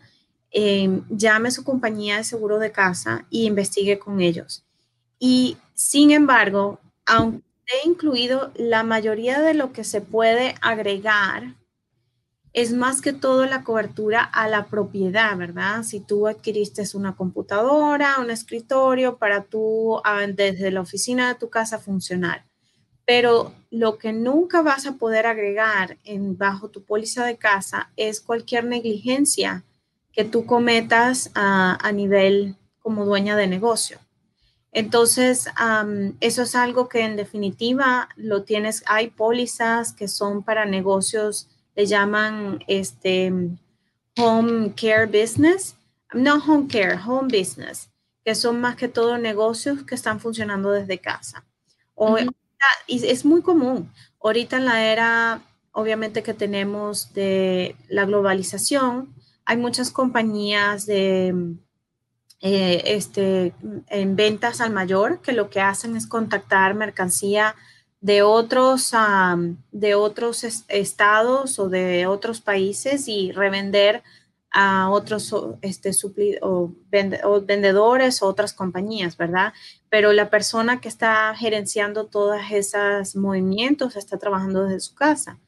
em, 0.51 1.05
llame 1.09 1.49
a 1.49 1.53
su 1.53 1.65
compañía 1.65 2.19
de 2.19 2.25
seguro 2.25 2.59
de 2.59 2.71
casa 2.71 3.27
y 3.31 3.47
investigue 3.47 3.99
con 3.99 4.21
ellos. 4.21 4.65
Y 5.19 5.57
sin 5.75 6.13
embargo, 6.13 6.79
aunque 7.05 7.43
he 7.67 7.87
incluido 7.87 8.53
la 8.57 8.83
mayoría 8.83 9.41
de 9.41 9.55
lo 9.55 9.73
que 9.73 9.85
se 9.85 10.01
puede 10.01 10.55
agregar 10.61 11.55
es 12.53 12.73
más 12.73 13.01
que 13.01 13.13
todo 13.13 13.47
la 13.47 13.65
cobertura 13.65 14.23
a 14.23 14.47
la 14.47 14.67
propiedad, 14.67 15.37
¿verdad? 15.37 15.85
Si 15.85 16.01
tú 16.01 16.29
adquiriste 16.29 16.85
una 16.95 17.17
computadora, 17.17 18.17
un 18.21 18.31
escritorio 18.31 19.17
para 19.17 19.45
tú 19.45 20.01
ah, 20.05 20.27
desde 20.27 20.71
la 20.71 20.83
oficina 20.83 21.29
de 21.29 21.35
tu 21.37 21.49
casa 21.49 21.79
funcionar. 21.79 22.45
Pero 23.07 23.55
lo 23.71 23.97
que 23.97 24.13
nunca 24.13 24.61
vas 24.63 24.87
a 24.87 24.97
poder 24.97 25.27
agregar 25.27 25.97
en, 26.05 26.37
bajo 26.37 26.69
tu 26.69 26.85
póliza 26.85 27.25
de 27.25 27.39
casa 27.39 27.91
es 27.97 28.21
cualquier 28.21 28.65
negligencia 28.65 29.65
que 30.13 30.25
tú 30.25 30.45
cometas 30.45 31.31
ah, 31.35 31.79
a 31.81 31.91
nivel 31.91 32.57
como 32.81 33.07
dueña 33.07 33.35
de 33.35 33.47
negocio. 33.47 33.99
Entonces, 34.73 35.49
eso 36.21 36.43
es 36.43 36.55
algo 36.55 36.89
que 36.89 37.01
en 37.01 37.17
definitiva 37.17 38.09
lo 38.17 38.43
tienes, 38.43 38.83
hay 38.87 39.11
pólizas 39.11 39.93
que 39.93 40.09
son 40.09 40.43
para 40.43 40.65
negocios 40.65 41.49
le 41.75 41.87
llaman 41.87 42.63
este 42.67 43.33
home 44.17 44.75
care 44.75 45.07
business, 45.07 45.77
no 46.13 46.37
home 46.37 46.69
care, 46.69 46.99
home 47.07 47.29
business, 47.31 47.91
que 48.25 48.35
son 48.35 48.61
más 48.61 48.77
que 48.77 48.89
todo 48.89 49.19
negocios 49.19 49.85
que 49.85 49.95
están 49.95 50.21
funcionando 50.21 50.71
desde 50.71 50.99
casa. 50.99 51.45
O, 51.95 52.17
Y 52.87 53.05
es 53.07 53.25
muy 53.25 53.43
común. 53.43 53.91
Ahorita 54.23 54.57
en 54.57 54.67
la 54.67 54.85
era, 54.85 55.43
obviamente 55.73 56.23
que 56.23 56.35
tenemos 56.35 57.13
de 57.13 57.77
la 57.89 58.05
globalización, 58.05 59.15
hay 59.45 59.57
muchas 59.57 59.91
compañías 59.91 60.87
de 60.87 61.57
eh, 62.45 62.83
este, 62.87 63.55
en 63.87 64.17
ventas 64.17 64.61
al 64.61 64.73
mayor 64.73 65.23
que 65.23 65.33
lo 65.33 65.49
que 65.49 65.61
hacen 65.61 65.97
es 65.97 66.09
contactar 66.09 66.75
mercancía 66.75 67.55
de 68.01 68.23
otros, 68.23 68.93
de 69.71 69.95
otros 69.95 70.43
estados 70.67 71.61
o 71.61 71.69
de 71.69 72.09
otros 72.09 72.41
países 72.41 73.07
y 73.07 73.31
revender 73.31 74.03
a 74.51 74.91
otros 74.91 75.33
este, 75.63 75.93
o, 76.43 76.73
vendedores 76.91 78.23
o 78.23 78.27
otras 78.27 78.53
compañías, 78.53 79.17
¿verdad? 79.17 79.53
Pero 79.89 80.13
la 80.13 80.29
persona 80.29 80.81
que 80.81 80.89
está 80.89 81.33
gerenciando 81.37 82.07
todos 82.07 82.41
esos 82.51 83.15
movimientos 83.15 83.95
está 83.95 84.19
trabajando 84.19 84.65
desde 84.65 84.81
su 84.81 84.97
casa. 84.97 85.39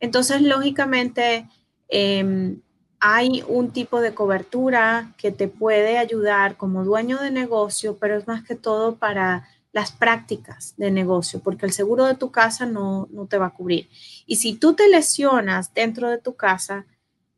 Entonces, 0.00 0.42
lógicamente, 0.42 1.48
em, 1.88 2.60
hay 3.00 3.42
un 3.48 3.70
tipo 3.70 4.00
de 4.00 4.14
cobertura 4.14 5.14
que 5.16 5.32
te 5.32 5.48
puede 5.48 5.98
ayudar 5.98 6.56
como 6.56 6.84
dueño 6.84 7.18
de 7.18 7.30
negocio, 7.30 7.96
pero 7.98 8.18
es 8.18 8.26
más 8.26 8.44
que 8.44 8.54
todo 8.54 8.96
para 8.96 9.48
las 9.72 9.92
prácticas 9.92 10.74
de 10.76 10.90
negocio, 10.90 11.40
porque 11.40 11.64
el 11.64 11.72
seguro 11.72 12.04
de 12.04 12.14
tu 12.14 12.30
casa 12.30 12.66
no, 12.66 13.08
te 13.28 13.38
va 13.38 13.46
a 13.46 13.54
cubrir. 13.54 13.88
Y 14.26 14.36
si 14.36 14.54
tú 14.54 14.74
te 14.74 14.88
lesionas 14.88 15.72
dentro 15.72 16.10
de 16.10 16.18
tu 16.18 16.34
casa, 16.34 16.86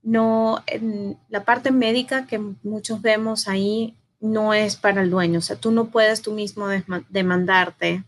no, 0.03 0.63
en 0.67 1.19
la 1.29 1.45
parte 1.45 1.71
médica 1.71 2.27
que 2.27 2.39
muchos 2.39 3.01
vemos 3.01 3.47
ahí 3.49 3.97
no 4.19 4.55
es 4.55 4.77
para 4.77 5.03
el 5.03 5.11
dueño. 5.11 5.39
O 5.39 5.43
sea, 5.43 5.57
tú 5.57 5.71
no 5.71 5.91
puedes 5.91 6.23
tú 6.23 6.33
mismo 6.33 6.67
demandarte 7.11 8.05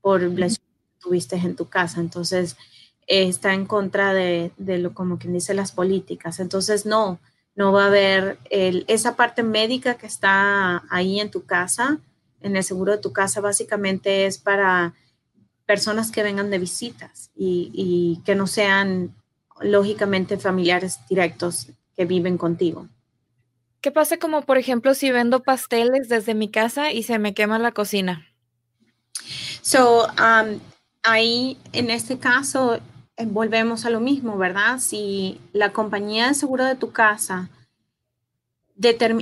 por 0.00 0.22
lesión 0.22 0.64
que 0.64 1.00
tuviste 1.00 1.36
en 1.36 1.56
tu 1.56 1.68
casa. 1.68 2.00
Entonces, 2.00 2.56
está 3.06 3.54
en 3.54 3.66
contra 3.66 4.12
de, 4.14 4.52
lo 4.58 4.94
como 4.94 5.18
quien 5.18 5.32
dice 5.32 5.54
las 5.54 5.72
políticas. 5.72 6.40
Entonces, 6.40 6.86
no, 6.86 7.18
no 7.54 7.72
va 7.72 7.84
a 7.84 7.86
haber 7.88 8.38
esa 8.50 9.16
parte 9.16 9.42
médica 9.42 9.94
que 9.94 10.06
está 10.06 10.84
ahí 10.90 11.20
en 11.20 11.30
tu 11.30 11.44
casa 11.44 12.00
en 12.46 12.56
el 12.56 12.64
seguro 12.64 12.92
de 12.92 12.98
tu 12.98 13.12
casa 13.12 13.40
básicamente 13.40 14.26
es 14.26 14.38
para 14.38 14.94
personas 15.66 16.10
que 16.12 16.22
vengan 16.22 16.50
de 16.50 16.58
visitas 16.58 17.30
y, 17.34 18.20
que 18.24 18.34
no 18.34 18.46
sean 18.46 19.14
lógicamente 19.60 20.38
familiares 20.38 21.00
directos 21.08 21.68
que 21.96 22.04
viven 22.04 22.38
contigo. 22.38 22.88
¿Qué 23.80 23.90
pasa 23.90 24.16
como, 24.18 24.42
por 24.42 24.58
ejemplo, 24.58 24.94
si 24.94 25.10
vendo 25.10 25.42
pasteles 25.42 26.08
desde 26.08 26.34
mi 26.34 26.50
casa 26.50 26.92
y 26.92 27.02
se 27.02 27.18
me 27.18 27.34
quema 27.34 27.58
la 27.58 27.72
cocina? 27.72 28.26
So, 29.62 30.06
um, 30.06 30.60
ahí, 31.02 31.58
en 31.72 31.90
este 31.90 32.18
caso, 32.18 32.78
volvemos 33.24 33.86
a 33.86 33.90
lo 33.90 34.00
mismo, 34.00 34.36
¿verdad? 34.36 34.78
Si 34.78 35.40
la 35.52 35.72
compañía 35.72 36.28
de 36.28 36.34
seguro 36.34 36.64
de 36.64 36.74
tu 36.74 36.92
casa 36.92 37.48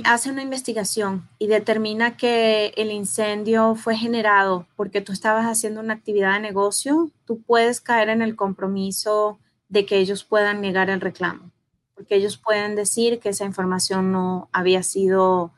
hace 0.03 0.29
una 0.29 0.41
investigación 0.41 1.29
y 1.39 1.47
determina 1.47 2.17
que 2.17 2.73
el 2.75 2.91
incendio 2.91 3.75
fue 3.75 3.95
generado 3.95 4.67
porque 4.75 4.99
tú 4.99 5.13
estabas 5.13 5.45
haciendo 5.45 5.79
una 5.79 5.93
actividad 5.93 6.33
de 6.33 6.41
negocio, 6.41 7.09
tú 7.25 7.41
puedes 7.41 7.79
caer 7.79 8.09
en 8.09 8.21
el 8.21 8.35
compromiso 8.35 9.39
de 9.69 9.85
que 9.85 9.97
ellos 9.97 10.23
puedan 10.25 10.59
negar 10.59 10.89
el 10.89 10.99
reclamo, 10.99 11.51
porque 11.93 12.15
ellos 12.15 12.37
pueden 12.37 12.75
decir 12.75 13.19
que 13.19 13.29
esa 13.29 13.45
información 13.45 14.11
no 14.11 14.49
había 14.51 14.83
sido, 14.83 15.51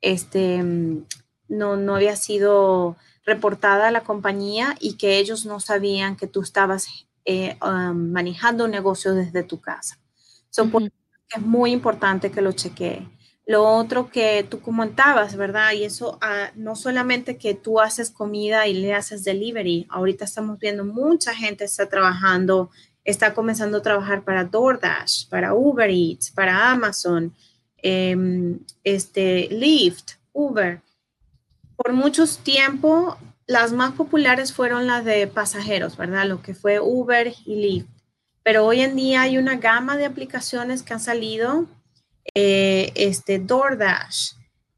este, 0.00 0.62
no, 1.48 1.76
no 1.76 1.96
había 1.96 2.16
sido 2.16 2.96
reportada 3.26 3.88
a 3.88 3.90
la 3.90 4.04
compañía 4.04 4.74
y 4.80 4.96
que 4.96 5.18
ellos 5.18 5.44
no 5.44 5.60
sabían 5.60 6.16
que 6.16 6.26
tú 6.26 6.40
estabas 6.40 7.06
eh, 7.24 7.56
um, 7.62 8.12
manejando 8.12 8.64
un 8.64 8.70
negocio 8.70 9.14
desde 9.14 9.42
tu 9.42 9.60
casa. 9.60 9.98
Es 10.50 11.40
muy 11.40 11.72
importante 11.72 12.30
que 12.30 12.42
lo 12.42 12.52
chequee. 12.52 13.08
Lo 13.46 13.68
otro 13.68 14.10
que 14.10 14.46
tú 14.48 14.60
comentabas, 14.60 15.36
¿verdad? 15.36 15.72
Y 15.72 15.84
eso 15.84 16.18
ah, 16.22 16.50
no 16.54 16.76
solamente 16.76 17.36
que 17.36 17.54
tú 17.54 17.78
haces 17.80 18.10
comida 18.10 18.66
y 18.66 18.74
le 18.74 18.94
haces 18.94 19.22
delivery, 19.22 19.86
ahorita 19.90 20.24
estamos 20.24 20.58
viendo 20.58 20.84
mucha 20.84 21.34
gente 21.34 21.64
está 21.64 21.88
trabajando, 21.88 22.70
está 23.04 23.34
comenzando 23.34 23.78
a 23.78 23.82
trabajar 23.82 24.22
para 24.24 24.44
DoorDash, 24.44 25.28
para 25.28 25.54
Uber 25.54 25.90
Eats, 25.90 26.30
para 26.30 26.70
Amazon, 26.70 27.34
em, 27.78 28.58
este, 28.82 29.48
Lyft, 29.50 30.12
Uber. 30.32 30.80
Por 31.76 31.92
mucho 31.92 32.24
tiempo, 32.42 33.18
las 33.46 33.72
más 33.72 33.92
populares 33.92 34.52
fueron 34.52 34.86
las 34.86 35.04
de 35.04 35.26
pasajeros, 35.26 35.96
¿verdad? 35.96 36.26
Lo 36.26 36.42
que 36.42 36.54
fue 36.54 36.80
Uber 36.80 37.32
y 37.44 37.54
Lyft. 37.56 37.88
Pero 38.42 38.66
hoy 38.66 38.80
en 38.80 38.96
día 38.96 39.22
hay 39.22 39.38
una 39.38 39.56
gama 39.56 39.96
de 39.96 40.04
aplicaciones 40.04 40.82
que 40.82 40.94
han 40.94 41.00
salido 41.00 41.66
eh, 42.34 42.92
este, 42.94 43.38
DoorDash, 43.38 44.32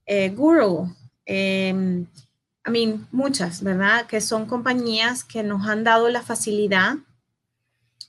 eh, 0.06 0.30
Guru, 0.30 0.94
em, 1.24 2.06
I 2.66 2.70
mean, 2.70 3.06
muchas, 3.12 3.62
¿verdad? 3.62 4.06
Que 4.06 4.20
son 4.20 4.46
compañías 4.46 5.22
que 5.22 5.42
nos 5.42 5.68
han 5.68 5.84
dado 5.84 6.08
la 6.08 6.22
facilidad 6.22 6.96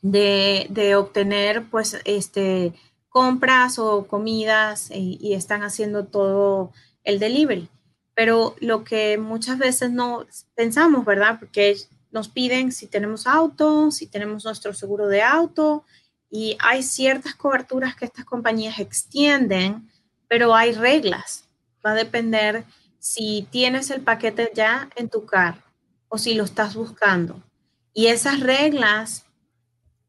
de, 0.01 0.95
obtener, 0.95 1.65
pues, 1.69 1.99
este, 2.05 2.73
compras 3.09 3.77
o 3.79 4.07
comidas 4.07 4.89
eh, 4.91 4.97
y 4.99 5.33
están 5.33 5.63
haciendo 5.63 6.05
todo 6.05 6.71
el 7.03 7.19
delivery. 7.19 7.69
Pero 8.17 8.55
lo 8.61 8.83
que 8.83 9.19
muchas 9.19 9.59
veces 9.59 9.91
no 9.91 10.25
pensamos, 10.55 11.05
¿verdad? 11.05 11.37
Porque 11.39 11.77
nos 12.09 12.29
piden 12.29 12.71
si 12.71 12.87
tenemos 12.87 13.27
auto, 13.27 13.91
si 13.91 14.07
tenemos 14.07 14.43
nuestro 14.43 14.73
seguro 14.73 15.07
de 15.07 15.21
auto 15.21 15.85
y 16.27 16.57
hay 16.59 16.81
ciertas 16.81 17.35
coberturas 17.35 17.95
que 17.95 18.05
estas 18.05 18.25
compañías 18.25 18.79
extienden, 18.79 19.87
pero 20.27 20.55
hay 20.55 20.71
reglas. 20.71 21.47
Va 21.85 21.91
a 21.91 21.93
depender 21.93 22.65
si 22.97 23.47
tienes 23.51 23.91
el 23.91 24.01
paquete 24.01 24.51
ya 24.51 24.89
en 24.95 25.09
tu 25.09 25.27
carro 25.27 25.61
o 26.09 26.17
si 26.17 26.33
lo 26.33 26.43
estás 26.43 26.73
buscando. 26.73 27.43
Y 27.93 28.07
esas 28.07 28.39
reglas 28.39 29.25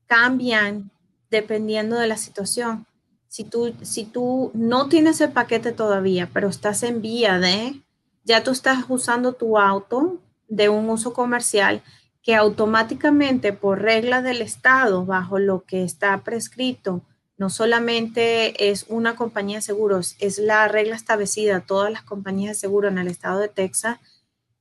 cambian 0.06 0.90
dependiendo 1.30 1.96
de 1.96 2.06
la 2.06 2.16
situación. 2.16 2.86
Si 3.28 3.44
tú, 3.44 3.74
si 3.82 4.06
tú 4.06 4.50
no 4.54 4.88
tienes 4.88 5.20
el 5.20 5.30
paquete 5.30 5.72
todavía, 5.72 6.30
pero 6.32 6.48
estás 6.48 6.82
en 6.82 7.02
vía 7.02 7.38
de, 7.38 7.82
ya 8.28 8.44
tú 8.44 8.50
estás 8.50 8.84
usando 8.88 9.32
tu 9.32 9.58
auto 9.58 10.18
de 10.48 10.68
un 10.68 10.88
uso 10.90 11.14
comercial 11.14 11.82
que 12.22 12.34
automáticamente 12.34 13.54
por 13.54 13.80
reglas 13.80 14.22
del 14.22 14.42
Estado, 14.42 15.06
bajo 15.06 15.38
lo 15.38 15.64
que 15.64 15.82
está 15.82 16.22
prescrito, 16.24 17.00
no 17.38 17.48
solamente 17.48 18.70
es 18.70 18.84
una 18.88 19.16
compañía 19.16 19.58
de 19.58 19.62
seguros, 19.62 20.14
es 20.18 20.38
la 20.38 20.68
regla 20.68 20.94
establecida, 20.94 21.60
todas 21.60 21.90
las 21.90 22.02
compañías 22.02 22.56
de 22.56 22.60
seguro 22.60 22.88
en 22.88 22.98
el 22.98 23.08
estado 23.08 23.40
de 23.40 23.48
Texas, 23.48 23.98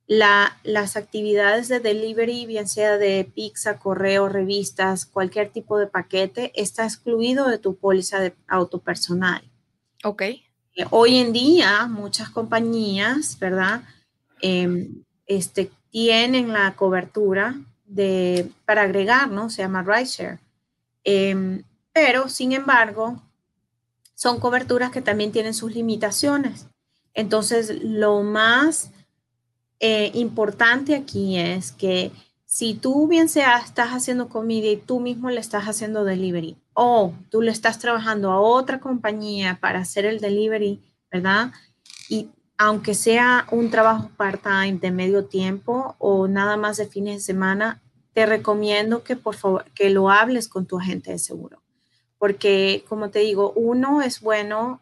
las 0.06 0.96
actividades 0.96 1.68
de 1.68 1.80
delivery, 1.80 2.46
bien 2.46 2.68
sea 2.68 2.96
de 2.96 3.30
pizza, 3.34 3.78
correo, 3.78 4.30
revistas, 4.30 5.04
cualquier 5.04 5.50
tipo 5.50 5.76
de 5.78 5.88
paquete, 5.88 6.52
está 6.54 6.84
excluido 6.84 7.48
de 7.48 7.58
tu 7.58 7.76
póliza 7.76 8.18
de 8.20 8.34
auto 8.46 8.78
personal. 8.78 9.42
Ok. 10.04 10.22
Eh, 10.78 10.86
hoy 10.90 11.18
en 11.18 11.32
día, 11.32 11.88
muchas 11.88 12.30
compañías, 12.30 13.36
¿verdad? 13.40 13.82
Em, 14.40 15.02
este, 15.26 15.72
tienen 15.90 16.52
la 16.52 16.76
cobertura 16.76 17.56
de, 17.84 18.48
para 18.64 18.82
agregar, 18.82 19.28
¿no? 19.28 19.50
Se 19.50 19.62
llama 19.62 19.82
rideshare. 19.82 20.38
Eh, 21.02 21.64
pero, 21.92 22.28
sin 22.28 22.52
embargo, 22.52 23.20
son 24.14 24.38
coberturas 24.38 24.92
que 24.92 25.02
también 25.02 25.32
tienen 25.32 25.52
sus 25.52 25.74
limitaciones. 25.74 26.68
Entonces, 27.12 27.82
lo 27.82 28.22
más 28.22 28.92
eh, 29.80 30.12
importante 30.14 30.94
aquí 30.94 31.38
es 31.38 31.72
que 31.72 32.12
si 32.44 32.74
tú 32.74 33.08
bien 33.08 33.28
sea 33.28 33.58
estás 33.58 33.88
haciendo 33.88 34.28
comida 34.28 34.68
y 34.68 34.76
tú 34.76 35.00
mismo 35.00 35.28
le 35.28 35.40
estás 35.40 35.64
haciendo 35.64 36.04
delivery 36.04 36.56
o 36.80 37.12
tú 37.28 37.42
le 37.42 37.50
estás 37.50 37.80
trabajando 37.80 38.30
a 38.30 38.40
otra 38.40 38.78
compañía 38.78 39.58
para 39.60 39.80
hacer 39.80 40.06
el 40.06 40.20
delivery, 40.20 40.80
¿verdad? 41.10 41.50
Y 42.08 42.28
aunque 42.56 42.94
sea 42.94 43.48
un 43.50 43.68
trabajo 43.68 44.12
part-time 44.16 44.78
de 44.78 44.92
medio 44.92 45.24
tiempo 45.24 45.96
o 45.98 46.28
nada 46.28 46.56
más 46.56 46.76
de 46.76 46.86
fines 46.86 47.16
de 47.16 47.20
semana, 47.20 47.82
te 48.12 48.26
recomiendo 48.26 49.02
que 49.02 49.16
por 49.16 49.34
favor 49.34 49.64
que 49.74 49.90
lo 49.90 50.08
hables 50.08 50.46
con 50.46 50.66
tu 50.66 50.78
agente 50.78 51.10
de 51.10 51.18
seguro. 51.18 51.60
Porque, 52.16 52.84
como 52.88 53.10
te 53.10 53.18
digo, 53.18 53.52
uno 53.56 54.00
es 54.00 54.20
bueno 54.20 54.80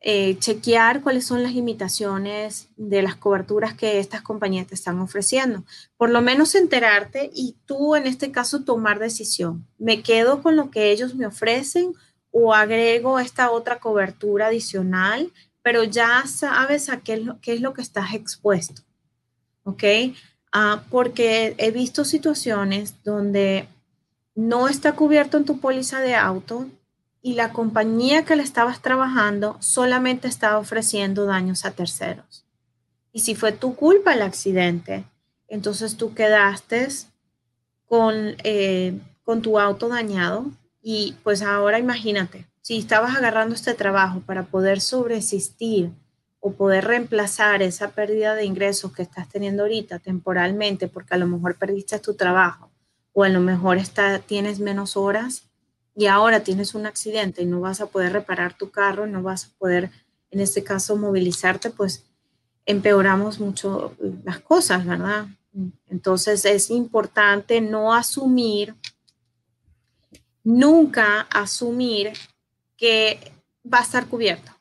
eh, 0.00 0.38
chequear 0.38 1.02
cuáles 1.02 1.26
son 1.26 1.42
las 1.42 1.54
limitaciones 1.54 2.68
de 2.76 3.02
las 3.02 3.16
coberturas 3.16 3.74
que 3.74 3.98
estas 3.98 4.22
compañías 4.22 4.68
te 4.68 4.76
están 4.76 5.00
ofreciendo. 5.00 5.64
Por 5.96 6.10
lo 6.10 6.22
menos 6.22 6.54
enterarte 6.54 7.30
y 7.34 7.56
tú 7.66 7.96
en 7.96 8.06
este 8.06 8.30
caso 8.30 8.62
tomar 8.62 9.00
decisión. 9.00 9.66
¿Me 9.76 10.02
quedo 10.02 10.40
con 10.40 10.54
lo 10.54 10.70
que 10.70 10.92
ellos 10.92 11.16
me 11.16 11.26
ofrecen 11.26 11.94
o 12.30 12.54
agrego 12.54 13.18
esta 13.18 13.50
otra 13.50 13.80
cobertura 13.80 14.46
adicional? 14.46 15.32
Pero 15.62 15.82
ya 15.82 16.22
sabes 16.26 16.88
a 16.90 17.00
qué 17.00 17.14
es 17.42 17.60
lo, 17.60 17.74
que 17.74 17.82
estás 17.82 18.14
expuesto. 18.14 18.82
¿Ok? 19.64 19.82
Ah, 20.52 20.84
porque 20.90 21.56
he 21.58 21.72
visto 21.72 22.04
situaciones 22.04 22.94
donde 23.02 23.68
no 24.36 24.68
está 24.68 24.94
cubierto 24.94 25.36
en 25.36 25.44
tu 25.44 25.58
póliza 25.58 26.00
de 26.00 26.14
auto 26.14 26.68
y 27.20 27.34
la 27.34 27.52
compañía 27.52 28.24
que 28.24 28.36
le 28.36 28.42
estabas 28.42 28.80
trabajando 28.80 29.56
solamente 29.60 30.28
estaba 30.28 30.58
ofreciendo 30.58 31.26
daños 31.26 31.64
a 31.64 31.72
terceros. 31.72 32.44
Y 33.12 33.20
si 33.20 33.34
fue 33.34 33.52
tu 33.52 33.74
culpa 33.74 34.14
el 34.14 34.22
accidente, 34.22 35.04
entonces 35.48 35.96
tú 35.96 36.14
quedaste 36.14 36.88
con, 37.86 38.36
eh, 38.44 38.98
con 39.24 39.42
tu 39.42 39.58
auto 39.58 39.88
dañado 39.88 40.46
y 40.82 41.16
pues 41.24 41.42
ahora 41.42 41.78
imagínate, 41.78 42.46
si 42.60 42.78
estabas 42.78 43.16
agarrando 43.16 43.54
este 43.54 43.74
trabajo 43.74 44.20
para 44.20 44.44
poder 44.44 44.80
sobreexistir 44.80 45.90
o 46.40 46.52
poder 46.52 46.84
reemplazar 46.84 47.62
esa 47.62 47.90
pérdida 47.90 48.34
de 48.34 48.44
ingresos 48.44 48.92
que 48.92 49.02
estás 49.02 49.28
teniendo 49.28 49.64
ahorita 49.64 49.98
temporalmente 49.98 50.86
porque 50.86 51.14
a 51.14 51.18
lo 51.18 51.26
mejor 51.26 51.56
perdiste 51.56 51.98
tu 51.98 52.14
trabajo 52.14 52.70
o 53.12 53.24
a 53.24 53.28
lo 53.28 53.40
mejor 53.40 53.78
está, 53.78 54.20
tienes 54.20 54.60
menos 54.60 54.96
horas, 54.96 55.47
y 55.98 56.06
ahora 56.06 56.44
tienes 56.44 56.76
un 56.76 56.86
accidente 56.86 57.42
y 57.42 57.46
no 57.46 57.60
vas 57.60 57.80
a 57.80 57.86
poder 57.86 58.12
reparar 58.12 58.56
tu 58.56 58.70
carro, 58.70 59.08
no 59.08 59.20
vas 59.20 59.46
a 59.46 59.58
poder, 59.58 59.90
en 60.30 60.38
este 60.38 60.62
caso, 60.62 60.96
movilizarte, 60.96 61.70
pues 61.70 62.04
empeoramos 62.66 63.40
mucho 63.40 63.96
las 64.22 64.38
cosas, 64.38 64.86
¿verdad? 64.86 65.26
Entonces 65.88 66.44
es 66.44 66.70
importante 66.70 67.60
no 67.60 67.92
asumir, 67.92 68.76
nunca 70.44 71.22
asumir 71.32 72.12
que 72.76 73.32
va 73.64 73.80
a 73.80 73.82
estar 73.82 74.06
cubierto. 74.06 74.52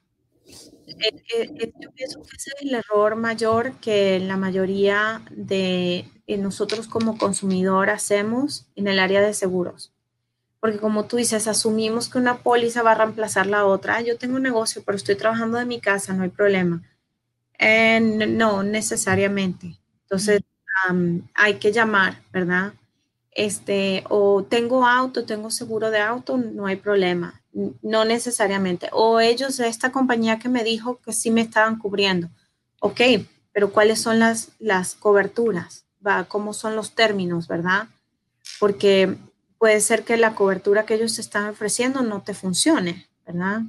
Eh, 0.47 1.23
eh, 1.35 1.49
eh, 1.59 1.73
yo 1.79 1.91
pienso 1.91 2.19
que 2.23 2.35
ese 2.35 2.49
es 2.55 2.63
el 2.63 2.73
error 2.73 3.15
mayor 3.15 3.73
que 3.79 4.19
la 4.19 4.37
mayoría 4.37 5.21
de 5.29 6.09
nosotros 6.25 6.87
como 6.87 7.19
consumidor 7.19 7.91
hacemos 7.91 8.65
en 8.75 8.87
el 8.87 8.97
área 8.97 9.21
de 9.21 9.35
seguros 9.35 9.93
porque 10.59 10.79
como 10.79 11.05
tú 11.05 11.17
dices, 11.17 11.47
asumimos 11.47 12.09
que 12.09 12.17
una 12.17 12.39
póliza 12.39 12.83
va 12.83 12.91
a 12.91 12.95
reemplazar 12.95 13.47
la 13.47 13.65
otra. 13.65 14.01
yo 14.01 14.17
tengo 14.17 14.37
un 14.37 14.43
negocio, 14.43 14.83
pero 14.85 14.95
estoy 14.95 15.15
trabajando 15.15 15.57
de 15.57 15.65
mi 15.65 15.79
casa, 15.79 16.13
no 16.13 16.23
hay 16.23 16.29
problema. 16.29 16.81
Eh, 17.59 17.99
no, 18.01 18.63
necesariamente. 18.63 19.77
Entonces, 20.03 20.41
hay 21.33 21.55
que 21.55 21.71
llamar, 21.71 22.21
¿verdad? 22.31 22.73
Este, 23.31 24.03
o 24.09 24.43
tengo 24.43 24.85
auto, 24.85 25.25
tengo 25.25 25.51
seguro 25.51 25.91
de 25.91 25.99
auto, 25.99 26.37
no 26.37 26.65
hay 26.65 26.75
problema. 26.75 27.41
No 27.81 28.05
necesariamente. 28.05 28.89
O 28.91 29.19
ellos, 29.19 29.59
esta 29.59 29.91
compañía 29.91 30.39
que 30.39 30.49
me 30.49 30.63
dijo 30.63 30.99
que 31.01 31.13
sí 31.13 31.31
me 31.31 31.41
estaban 31.41 31.77
cubriendo. 31.77 32.29
Ok, 32.79 33.01
pero 33.51 33.71
¿cuáles 33.71 34.01
son 34.01 34.19
las, 34.19 34.49
las 34.59 34.95
coberturas? 34.95 35.85
¿Va? 36.05 36.25
¿Cómo 36.25 36.53
son 36.53 36.75
los 36.75 36.93
términos, 36.93 37.47
verdad? 37.47 37.87
Porque 38.59 39.17
puede 39.57 39.79
ser 39.81 40.03
que 40.03 40.17
la 40.17 40.35
cobertura 40.35 40.85
que 40.85 40.95
ellos 40.95 41.19
están 41.19 41.49
ofreciendo 41.49 42.01
no 42.01 42.21
te 42.21 42.33
funcione, 42.33 43.07
¿verdad? 43.25 43.61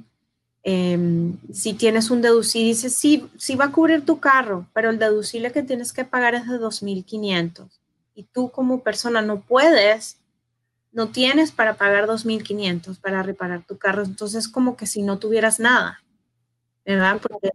Em, 0.63 1.37
si 1.53 1.73
tienes 1.73 2.11
un 2.11 2.21
deducible, 2.21 2.67
dices, 2.67 2.95
sí, 2.95 3.29
sí 3.37 3.55
va 3.55 3.65
a 3.65 3.71
cubrir 3.71 4.05
tu 4.05 4.19
carro, 4.19 4.67
pero 4.73 4.89
el 4.89 4.99
deducible 4.99 5.51
que 5.51 5.63
tienes 5.63 5.93
que 5.93 6.05
pagar 6.05 6.35
es 6.35 6.47
de 6.47 6.59
2.500 6.59 7.67
y 8.13 8.23
tú 8.23 8.51
como 8.51 8.83
persona 8.83 9.21
no 9.21 9.41
puedes, 9.41 10.17
no 10.91 11.09
tienes 11.09 11.51
para 11.51 11.75
pagar 11.75 12.07
2.500 12.07 12.99
para 12.99 13.23
reparar 13.23 13.65
tu 13.65 13.77
carro, 13.77 14.03
entonces 14.03 14.47
como 14.49 14.75
que 14.75 14.85
si 14.85 15.01
no 15.01 15.17
tuvieras 15.17 15.59
nada, 15.59 16.03
¿verdad? 16.85 17.19
Porque 17.21 17.51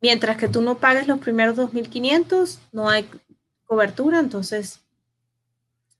mientras 0.00 0.36
que 0.36 0.48
tú 0.48 0.60
no 0.60 0.78
pagues 0.78 1.06
los 1.06 1.20
primeros 1.20 1.56
2.500, 1.56 2.58
no 2.72 2.88
hay 2.88 3.08
cobertura, 3.64 4.18
entonces... 4.18 4.80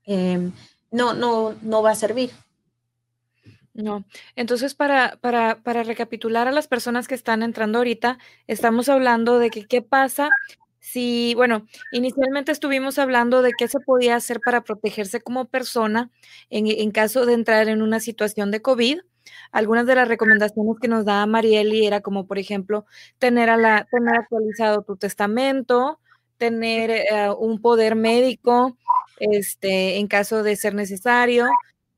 Eh, 0.07 0.51
no, 0.91 1.13
no, 1.13 1.55
no 1.61 1.81
va 1.81 1.91
a 1.91 1.95
servir. 1.95 2.31
No. 3.73 4.05
Entonces, 4.37 4.73
para, 4.73 5.17
para, 5.17 5.61
para 5.61 5.83
recapitular 5.83 6.47
a 6.47 6.51
las 6.51 6.67
personas 6.67 7.07
que 7.09 7.15
están 7.15 7.43
entrando 7.43 7.79
ahorita, 7.79 8.17
estamos 8.47 8.87
hablando 8.87 9.37
de 9.37 9.49
que 9.49 9.65
qué 9.65 9.81
pasa 9.81 10.29
si, 10.79 11.33
bueno, 11.35 11.65
inicialmente 11.91 12.51
estuvimos 12.51 12.99
hablando 12.99 13.41
de 13.41 13.51
qué 13.57 13.67
se 13.67 13.79
podía 13.79 14.15
hacer 14.15 14.39
para 14.39 14.61
protegerse 14.61 15.19
como 15.19 15.45
persona 15.45 16.11
en, 16.49 16.67
en 16.67 16.91
caso 16.91 17.25
de 17.25 17.33
entrar 17.33 17.67
en 17.67 17.81
una 17.81 17.99
situación 17.99 18.51
de 18.51 18.61
COVID. 18.61 18.99
Algunas 19.51 19.87
de 19.87 19.95
las 19.95 20.07
recomendaciones 20.07 20.75
que 20.79 20.87
nos 20.87 21.03
da 21.03 21.25
Marieli 21.25 21.85
era 21.85 22.01
como, 22.01 22.27
por 22.27 22.37
ejemplo, 22.37 22.85
tener, 23.17 23.49
a 23.49 23.57
la, 23.57 23.87
tener 23.91 24.15
actualizado 24.15 24.83
tu 24.83 24.95
testamento, 24.95 25.99
tener 26.37 26.91
eh, 26.91 27.29
un 27.37 27.61
poder 27.61 27.95
médico, 27.95 28.77
este, 29.19 29.97
en 29.97 30.07
caso 30.07 30.43
de 30.43 30.55
ser 30.55 30.73
necesario, 30.73 31.47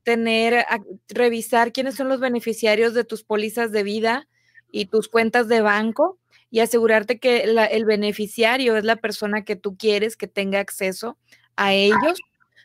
tener, 0.03 0.65
revisar 1.09 1.72
quiénes 1.72 1.95
son 1.95 2.07
los 2.07 2.20
beneficiarios 2.20 2.93
de 2.93 3.03
tus 3.03 3.24
pólizas 3.24 3.72
de 3.72 3.84
vida 3.84 4.28
y 4.72 4.86
tus 4.86 5.09
cuentas 5.09 5.47
de 5.47 5.61
banco 5.61 6.18
y 6.49 6.61
asegurarte 6.61 7.20
que 7.20 7.43
el 7.43 7.86
beneficiario 7.86 8.78
es 8.78 8.86
la 8.86 8.95
persona 8.95 9.43
que 9.43 9.55
tú 9.55 9.76
quieres 9.76 10.15
que 10.15 10.28
tenga 10.28 10.59
acceso 10.59 11.18
a 11.55 11.74
ellos. 11.74 12.20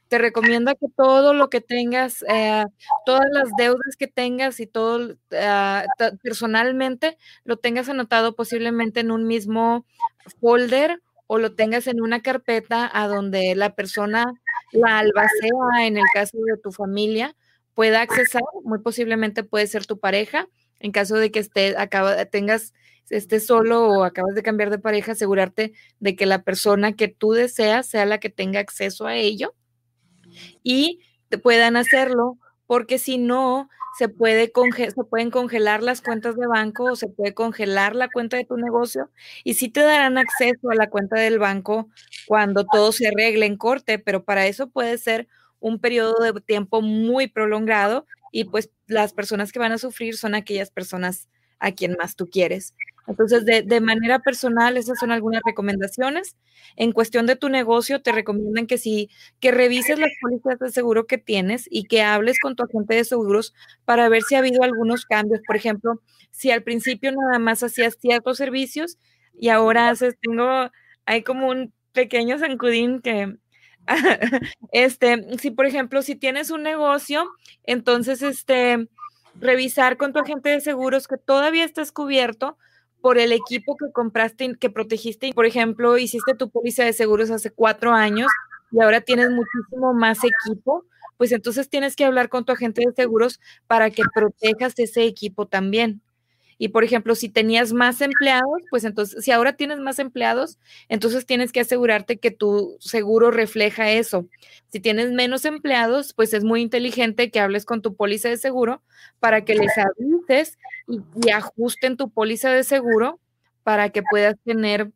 te 0.09 0.19
recomienda 0.19 0.75
que 0.75 0.87
todo 0.95 1.33
lo 1.33 1.49
que 1.49 1.63
tengas, 1.63 2.23
eh, 2.29 2.65
todas 3.07 3.27
las 3.33 3.49
deudas 3.57 3.97
que 3.99 4.07
tengas 4.07 4.61
y 4.61 4.67
todo 4.67 5.17
ah, 5.33 5.87
personalmente 6.23 7.17
lo 7.45 7.57
tengas 7.57 7.89
anotado 7.89 8.35
posiblemente 8.37 9.01
en 9.01 9.11
un 9.11 9.27
mismo 9.27 9.87
folder 10.41 11.01
o 11.27 11.39
lo 11.39 11.55
tengas 11.55 11.87
en 11.87 12.03
una 12.03 12.21
carpeta 12.21 12.91
a 12.93 13.09
donde 13.09 13.55
la 13.55 13.75
persona, 13.75 14.27
la 14.73 14.99
albacea 14.99 15.87
en 15.87 15.97
el 15.97 16.05
caso 16.13 16.39
de 16.39 16.57
tu 16.57 16.73
familia, 16.73 17.37
pueda 17.75 18.03
accesar, 18.03 18.43
muy 18.65 18.81
posiblemente 18.81 19.45
puede 19.45 19.67
ser 19.67 19.87
tu 19.87 19.99
pareja, 19.99 20.49
en 20.81 20.93
caso 20.93 21.17
de 21.17 21.31
que 21.31 21.39
esté, 21.39 21.77
acaba, 21.77 22.25
tengas, 22.27 22.75
estés 23.09 23.47
solo 23.47 23.87
o 23.87 24.05
acabas 24.05 24.35
de 24.35 24.43
cambiar 24.43 24.71
de 24.71 24.79
pareja, 24.79 25.13
asegurarte 25.13 25.73
de 26.01 26.17
que 26.17 26.27
la 26.27 26.43
persona 26.43 26.95
que 26.95 27.09
tú 27.09 27.33
deseas 27.33 27.87
sea 27.87 28.05
la 28.07 28.19
que 28.19 28.31
tenga 28.31 28.61
acceso 28.61 29.07
a 29.07 29.17
ello 29.17 29.55
y 30.63 31.01
te 31.29 31.39
puedan 31.39 31.77
hacerlo, 31.77 32.39
porque 32.67 32.99
si 32.99 33.19
no, 33.19 33.69
se, 33.99 34.09
puede 34.09 34.53
se 34.77 35.05
pueden 35.05 35.31
congelar 35.31 35.83
las 35.83 36.01
cuentas 36.03 36.37
de 36.37 36.47
banco 36.47 36.85
o 36.85 36.97
se 36.97 37.09
puede 37.09 37.35
congelar 37.35 37.95
la 37.95 38.09
cuenta 38.09 38.37
de 38.37 38.45
tu 38.45 38.57
negocio 38.57 39.11
y 39.45 39.55
sí 39.55 39.69
te 39.69 39.81
darán 39.81 40.19
acceso 40.19 40.71
a 40.71 40.75
la 40.75 40.89
cuenta 40.91 41.17
del 41.17 41.39
banco 41.39 41.89
cuando 42.27 42.65
todo 42.65 42.93
se 42.93 43.09
arregle 43.09 43.47
en 43.47 43.57
corte, 43.57 43.99
pero 43.99 44.25
para 44.25 44.47
eso 44.47 44.69
puede 44.71 44.99
ser 44.99 45.29
un 45.61 45.79
periodo 45.79 46.15
de 46.23 46.41
tiempo 46.41 46.83
muy 46.83 47.29
prolongado 47.29 48.07
y 48.33 48.45
pues 48.45 48.71
las 48.87 49.13
personas 49.13 49.53
que 49.53 49.59
van 49.59 49.73
a 49.73 49.79
sufrir 49.79 50.17
son 50.17 50.35
aquellas 50.35 50.71
personas 50.71 51.29
a 51.59 51.73
quien 51.73 51.97
más 51.99 52.17
tú 52.17 52.29
quieres. 52.29 52.75
Entonces, 53.07 53.45
de, 53.45 53.81
manera 53.81 54.21
personal, 54.21 54.77
esas 54.77 54.99
son 54.99 55.11
algunas 55.11 55.43
recomendaciones. 55.45 56.37
En 56.77 56.93
cuestión 56.93 57.27
de 57.27 57.37
tu 57.37 57.49
negocio, 57.49 58.01
te 58.01 58.13
recomiendan 58.13 58.67
que 58.67 58.79
si 58.79 59.11
que 59.41 59.51
revises 59.51 59.99
las 59.99 60.11
pólizas 60.21 60.59
de 60.59 60.71
seguro 60.71 61.07
que 61.07 61.19
tienes 61.19 61.67
y 61.71 61.85
que 61.85 62.03
hables 62.03 62.39
con 62.41 62.55
tu 62.55 62.63
agente 62.63 62.95
de 62.95 63.05
seguros 63.05 63.55
para 63.85 64.09
ver 64.09 64.23
si 64.23 64.37
ha 64.37 64.39
habido 64.39 64.63
algunos 64.63 65.05
cambios. 65.05 65.41
Por 65.47 65.57
ejemplo, 65.57 66.01
si 66.31 66.51
al 66.51 66.63
principio 66.63 67.13
nada 67.13 67.39
más 67.39 67.63
hacías 67.63 67.97
ciertos 68.01 68.39
servicios 68.39 68.99
y 69.39 69.49
ahora 69.49 69.89
haces, 69.89 70.17
tengo, 70.21 70.71
hay 71.05 71.23
como 71.23 71.49
un 71.49 71.73
pequeño 71.93 72.39
zancudín 72.39 73.01
que 73.01 73.37
este, 74.73 75.39
si 75.39 75.51
por 75.51 75.67
ejemplo, 75.67 76.03
si 76.03 76.15
tienes 76.15 76.51
un 76.51 76.63
negocio, 76.63 77.29
entonces 77.65 78.23
este 78.23 78.89
revisar 79.35 79.97
con 79.97 80.13
tu 80.13 80.21
agente 80.21 80.51
de 80.51 80.61
seguros 80.61 81.09
que 81.09 81.17
todavía 81.17 81.65
estás 81.65 81.91
cubierto 81.91 82.59
por 83.03 83.19
el 83.19 83.33
equipo 83.33 83.77
que 83.77 83.93
compraste, 83.93 84.57
que 84.59 84.71
protegiste. 84.71 85.33
Por 85.35 85.45
ejemplo, 85.45 85.99
hiciste 85.99 86.35
tu 86.35 86.49
póliza 86.49 86.85
de 86.85 86.95
seguros 86.95 87.31
hace 87.31 87.51
cuatro 87.51 87.93
años 87.93 88.29
y 88.71 88.81
ahora 88.81 89.03
tienes 89.03 89.29
muchísimo 89.31 89.93
más 89.93 90.19
equipo, 90.25 90.87
pues 91.19 91.33
entonces 91.33 91.69
tienes 91.69 91.97
que 91.97 92.05
hablar 92.05 92.31
con 92.31 92.45
tu 92.45 92.53
agente 92.53 92.83
de 92.87 92.95
seguros 92.95 93.41
para 93.67 93.91
que 93.91 94.05
protejas 94.15 94.79
ese 94.79 95.05
equipo 95.05 95.47
también. 95.47 96.01
Y 96.59 96.69
por 96.69 96.85
ejemplo, 96.85 97.17
si 97.17 97.29
tenías 97.29 97.73
más 97.73 98.01
empleados, 98.01 98.63
pues 98.71 98.85
entonces, 98.85 99.25
si 99.25 99.33
ahora 99.33 99.55
tienes 99.55 99.81
más 99.81 99.99
empleados, 99.99 100.61
entonces 100.89 101.27
tienes 101.27 101.51
que 101.51 101.59
asegurarte 101.59 102.19
que 102.19 102.31
tu 102.31 102.77
seguro 102.79 103.33
refleja 103.33 103.91
eso. 103.91 104.29
Si 104.69 104.79
tienes 104.79 105.11
menos 105.11 105.45
empleados, 105.45 106.15
pues 106.15 106.33
es 106.35 106.45
muy 106.45 106.63
inteligente 106.63 107.33
que 107.33 107.41
hables 107.41 107.65
con 107.65 107.83
tu 107.83 107.97
póliza 107.97 108.29
de 108.29 108.37
seguro 108.37 108.81
para 109.19 109.45
que 109.45 109.57
les 109.57 109.73
avises 109.77 110.57
y, 110.87 111.31
ajusten 111.31 111.97
tu 111.97 112.11
póliza 112.11 112.51
de 112.51 112.65
seguro 112.65 113.21
para 113.63 113.91
que 113.91 114.03
puedas 114.03 114.37
tener 114.45 114.91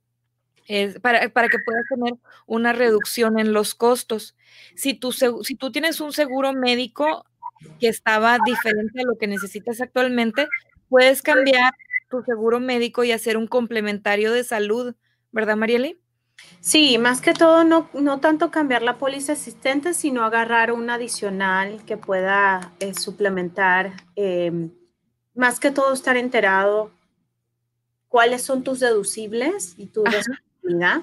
para, 1.01 1.29
para, 1.29 1.49
que 1.49 1.59
puedas 1.61 1.85
tener 1.89 2.15
una 2.47 2.73
reducción 2.73 3.39
en 3.39 3.53
los 3.53 3.77
costos. 3.77 4.35
Si 4.75 4.95
tú, 4.95 5.13
si 5.13 5.55
tú 5.55 5.71
tienes 5.71 6.01
un 6.01 6.13
seguro 6.13 6.53
médico 6.53 7.25
que 7.79 7.89
estaba 7.89 8.39
diferente 8.45 9.01
a 9.01 9.05
lo 9.05 9.17
que 9.17 9.29
necesitas 9.29 9.81
actualmente, 9.81 10.49
puedes 10.89 11.23
cambiar 11.23 11.73
tu 12.11 12.23
seguro 12.23 12.61
médico 12.61 13.05
y 13.05 13.13
hacer 13.13 13.37
un 13.37 13.47
complementario 13.47 14.33
de 14.33 14.45
salud, 14.45 14.95
¿verdad, 15.33 15.57
Marieli? 15.57 16.01
Sí, 16.61 16.99
más 16.99 17.21
que 17.21 17.33
todo, 17.33 17.65
no, 17.65 17.89
no 17.95 18.21
tanto 18.21 18.51
cambiar 18.51 18.83
la 18.83 18.99
póliza 18.99 19.33
existente, 19.33 19.95
sino 19.95 20.25
agarrar 20.25 20.73
un 20.73 20.91
adicional 20.91 21.85
que 21.87 21.97
pueda 21.97 22.73
eh, 22.81 22.93
suplementar, 22.95 23.93
em, 24.17 24.71
más 25.37 25.61
que 25.61 25.71
todo 25.71 25.93
estar 25.93 26.17
enterado 26.17 26.91
cuáles 28.09 28.43
son 28.43 28.63
tus 28.63 28.81
deducibles 28.81 29.75
y 29.77 29.87
tu 29.87 30.05
responsabilidad. 30.05 31.03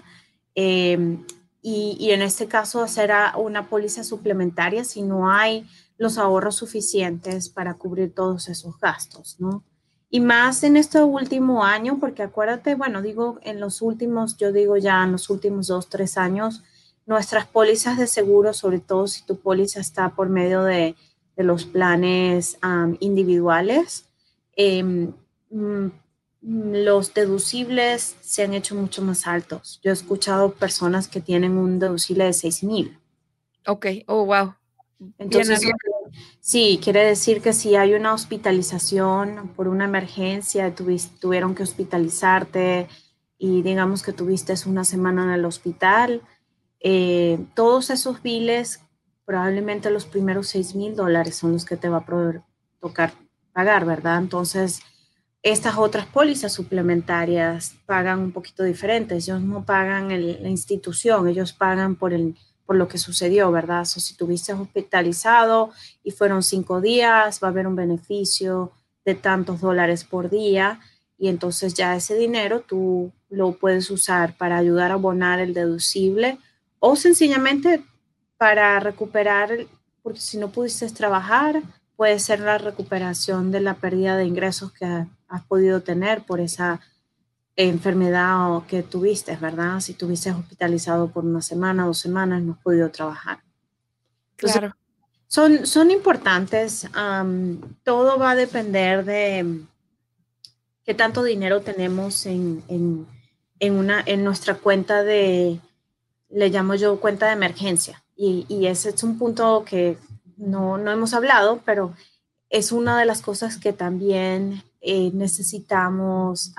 Em, 0.55 1.25
y, 1.61 1.95
y, 1.99 2.11
en 2.11 2.21
este 2.21 2.47
caso 2.47 2.81
hacer 2.81 3.11
una 3.37 3.69
póliza 3.69 4.03
suplementaria 4.03 4.83
si 4.83 5.01
no 5.01 5.29
hay 5.29 5.65
los 5.97 6.17
ahorros 6.17 6.55
suficientes 6.55 7.49
para 7.49 7.75
cubrir 7.75 8.13
todos 8.13 8.49
esos 8.49 8.77
gastos, 8.79 9.37
¿no? 9.39 9.63
Y 10.09 10.19
más 10.19 10.63
en 10.63 10.77
este 10.77 11.01
último 11.01 11.63
año, 11.63 11.97
porque 11.99 12.21
acuérdate, 12.21 12.75
bueno, 12.75 13.01
digo 13.01 13.39
en 13.41 13.59
los 13.59 13.81
últimos, 13.81 14.37
yo 14.37 14.51
digo 14.51 14.77
ya 14.77 15.03
en 15.03 15.13
los 15.13 15.29
últimos 15.29 15.67
dos, 15.67 15.89
tres 15.89 16.17
años, 16.17 16.61
nuestras 17.07 17.47
pólizas 17.47 17.97
de 17.97 18.05
seguro, 18.05 18.53
sobre 18.53 18.79
todo 18.79 19.07
si 19.07 19.25
tu 19.25 19.37
póliza 19.37 19.79
está 19.79 20.09
por 20.09 20.29
medio 20.29 20.63
de, 20.63 20.95
de 21.35 21.43
los 21.43 21.65
planes 21.65 22.59
individuales, 22.99 24.05
mm, 24.57 25.87
los 26.41 27.13
deducibles 27.13 28.17
se 28.21 28.43
han 28.43 28.53
hecho 28.53 28.75
mucho 28.75 29.01
más 29.01 29.27
altos. 29.27 29.79
Yo 29.83 29.91
he 29.91 29.93
escuchado 29.93 30.53
personas 30.53 31.07
que 31.07 31.21
tienen 31.21 31.57
un 31.57 31.79
deducible 31.79 32.25
de 32.25 32.33
6 32.33 32.63
mil. 32.63 32.99
Ok, 33.65 33.87
oh, 34.07 34.25
wow. 34.25 34.53
Entonces, 35.17 35.61
sí, 36.39 36.79
quiere 36.83 37.03
decir 37.03 37.41
que 37.41 37.53
si 37.53 37.75
hay 37.75 37.93
una 37.93 38.13
hospitalización 38.13 39.51
por 39.55 39.67
una 39.67 39.85
emergencia, 39.85 40.73
tuvieron 40.75 41.55
que 41.55 41.63
hospitalizarte 41.63 42.87
y 43.37 43.61
digamos 43.61 44.03
que 44.03 44.13
tuviste 44.13 44.53
una 44.65 44.85
semana 44.85 45.23
en 45.23 45.29
el 45.31 45.45
hospital, 45.45 46.21
eh, 46.79 47.39
todos 47.55 47.89
esos 47.89 48.21
biles, 48.21 48.81
probablemente 49.25 49.89
los 49.89 50.05
primeros 50.05 50.47
6 50.47 50.75
mil 50.75 50.95
dólares 50.95 51.35
son 51.35 51.53
los 51.53 51.65
que 51.65 51.77
te 51.77 51.89
va 51.89 51.97
a 51.97 52.43
tocar 52.79 53.13
pagar, 53.53 53.85
¿verdad? 53.85 54.17
Entonces, 54.17 54.81
estas 55.41 55.77
otras 55.77 56.05
pólizas 56.05 56.53
suplementarias 56.53 57.75
pagan 57.85 58.19
un 58.19 58.31
poquito 58.31 58.63
diferentes. 58.63 59.27
Ellos 59.27 59.41
no 59.41 59.65
pagan 59.65 60.09
la 60.09 60.49
institución, 60.49 61.27
ellos 61.27 61.53
pagan 61.53 61.95
por 61.95 62.13
el 62.13 62.35
por 62.65 62.75
lo 62.77 62.87
que 62.87 62.97
sucedió, 62.97 63.51
¿verdad? 63.51 63.85
Si 63.85 64.15
tuviste 64.15 64.53
hospitalizado 64.53 65.71
y 66.03 66.11
fueron 66.11 66.43
cinco 66.43 66.81
días, 66.81 67.39
va 67.43 67.47
a 67.47 67.51
haber 67.51 67.67
un 67.67 67.75
beneficio 67.75 68.71
de 69.05 69.15
tantos 69.15 69.61
dólares 69.61 70.03
por 70.03 70.29
día 70.29 70.79
y 71.17 71.27
entonces 71.27 71.73
ya 71.73 71.95
ese 71.95 72.15
dinero 72.15 72.61
tú 72.61 73.11
lo 73.29 73.53
puedes 73.53 73.91
usar 73.91 74.37
para 74.37 74.57
ayudar 74.57 74.91
a 74.91 74.95
abonar 74.95 75.39
el 75.39 75.53
deducible 75.53 76.37
o 76.79 76.95
sencillamente 76.95 77.83
para 78.37 78.79
recuperar, 78.79 79.49
porque 80.01 80.19
si 80.19 80.37
no 80.37 80.51
pudiste 80.51 80.89
trabajar, 80.89 81.61
puede 82.03 82.19
ser 82.19 82.41
la 82.41 82.57
recuperación 82.57 83.49
de 83.49 83.61
la 83.61 83.75
pérdida 83.75 84.17
de 84.17 84.25
ingresos 84.25 84.73
que 84.73 84.83
has 84.83 85.41
podido 85.47 85.83
tener 85.83 86.25
por 86.25 86.41
esa 86.41 86.81
enfermedad 87.55 88.61
que 88.67 88.83
tuviste, 88.83 89.37
¿verdad? 89.37 89.79
Si 89.79 89.93
tuviste 89.93 90.29
hospitalizado 90.29 91.07
por 91.07 91.23
una 91.23 91.41
semana, 91.41 91.85
dos 91.85 91.99
semanas, 91.99 92.43
no 92.43 92.51
has 92.51 92.59
podido 92.59 92.91
trabajar. 92.91 93.39
claro. 94.35 94.75
Son, 95.27 95.65
son 95.65 95.91
importantes. 95.91 96.89
todo 97.83 98.19
va 98.19 98.31
a 98.31 98.35
depender 98.35 99.05
de 99.05 99.61
qué 100.83 100.93
tanto 100.93 101.23
dinero 101.23 101.61
tenemos 101.61 102.25
en, 102.25 102.65
en, 102.67 103.73
una, 103.73 104.03
en 104.05 104.25
nuestra 104.25 104.55
cuenta 104.55 105.03
de, 105.03 105.61
le 106.29 106.49
llamo 106.49 106.75
yo 106.75 106.99
cuenta 106.99 107.27
de 107.27 107.31
emergencia. 107.31 108.03
Y, 108.17 108.45
y 108.49 108.67
ese 108.67 108.89
es 108.89 109.01
un 109.03 109.17
punto 109.17 109.63
que 109.65 109.97
no, 110.37 110.77
no 110.77 110.91
hemos 110.91 111.13
hablado, 111.13 111.61
pero 111.65 111.93
es 112.49 112.71
una 112.71 112.99
de 112.99 113.05
las 113.05 113.21
cosas 113.21 113.57
que 113.57 113.73
también 113.73 114.63
eh, 114.79 115.11
necesitamos 115.13 116.53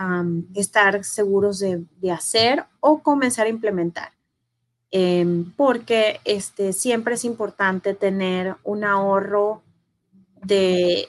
estar 0.54 1.04
seguros 1.04 1.60
de, 1.60 2.10
hacer 2.10 2.64
o 2.80 3.00
comenzar 3.00 3.46
a 3.46 3.50
implementar. 3.50 4.12
Em, 4.90 5.52
porque 5.56 6.20
este, 6.24 6.72
siempre 6.72 7.14
es 7.14 7.24
importante 7.24 7.94
tener 7.94 8.56
un 8.64 8.82
ahorro 8.82 9.62
de, 10.42 11.08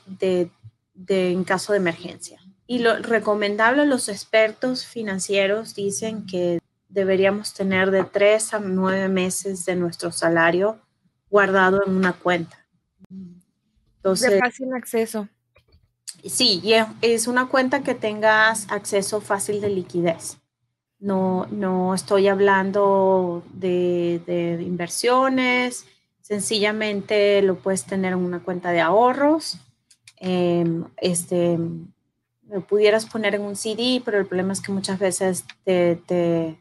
en 1.08 1.44
caso 1.46 1.74
de 1.74 1.78
emergencia. 1.80 2.40
Y 2.68 2.80
lo 2.80 2.98
recomendable, 2.98 3.86
los 3.86 4.10
expertos 4.10 4.86
financieros 4.86 5.74
dicen 5.74 6.28
que 6.28 6.60
deberíamos 6.90 7.54
tener 7.54 7.92
de 7.92 8.04
tres 8.04 8.54
a 8.54 8.60
nueve 8.60 9.08
meses 9.10 9.66
de 9.66 9.76
nuestro 9.76 10.12
salario 10.12 10.80
guardado 11.30 11.82
en 11.86 11.96
una 11.96 12.14
cuenta. 12.14 12.66
Entonces, 13.98 14.32
de 14.32 14.40
fácil 14.40 14.74
acceso. 14.74 15.28
Sí, 16.24 16.62
es 17.02 17.28
una 17.28 17.48
cuenta 17.48 17.84
que 17.84 17.94
tengas 17.94 18.70
acceso 18.72 19.22
fácil 19.22 19.62
de 19.62 19.70
liquidez. 19.70 20.38
No, 21.00 21.46
no 21.52 21.94
estoy 21.94 22.28
hablando 22.28 23.44
de, 23.54 24.58
inversiones, 24.62 25.86
Sencillamente 26.22 27.44
lo 27.44 27.54
puedes 27.54 27.86
tener 27.86 28.14
en 28.14 28.18
una 28.18 28.40
cuenta 28.40 28.72
de 28.72 28.82
ahorros. 28.82 29.60
Em, 30.18 30.86
este, 30.98 31.60
lo 32.50 32.62
pudieras 32.62 33.06
poner 33.06 33.36
en 33.36 33.44
un 33.44 33.56
CD, 33.56 34.02
pero 34.04 34.18
el 34.18 34.26
problema 34.26 34.52
es 34.54 34.60
que 34.60 34.72
muchas 34.72 34.98
veces 34.98 35.46
te, 35.64 35.98
te, 36.08 36.60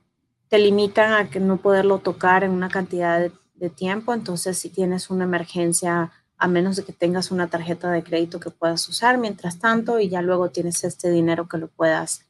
te 0.49 0.59
limitan 0.59 1.15
a 1.15 1.31
que 1.31 1.41
no 1.41 1.57
poderlo 1.57 1.99
tocar 2.01 2.45
en 2.45 2.51
una 2.51 2.69
cantidad 2.69 3.31
de, 3.55 3.71
tiempo. 3.71 4.13
Entonces, 4.13 4.59
si 4.59 4.69
tienes 4.69 5.11
una 5.11 5.25
emergencia, 5.25 6.13
a 6.37 6.49
menos 6.49 6.77
de 6.77 6.85
que 6.85 6.93
tengas 6.93 7.31
una 7.31 7.49
tarjeta 7.49 7.91
de 7.91 8.03
crédito 8.03 8.41
que 8.41 8.51
puedas 8.51 8.89
usar 8.89 9.19
mientras 9.19 9.59
tanto 9.59 10.01
y 10.01 10.09
ya 10.09 10.21
luego 10.21 10.51
tienes 10.51 10.85
este 10.85 11.11
dinero 11.11 11.49
que 11.49 11.59
lo 11.59 11.69
puedas 11.69 12.27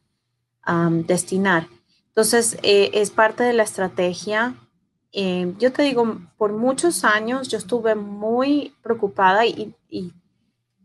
destinar. 1.07 1.69
Entonces, 2.09 2.57
eh, 2.63 2.91
es 2.95 3.11
parte 3.11 3.43
de 3.43 3.53
la 3.53 3.65
estrategia. 3.65 4.55
Eh, 5.13 5.53
yo 5.59 5.73
te 5.73 5.83
digo, 5.83 6.21
por 6.39 6.53
muchos 6.53 7.05
años 7.05 7.49
yo 7.49 7.59
estuve 7.59 7.95
muy 7.95 8.75
preocupada 8.83 9.45
y 9.45 9.75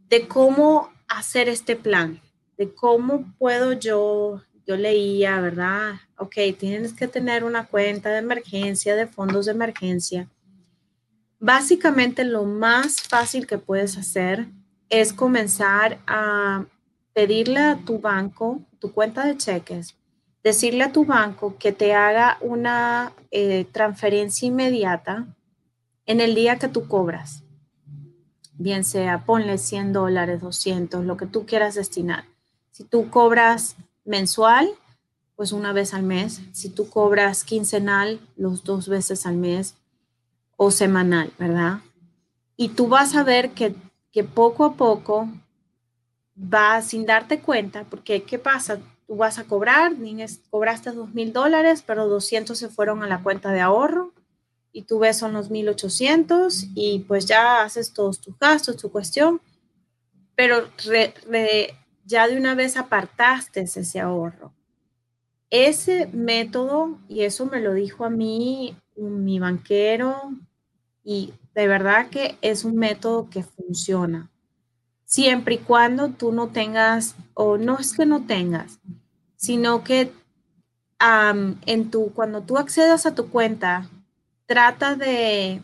de 0.09 0.27
cómo 0.27 0.89
hacer 1.07 1.49
este 1.49 1.75
plan, 1.75 2.21
de 2.57 2.73
cómo 2.73 3.33
puedo 3.37 3.73
yo, 3.73 4.41
yo 4.70 4.78
leía, 4.78 5.41
¿verdad? 5.41 5.95
Ok, 6.15 6.36
tienes 6.59 6.93
que 6.93 7.07
tener 7.07 7.43
una 7.43 7.65
cuenta 7.65 8.09
de 8.09 8.20
emergencia, 8.20 8.95
de 8.95 9.07
fondos 9.07 9.47
de 9.47 9.53
emergencia. 9.53 10.30
Básicamente 11.39 12.24
lo 12.24 12.45
más 12.45 13.01
fácil 13.01 13.47
que 13.47 13.57
puedes 13.57 13.97
hacer 13.97 14.45
es 14.89 15.11
comenzar 15.11 15.97
a 16.05 16.65
pedirle 17.13 17.59
a 17.59 17.78
tu 17.78 17.97
banco, 17.97 18.61
tu 18.78 18.93
cuenta 18.93 19.26
de 19.26 19.38
cheques, 19.38 19.95
decirle 20.43 20.84
a 20.84 20.91
tu 20.91 21.03
banco 21.03 21.57
que 21.57 21.72
te 21.72 21.95
haga 21.95 22.38
una 22.39 23.13
eh, 23.32 23.65
transferencia 23.72 24.47
inmediata 24.47 25.26
en 26.05 26.22
el 26.22 26.36
día 26.36 26.59
que 26.59 26.67
tú 26.67 26.88
cobras. 26.88 27.43
Bien 28.53 28.84
sea, 28.84 29.26
ponle 29.26 29.57
100 29.57 29.93
dólares, 29.93 30.41
200, 30.41 31.05
lo 31.05 31.17
que 31.17 31.26
tú 31.26 31.47
quieras 31.47 31.74
destinar. 31.74 32.26
Si 32.70 32.84
tú 32.84 33.09
cobras 33.09 33.76
mensual, 34.10 34.70
pues 35.36 35.53
una 35.53 35.72
vez 35.72 35.93
al 35.93 36.03
mes. 36.03 36.41
Si 36.51 36.70
tú 36.70 36.89
cobras 36.89 37.45
quincenal, 37.45 38.20
los 38.36 38.66
dos 38.66 38.89
veces 38.89 39.26
al 39.26 39.38
mes 39.38 39.76
o 40.57 40.72
semanal, 40.72 41.32
¿verdad? 41.39 41.80
Y 42.57 42.70
tú 42.70 42.89
vas 42.89 43.16
a 43.16 43.24
ver 43.24 43.51
que, 43.51 43.74
que 44.12 44.26
poco 44.26 44.66
a 44.66 44.74
poco 44.74 45.30
va 46.38 46.82
sin 46.82 47.05
darte 47.05 47.39
cuenta, 47.39 47.86
porque 47.89 48.24
¿qué 48.24 48.38
pasa? 48.39 48.80
Tú 49.07 49.16
vas 49.16 49.39
a 49.39 49.45
cobrar, 49.45 49.93
cobraste 50.49 50.91
dos 50.91 51.14
mil 51.14 51.32
dólares, 51.32 51.84
pero 51.86 52.07
200 52.07 52.57
se 52.57 52.70
fueron 52.70 53.03
a 53.03 53.07
la 53.07 53.24
cuenta 53.24 53.51
de 53.51 53.62
ahorro 53.62 54.14
y 54.72 54.84
tú 54.84 54.99
ves 54.99 55.18
son 55.18 55.34
los 55.34 55.49
1800 55.49 56.68
y 56.76 56.99
pues 57.07 57.26
ya 57.26 57.64
haces 57.64 57.93
todos 57.93 58.20
tus 58.20 58.38
gastos, 58.38 58.78
tu 58.78 58.91
cuestión, 58.91 59.41
pero 60.36 60.70
ya 62.10 62.28
de 62.28 62.36
una 62.38 62.55
vez 62.55 62.76
apartaste 62.76 63.62
ese 63.62 63.99
ahorro. 63.99 64.51
Ese 65.51 66.07
método, 66.07 66.97
y 67.07 67.22
eso 67.22 67.45
me 67.45 67.62
lo 67.62 67.74
dijo 67.74 68.03
a 68.03 68.10
mí 68.10 68.76
mi 68.97 69.39
banquero, 69.39 70.32
y 71.03 71.34
de 71.53 71.68
verdad 71.68 72.10
que 72.10 72.38
es 72.41 72.66
un 72.66 72.76
método 72.78 73.30
que 73.30 73.43
funciona. 73.43 74.32
Siempre 75.05 75.55
y 75.55 75.60
cuando 75.60 76.10
tú 76.10 76.32
no 76.32 76.49
tengas, 76.49 77.16
o 77.36 77.57
no 77.57 77.78
es 77.78 77.93
que 77.93 78.07
no 78.07 78.26
tengas, 78.26 78.80
sino 79.36 79.84
que 79.84 80.12
en 80.99 81.91
tu, 81.91 82.12
cuando 82.14 82.41
tú 82.41 82.57
accedas 82.57 83.05
a 83.05 83.14
tu 83.14 83.30
cuenta, 83.30 83.88
trata 84.47 84.95
de, 84.95 85.62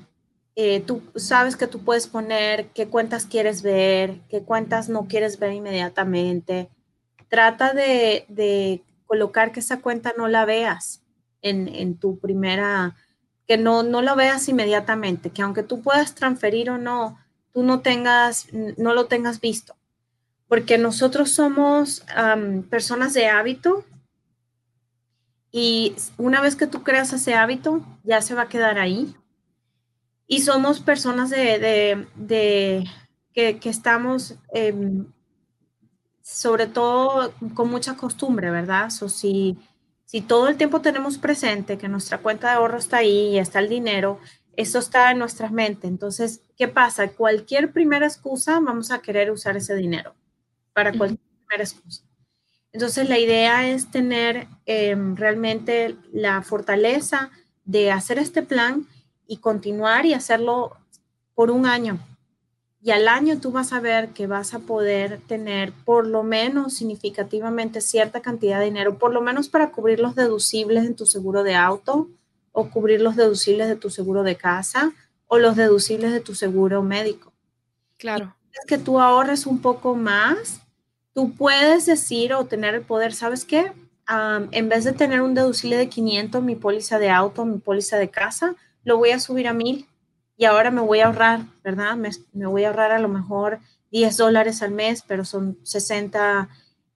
eh, 0.55 0.81
tú 0.81 1.01
sabes 1.15 1.55
que 1.55 1.67
tú 1.67 1.83
puedes 1.83 2.07
poner 2.07 2.67
qué 2.73 2.87
cuentas 2.87 3.25
quieres 3.25 3.61
ver, 3.61 4.19
qué 4.29 4.43
cuentas 4.43 4.89
no 4.89 5.07
quieres 5.07 5.39
ver 5.39 5.53
inmediatamente. 5.53 6.69
Trata 7.29 7.73
de, 7.73 8.83
colocar 9.05 9.51
que 9.51 9.59
esa 9.59 9.81
cuenta 9.81 10.13
no 10.17 10.27
la 10.27 10.45
veas 10.45 11.03
en, 11.41 11.67
en 11.67 11.97
tu 11.97 12.17
primera 12.19 12.95
que 13.47 13.57
no, 13.57 13.83
no 13.83 14.01
lo 14.01 14.15
veas 14.15 14.47
inmediatamente, 14.49 15.29
que 15.29 15.41
aunque 15.41 15.63
tú 15.63 15.81
puedas 15.81 16.15
transferir 16.15 16.69
o 16.69 16.77
no, 16.77 17.17
tú 17.53 17.63
no 17.63 17.81
tengas, 17.81 18.47
no 18.51 18.93
lo 18.93 19.05
tengas 19.05 19.39
visto. 19.39 19.75
Porque 20.47 20.77
nosotros 20.77 21.31
somos 21.31 22.05
personas 22.69 23.13
de 23.13 23.27
hábito 23.27 23.83
y 25.51 25.95
una 26.17 26.41
vez 26.41 26.55
que 26.55 26.67
tú 26.67 26.83
creas 26.83 27.13
ese 27.13 27.33
hábito, 27.33 27.81
ya 28.03 28.21
se 28.21 28.35
va 28.35 28.43
a 28.43 28.49
quedar 28.49 28.77
ahí. 28.77 29.15
Y 30.27 30.41
somos 30.41 30.79
personas 30.79 31.29
de, 31.29 32.07
que, 33.33 33.59
estamos 33.63 34.35
em, 34.53 35.05
sobre 36.21 36.67
todo 36.67 37.33
con 37.53 37.69
mucha 37.69 37.95
costumbre, 37.95 38.49
¿verdad? 38.49 38.89
So, 38.89 39.09
si, 39.09 39.57
si 40.05 40.21
todo 40.21 40.47
el 40.47 40.57
tiempo 40.57 40.81
tenemos 40.81 41.17
presente 41.17 41.77
que 41.77 41.87
nuestra 41.87 42.17
cuenta 42.17 42.49
de 42.49 42.55
ahorro 42.55 42.77
está 42.77 42.97
ahí 42.97 43.35
y 43.35 43.37
está 43.37 43.59
el 43.59 43.69
dinero, 43.69 44.19
eso 44.57 44.79
está 44.79 45.11
en 45.11 45.19
nuestra 45.19 45.49
mente. 45.49 45.87
Entonces, 45.87 46.41
¿qué 46.57 46.67
pasa? 46.67 47.09
Cualquier 47.09 47.71
primera 47.71 48.07
excusa 48.07 48.59
vamos 48.59 48.91
a 48.91 48.99
querer 48.99 49.31
usar 49.31 49.57
ese 49.57 49.75
dinero 49.75 50.15
para 50.73 50.91
cualquier 50.91 51.19
primera 51.45 51.63
excusa. 51.63 52.03
Entonces, 52.71 53.07
la 53.07 53.19
idea 53.19 53.67
es 53.69 53.91
tener 53.91 54.47
em, 54.65 55.15
realmente 55.15 55.95
la 56.11 56.41
fortaleza 56.41 57.31
de 57.63 57.91
hacer 57.91 58.19
este 58.19 58.43
plan 58.43 58.87
y 59.27 59.37
continuar 59.37 60.05
y 60.05 60.13
hacerlo 60.13 60.75
por 61.33 61.51
un 61.51 61.65
año, 61.65 61.99
y 62.85 62.91
al 62.91 63.07
año 63.07 63.39
tú 63.39 63.51
vas 63.51 63.73
a 63.73 63.79
ver 63.79 64.09
que 64.09 64.27
vas 64.27 64.53
a 64.53 64.59
poder 64.59 65.19
tener 65.27 65.73
por 65.85 66.05
lo 66.05 66.21
menos 66.21 66.75
significativamente 66.75 67.81
cierta 67.81 68.21
cantidad 68.21 68.59
de 68.59 68.65
dinero, 68.65 68.99
por 68.99 69.11
lo 69.11 69.21
menos 69.21 69.49
para 69.49 69.71
cubrir 69.71 69.99
los 69.99 70.13
deducibles 70.13 70.85
en 70.85 70.95
tu 70.95 71.07
seguro 71.07 71.41
de 71.41 71.55
auto 71.55 72.09
o 72.51 72.69
cubrir 72.69 73.01
los 73.01 73.15
deducibles 73.15 73.69
de 73.69 73.75
tu 73.75 73.89
seguro 73.89 74.21
de 74.21 74.35
casa 74.35 74.93
o 75.25 75.39
los 75.39 75.55
deducibles 75.55 76.11
de 76.11 76.19
tu 76.19 76.35
seguro 76.35 76.83
médico. 76.83 77.33
Claro. 77.97 78.35
es 78.53 78.67
que 78.67 78.77
tú 78.77 78.99
ahorres 78.99 79.47
un 79.47 79.63
poco 79.63 79.95
más, 79.95 80.61
tú 81.15 81.33
puedes 81.33 81.87
decir 81.87 82.35
o 82.35 82.45
tener 82.45 82.75
el 82.75 82.81
poder, 82.83 83.15
¿sabes 83.15 83.45
qué? 83.45 83.71
en 84.51 84.69
vez 84.69 84.83
de 84.83 84.93
tener 84.93 85.23
un 85.23 85.33
deducible 85.33 85.77
de 85.77 85.89
500, 85.89 86.43
mi 86.43 86.55
póliza 86.55 86.99
de 86.99 87.09
auto, 87.09 87.45
mi 87.45 87.57
póliza 87.57 87.97
de 87.97 88.11
casa, 88.11 88.55
lo 88.85 88.97
voy 88.97 89.11
a 89.11 89.19
subir 89.19 89.49
a 89.49 89.53
1000 89.53 89.85
y 90.37 90.45
ahora 90.45 90.71
me 90.71 90.81
voy 90.81 90.99
a 90.99 91.07
ahorrar, 91.07 91.41
¿verdad? 91.63 91.97
Me, 91.97 92.11
voy 92.45 92.63
a 92.63 92.67
ahorrar 92.67 92.91
a 92.91 92.99
lo 92.99 93.09
mejor 93.09 93.59
10 93.91 94.15
dólares 94.15 94.61
al 94.61 94.71
mes, 94.71 95.03
pero 95.05 95.25
son 95.25 95.57
60, 95.63 96.47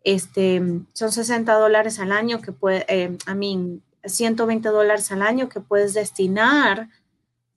este, 0.04 0.62
son 0.94 1.12
60 1.12 1.54
dólares 1.54 2.00
al 2.00 2.12
año 2.12 2.42
que 2.42 2.52
puede, 2.52 3.18
a 3.26 3.36
mí, 3.36 3.82
120 4.04 4.70
dólares 4.70 5.12
al 5.12 5.22
año 5.22 5.50
que 5.50 5.60
puedes 5.60 5.94
destinar, 5.94 6.90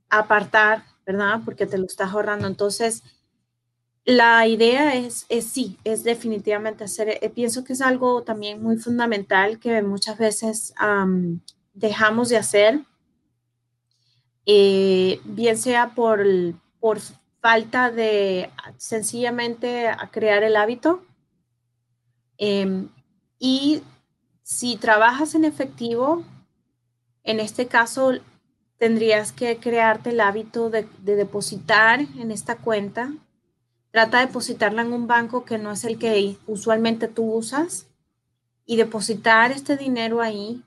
a 0.08 0.18
apartar, 0.20 0.84
¿verdad? 1.06 1.40
Porque 1.44 1.66
te 1.66 1.78
lo 1.78 1.86
estás 1.86 2.12
ahorrando. 2.12 2.46
Entonces, 2.46 3.02
la 4.04 4.46
idea 4.46 4.94
es, 4.94 5.26
es 5.28 5.46
sí, 5.46 5.78
es 5.84 6.04
definitivamente 6.04 6.84
hacer, 6.84 7.18
eh, 7.20 7.30
pienso 7.30 7.64
que 7.64 7.72
es 7.72 7.80
algo 7.80 8.22
también 8.22 8.62
muy 8.62 8.76
fundamental 8.76 9.58
que 9.58 9.80
muchas 9.82 10.18
veces 10.18 10.74
dejamos 11.74 12.28
de 12.28 12.36
hacer 12.36 12.84
eh, 14.46 15.20
bien 15.24 15.56
sea 15.56 15.94
por, 15.94 16.24
por 16.80 16.98
falta 17.40 17.90
de 17.90 18.50
sencillamente 18.76 19.90
crear 20.10 20.42
el 20.42 20.56
hábito. 20.56 21.04
Em, 22.38 22.88
y 23.38 23.82
si 24.42 24.76
trabajas 24.76 25.34
en 25.34 25.44
efectivo, 25.44 26.24
en 27.24 27.40
este 27.40 27.66
caso 27.66 28.12
tendrías 28.78 29.32
que 29.32 29.58
crearte 29.58 30.10
el 30.10 30.20
hábito 30.20 30.70
de, 30.70 30.88
de, 30.98 31.14
depositar 31.14 32.00
en 32.00 32.32
esta 32.32 32.56
cuenta. 32.56 33.12
Trata 33.92 34.18
de 34.18 34.26
depositarla 34.26 34.82
en 34.82 34.92
un 34.92 35.06
banco 35.06 35.44
que 35.44 35.58
no 35.58 35.70
es 35.70 35.84
el 35.84 35.98
que 35.98 36.36
usualmente 36.46 37.06
tú 37.06 37.32
usas 37.32 37.86
y 38.66 38.76
depositar 38.76 39.52
este 39.52 39.76
dinero 39.76 40.20
ahí 40.20 40.64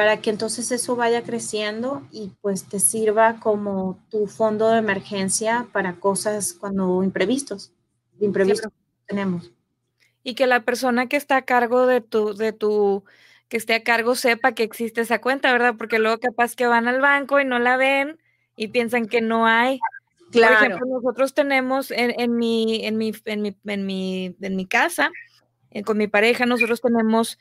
para 0.00 0.22
que 0.22 0.30
entonces 0.30 0.72
eso 0.72 0.96
vaya 0.96 1.22
creciendo 1.24 2.00
y 2.10 2.32
pues 2.40 2.64
te 2.66 2.80
sirva 2.80 3.38
como 3.38 4.02
tu 4.08 4.28
fondo 4.28 4.70
de 4.70 4.78
emergencia 4.78 5.66
para 5.72 5.96
cosas 5.96 6.54
cuando 6.54 7.04
imprevistos, 7.04 7.70
imprevistos 8.18 8.72
tenemos. 9.06 9.52
Y 10.22 10.34
que 10.36 10.46
la 10.46 10.64
persona 10.64 11.06
que 11.06 11.18
está 11.18 11.36
a 11.36 11.42
cargo 11.42 11.86
de 11.86 12.00
tu, 12.00 12.34
de 12.34 12.54
tu, 12.54 13.04
que 13.50 13.58
esté 13.58 13.74
a 13.74 13.82
cargo 13.82 14.14
sepa 14.14 14.52
que 14.52 14.62
existe 14.62 15.02
esa 15.02 15.20
cuenta, 15.20 15.52
¿verdad? 15.52 15.74
Porque 15.76 15.98
luego 15.98 16.18
capaz 16.18 16.56
que 16.56 16.66
van 16.66 16.88
al 16.88 17.02
banco 17.02 17.38
y 17.38 17.44
no 17.44 17.58
la 17.58 17.76
ven 17.76 18.18
y 18.56 18.68
piensan 18.68 19.04
que 19.04 19.20
no 19.20 19.46
hay. 19.46 19.80
Claro. 20.32 20.56
Por 20.56 20.66
ejemplo, 20.66 20.86
nosotros 20.94 21.34
tenemos 21.34 21.90
en, 21.90 22.18
en, 22.18 22.38
mi, 22.38 22.86
en, 22.86 22.96
mi, 22.96 23.12
en, 23.26 23.42
mi, 23.42 23.54
en, 23.66 23.84
mi, 23.84 24.34
en 24.40 24.56
mi 24.56 24.64
casa, 24.64 25.10
eh, 25.72 25.82
con 25.82 25.98
mi 25.98 26.08
pareja, 26.08 26.46
nosotros 26.46 26.80
tenemos 26.80 27.38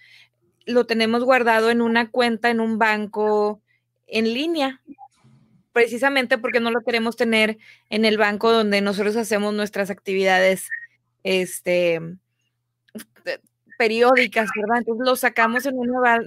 lo 0.69 0.85
tenemos 0.85 1.23
guardado 1.23 1.69
en 1.71 1.81
una 1.81 2.09
cuenta 2.09 2.49
en 2.49 2.59
un 2.59 2.77
banco 2.77 3.61
en 4.07 4.33
línea. 4.33 4.81
precisamente 5.71 6.37
porque 6.37 6.59
no 6.59 6.71
lo 6.71 6.81
queremos 6.81 7.15
tener 7.15 7.57
en 7.89 8.03
el 8.03 8.17
banco 8.17 8.51
donde 8.51 8.81
nosotros 8.81 9.15
hacemos 9.15 9.53
nuestras 9.53 9.89
actividades 9.89 10.67
este, 11.23 12.01
periódicas, 13.77 14.49
¿verdad? 14.59 14.79
Entonces 14.79 15.05
lo 15.05 15.15
sacamos 15.15 15.65
en 15.65 15.77
una, 15.77 16.19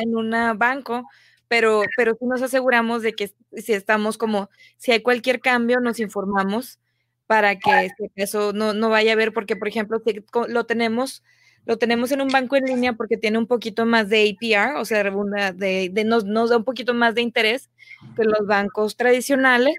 en 0.00 0.16
un 0.16 0.30
banco, 0.56 1.08
pero, 1.48 1.82
pero 1.96 2.14
sí 2.18 2.26
nos 2.26 2.42
aseguramos 2.42 3.02
de 3.02 3.14
que 3.14 3.34
si 3.56 3.72
estamos 3.72 4.18
como, 4.18 4.50
si 4.76 4.92
hay 4.92 5.02
cualquier 5.02 5.40
cambio, 5.40 5.80
nos 5.80 5.98
informamos 5.98 6.78
para 7.26 7.58
que 7.58 7.88
eso 8.14 8.52
no, 8.52 8.72
no 8.72 8.88
vaya 8.88 9.12
a 9.12 9.14
haber, 9.14 9.32
porque 9.32 9.56
por 9.56 9.66
ejemplo, 9.66 10.00
si 10.04 10.22
lo 10.48 10.64
tenemos 10.64 11.24
lo 11.64 11.78
tenemos 11.78 12.10
en 12.12 12.20
un 12.20 12.28
banco 12.28 12.56
en 12.56 12.64
línea 12.64 12.94
porque 12.94 13.16
tiene 13.16 13.38
un 13.38 13.46
poquito 13.46 13.86
más 13.86 14.08
de 14.08 14.36
APR, 14.36 14.76
o 14.78 14.84
sea, 14.84 15.04
de, 15.04 15.90
de, 15.92 16.04
nos, 16.04 16.24
nos, 16.24 16.50
da 16.50 16.56
un 16.56 16.64
poquito 16.64 16.92
más 16.94 17.14
de 17.14 17.22
interés 17.22 17.70
que 18.16 18.24
los 18.24 18.46
bancos 18.46 18.96
tradicionales, 18.96 19.76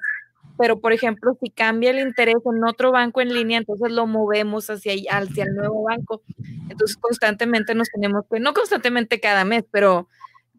pero 0.58 0.80
por 0.80 0.94
ejemplo, 0.94 1.38
si 1.42 1.50
cambia 1.50 1.92
el 1.92 2.00
interés 2.00 2.38
en 2.46 2.64
otro 2.64 2.92
banco 2.92 3.22
en 3.22 3.34
línea, 3.34 3.58
entonces 3.58 3.92
lo 3.92 4.08
movemos 4.08 4.70
hacia, 4.70 4.94
hacia 5.12 5.44
el 5.44 5.56
nuevo 5.56 5.84
banco. 5.84 6.22
Entonces 6.70 6.96
constantemente 6.98 7.76
nos 7.76 7.90
tenemos 7.90 8.26
que, 8.32 8.40
no 8.40 8.54
constantemente 8.54 9.20
cada 9.20 9.44
mes, 9.46 9.66
pero 9.72 10.08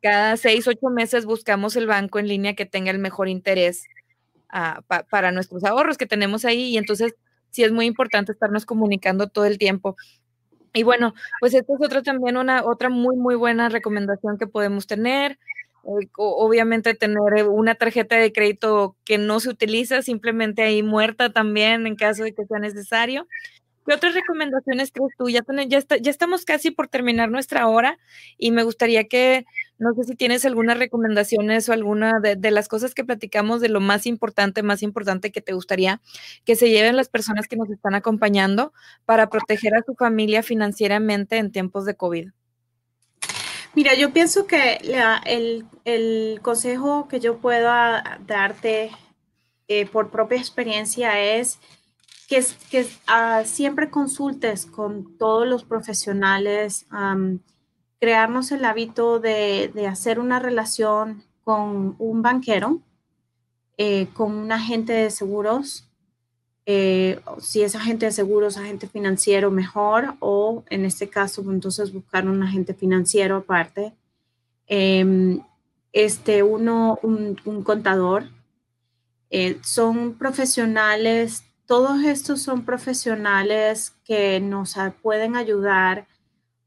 cada 0.03 0.37
seis, 0.37 0.67
ocho 0.69 0.91
meses 0.91 1.25
buscamos 1.25 1.77
el 1.77 1.87
banco 1.87 2.19
en 2.19 2.29
línea 2.29 2.55
que 2.55 2.67
tenga 2.67 2.91
el 2.91 2.99
mejor 2.99 3.29
interés 3.29 3.85
uh, 4.53 4.83
para 5.09 5.33
nuestros 5.33 5.65
ahorros 5.65 5.97
que 5.97 6.07
tenemos 6.07 6.45
ahí 6.45 6.65
y 6.71 6.77
entonces 6.77 7.15
sí 7.51 7.63
es 7.63 7.73
muy 7.73 7.87
importante 7.87 8.33
estarnos 8.33 8.67
comunicando 8.67 9.29
todo 9.29 9.47
el 9.47 9.57
tiempo. 9.59 9.97
Y 10.77 10.83
bueno, 10.83 11.15
pues 11.41 11.55
esto 11.55 11.75
es 11.75 11.87
otra 11.87 12.03
también 12.03 12.37
una 12.37 12.65
otra 12.65 12.89
muy 12.91 13.17
muy 13.17 13.37
buena 13.37 13.69
recomendación 13.69 14.39
que 14.39 14.49
podemos 14.49 14.87
tener. 14.89 15.39
Eh, 15.85 16.09
obviamente 16.17 16.95
tener 16.95 17.19
una 17.49 17.75
tarjeta 17.77 18.17
de 18.17 18.33
crédito 18.33 18.97
que 19.05 19.19
no 19.19 19.39
se 19.39 19.51
utiliza, 19.51 20.03
simplemente 20.03 20.63
ahí 20.63 20.83
muerta 20.83 21.31
también 21.33 21.87
en 21.87 21.95
caso 21.95 22.25
de 22.25 22.35
que 22.35 22.45
sea 22.47 22.59
necesario. 22.59 23.29
¿Qué 23.87 23.93
otras 23.93 24.15
recomendaciones 24.15 24.91
crees 24.93 25.13
tú? 25.19 25.29
Ya, 25.29 25.45
estamos 26.11 26.45
casi 26.45 26.71
por 26.71 26.89
terminar 26.89 27.31
nuestra 27.31 27.69
hora 27.69 27.99
y 28.39 28.51
me 28.51 28.63
gustaría 28.63 29.05
que, 29.05 29.45
no 29.79 29.93
sé 29.95 30.05
si 30.05 30.15
tienes 30.15 30.47
algunas 30.47 30.79
recomendaciones 30.79 31.69
o 31.69 31.75
alguna 31.75 32.19
de, 32.21 32.51
las 32.51 32.69
cosas 32.69 32.95
que 32.95 33.05
platicamos 33.05 33.61
de 33.61 33.69
lo 33.69 33.81
más 33.81 34.07
importante, 34.07 34.63
más 34.63 34.83
importante 34.83 35.33
que 35.33 35.43
te 35.43 35.53
gustaría 35.53 36.01
que 36.45 36.57
se 36.57 36.71
lleven 36.71 36.97
las 36.97 37.09
personas 37.09 37.47
que 37.47 37.57
nos 37.57 37.69
están 37.71 37.95
acompañando 37.95 38.73
para 39.05 39.29
proteger 39.29 39.75
a 39.75 39.83
su 39.85 39.95
familia 39.95 40.43
financieramente 40.43 41.37
en 41.37 41.53
tiempos 41.53 41.85
de 41.85 41.95
COVID. 41.95 42.29
Mira, 43.75 43.95
yo 43.95 44.13
pienso 44.13 44.47
que 44.47 44.81
el, 45.27 46.41
consejo 46.41 47.07
que 47.09 47.21
yo 47.21 47.39
pueda 47.39 48.19
darte 48.27 48.93
eh, 49.69 49.85
por 49.87 50.11
propia 50.11 50.39
experiencia 50.39 51.21
es 51.21 51.59
que, 52.29 52.41
uh, 52.83 53.45
siempre 53.45 53.91
consultes 53.91 54.67
con 54.67 55.17
todos 55.19 55.47
los 55.47 55.65
profesionales, 55.65 56.87
um, 56.93 57.39
crearnos 58.01 58.53
el 58.53 58.65
hábito 58.65 59.21
de, 59.21 59.73
hacer 59.89 60.19
una 60.19 60.39
relación 60.39 61.23
con 61.43 61.97
un 61.99 62.23
banquero, 62.23 62.81
eh, 63.77 64.09
con 64.15 64.33
un 64.33 64.53
agente 64.53 64.93
de 64.93 65.11
seguros, 65.11 65.89
eh, 66.67 67.21
si 67.41 67.63
es 67.63 67.75
agente 67.75 68.07
de 68.07 68.13
seguros, 68.13 68.57
agente 68.57 68.89
financiero, 68.89 69.51
mejor, 69.51 70.15
o 70.21 70.65
en 70.71 70.85
este 70.85 71.09
caso, 71.09 71.43
entonces 71.51 71.93
buscar 71.93 72.27
un 72.27 72.43
agente 72.43 72.73
financiero 72.75 73.37
aparte. 73.37 73.93
Eh, 74.67 75.39
este, 75.95 76.43
uno, 76.43 76.99
un, 77.03 77.41
un 77.45 77.63
contador. 77.63 78.29
Eh, 79.31 79.59
son 79.63 80.15
profesionales 80.15 81.45
todos 81.67 82.05
estos 82.05 82.43
son 82.43 82.65
profesionales 82.65 83.95
que 84.05 84.41
nos 84.41 84.75
pueden 85.03 85.37
ayudar 85.37 86.07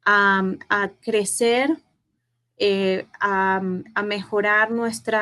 a, 0.06 0.92
crecer, 1.02 1.78
eh, 2.58 3.06
a, 3.20 3.62
mejorar 4.04 4.72
nuestro 4.72 5.18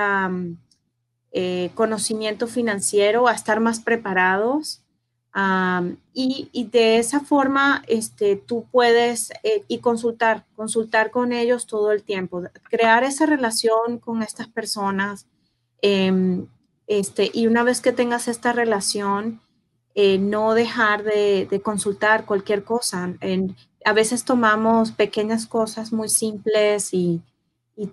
eh, 1.31 1.71
conocimiento 1.73 2.47
financiero, 2.47 3.27
a 3.27 3.33
estar 3.33 3.59
más 3.59 3.79
preparados. 3.79 4.81
y, 6.13 6.69
de 6.71 6.97
esa 6.97 7.19
forma 7.19 7.83
este, 7.87 8.37
tú 8.37 8.65
puedes 8.71 9.31
eh, 9.43 9.63
y 9.67 9.79
consultar, 9.79 10.45
consultar 10.55 11.11
con 11.11 11.33
ellos 11.33 11.65
todo 11.67 11.91
el 11.91 12.03
tiempo, 12.03 12.43
crear 12.69 13.03
esa 13.03 13.25
relación 13.25 13.99
con 13.99 14.21
estas 14.23 14.47
personas. 14.47 15.27
Em, 15.81 16.47
este, 16.87 17.31
y 17.33 17.47
una 17.47 17.63
vez 17.63 17.81
que 17.81 17.91
tengas 17.91 18.27
esta 18.27 18.53
relación, 18.53 19.41
eh, 19.97 20.17
no 20.17 20.53
dejar 20.53 21.03
de, 21.03 21.61
consultar 21.63 22.25
cualquier 22.25 22.65
cosa. 22.65 23.13
a 23.85 23.93
veces 23.93 24.25
tomamos 24.25 24.91
pequeñas 24.91 25.47
cosas 25.47 25.93
muy 25.93 26.09
simples 26.09 26.93
y, 26.93 27.21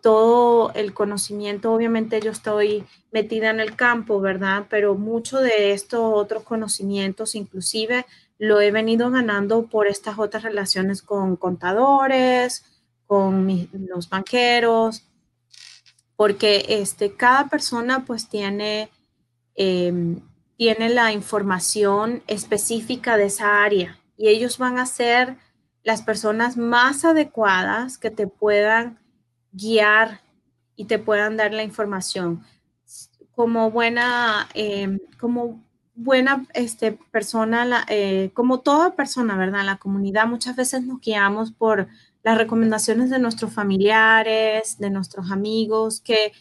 todo 0.00 0.72
el 0.74 0.94
conocimiento, 0.94 1.72
obviamente 1.72 2.20
yo 2.20 2.30
estoy 2.30 2.84
metida 3.10 3.50
en 3.50 3.58
el 3.58 3.74
campo, 3.74 4.20
¿verdad? 4.20 4.66
Pero 4.70 4.94
mucho 4.94 5.40
de 5.40 5.72
estos 5.72 6.00
otros 6.00 6.44
conocimientos, 6.44 7.34
inclusive, 7.34 8.06
lo 8.38 8.60
he 8.60 8.70
venido 8.70 9.10
ganando 9.10 9.66
por 9.66 9.88
estas 9.88 10.20
otras 10.20 10.44
relaciones 10.44 11.02
con 11.02 11.34
contadores, 11.34 12.64
con 13.08 13.68
los 13.72 14.08
banqueros, 14.08 15.02
porque 16.14 16.64
este, 16.68 17.14
cada 17.16 17.48
persona 17.48 18.04
pues 18.04 18.28
tiene... 18.28 18.88
Em, 19.56 20.20
tiene 20.56 20.88
la 20.88 21.12
información 21.12 22.22
específica 22.26 23.16
de 23.16 23.26
esa 23.26 23.62
área 23.62 23.98
y 24.16 24.28
ellos 24.28 24.58
van 24.58 24.78
a 24.78 24.86
ser 24.86 25.36
las 25.82 26.02
personas 26.02 26.56
más 26.56 27.04
adecuadas 27.04 27.98
que 27.98 28.10
te 28.10 28.26
puedan 28.26 28.98
guiar 29.52 30.20
y 30.76 30.84
te 30.84 30.98
puedan 30.98 31.36
dar 31.36 31.52
la 31.52 31.62
información. 31.62 32.44
Como 33.34 33.70
buena, 33.70 34.48
em, 34.54 35.00
como 35.18 35.62
buena 35.94 36.46
este, 36.54 36.92
persona, 36.92 37.84
eh, 37.88 38.30
como 38.34 38.60
toda 38.60 38.94
persona, 38.94 39.36
¿verdad? 39.36 39.60
En 39.60 39.66
la 39.66 39.76
comunidad 39.76 40.26
muchas 40.26 40.56
veces 40.56 40.84
nos 40.84 41.00
guiamos 41.00 41.52
por 41.52 41.88
las 42.22 42.38
recomendaciones 42.38 43.10
de 43.10 43.18
nuestros 43.18 43.52
familiares, 43.52 44.78
de 44.78 44.90
nuestros 44.90 45.30
amigos, 45.30 46.00
que 46.00 46.32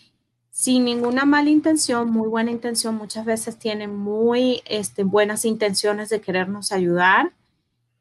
sin 0.51 0.83
ninguna 0.83 1.23
mala 1.25 1.49
intención, 1.49 2.11
muy 2.11 2.27
buena 2.27 2.51
intención, 2.51 2.95
muchas 2.95 3.25
veces 3.25 3.57
tienen 3.57 3.95
muy 3.95 4.61
este, 4.65 5.03
buenas 5.03 5.45
intenciones 5.45 6.09
de 6.09 6.19
querernos 6.19 6.73
ayudar 6.73 7.31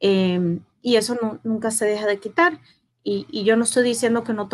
em, 0.00 0.60
y 0.82 0.96
eso 0.96 1.16
nunca 1.44 1.70
se 1.70 1.86
deja 1.86 2.06
de 2.06 2.18
quitar. 2.18 2.60
Y, 3.02 3.44
yo 3.44 3.56
no 3.56 3.64
estoy 3.64 3.84
diciendo 3.84 4.24
que 4.24 4.34
no, 4.34 4.48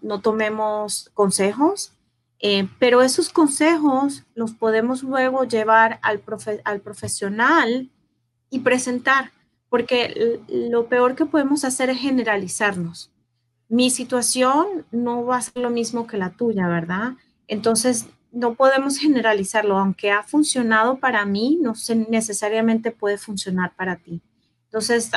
no, 0.00 0.20
tomemos 0.22 1.10
consejos, 1.12 1.92
eh, 2.38 2.68
pero 2.78 3.02
esos 3.02 3.28
consejos 3.28 4.24
los 4.34 4.52
podemos 4.52 5.02
luego 5.02 5.44
llevar 5.44 5.98
al, 6.02 6.22
al 6.64 6.80
profesional 6.80 7.90
y 8.48 8.60
presentar, 8.60 9.32
porque 9.68 10.40
lo 10.48 10.86
peor 10.86 11.16
que 11.16 11.26
podemos 11.26 11.64
hacer 11.64 11.90
es 11.90 11.98
generalizarnos 11.98 13.10
mi 13.70 13.88
situación 13.88 14.84
no 14.90 15.24
va 15.24 15.38
a 15.38 15.42
ser 15.42 15.62
lo 15.62 15.70
mismo 15.70 16.06
que 16.06 16.18
la 16.18 16.30
tuya, 16.30 16.66
¿verdad? 16.66 17.12
Entonces, 17.46 18.06
no 18.32 18.54
podemos 18.54 18.98
generalizarlo, 18.98 19.78
aunque 19.78 20.10
ha 20.10 20.24
funcionado 20.24 20.98
para 20.98 21.24
mí, 21.24 21.58
no 21.62 21.74
necesariamente 22.08 22.90
puede 22.90 23.16
funcionar 23.16 23.74
para 23.76 23.96
ti. 23.96 24.20
Entonces, 24.64 25.12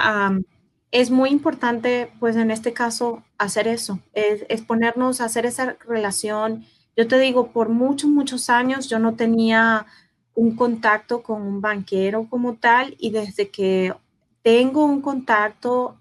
es 0.91 1.09
muy 1.09 1.31
importante, 1.31 2.11
pues 2.19 2.35
en 2.35 2.51
este 2.51 2.73
caso, 2.73 3.23
hacer 3.39 3.67
eso, 3.67 3.99
es, 4.13 4.61
ponernos 4.61 5.19
a 5.19 5.25
hacer 5.25 5.47
esa 5.47 5.75
relación. 5.87 6.63
Yo 6.95 7.07
te 7.07 7.17
digo, 7.17 7.51
por 7.51 7.69
muchos, 7.69 8.09
muchos 8.09 8.51
años 8.51 8.87
yo 8.87 8.99
no 8.99 9.15
tenía 9.15 9.87
un 10.35 10.55
contacto 10.55 11.23
con 11.23 11.41
un 11.41 11.59
banquero 11.59 12.27
como 12.29 12.53
tal 12.55 12.95
y 12.99 13.09
desde 13.09 13.49
que 13.49 13.95
tengo 14.43 14.85
un 14.85 15.01
contacto 15.01 15.97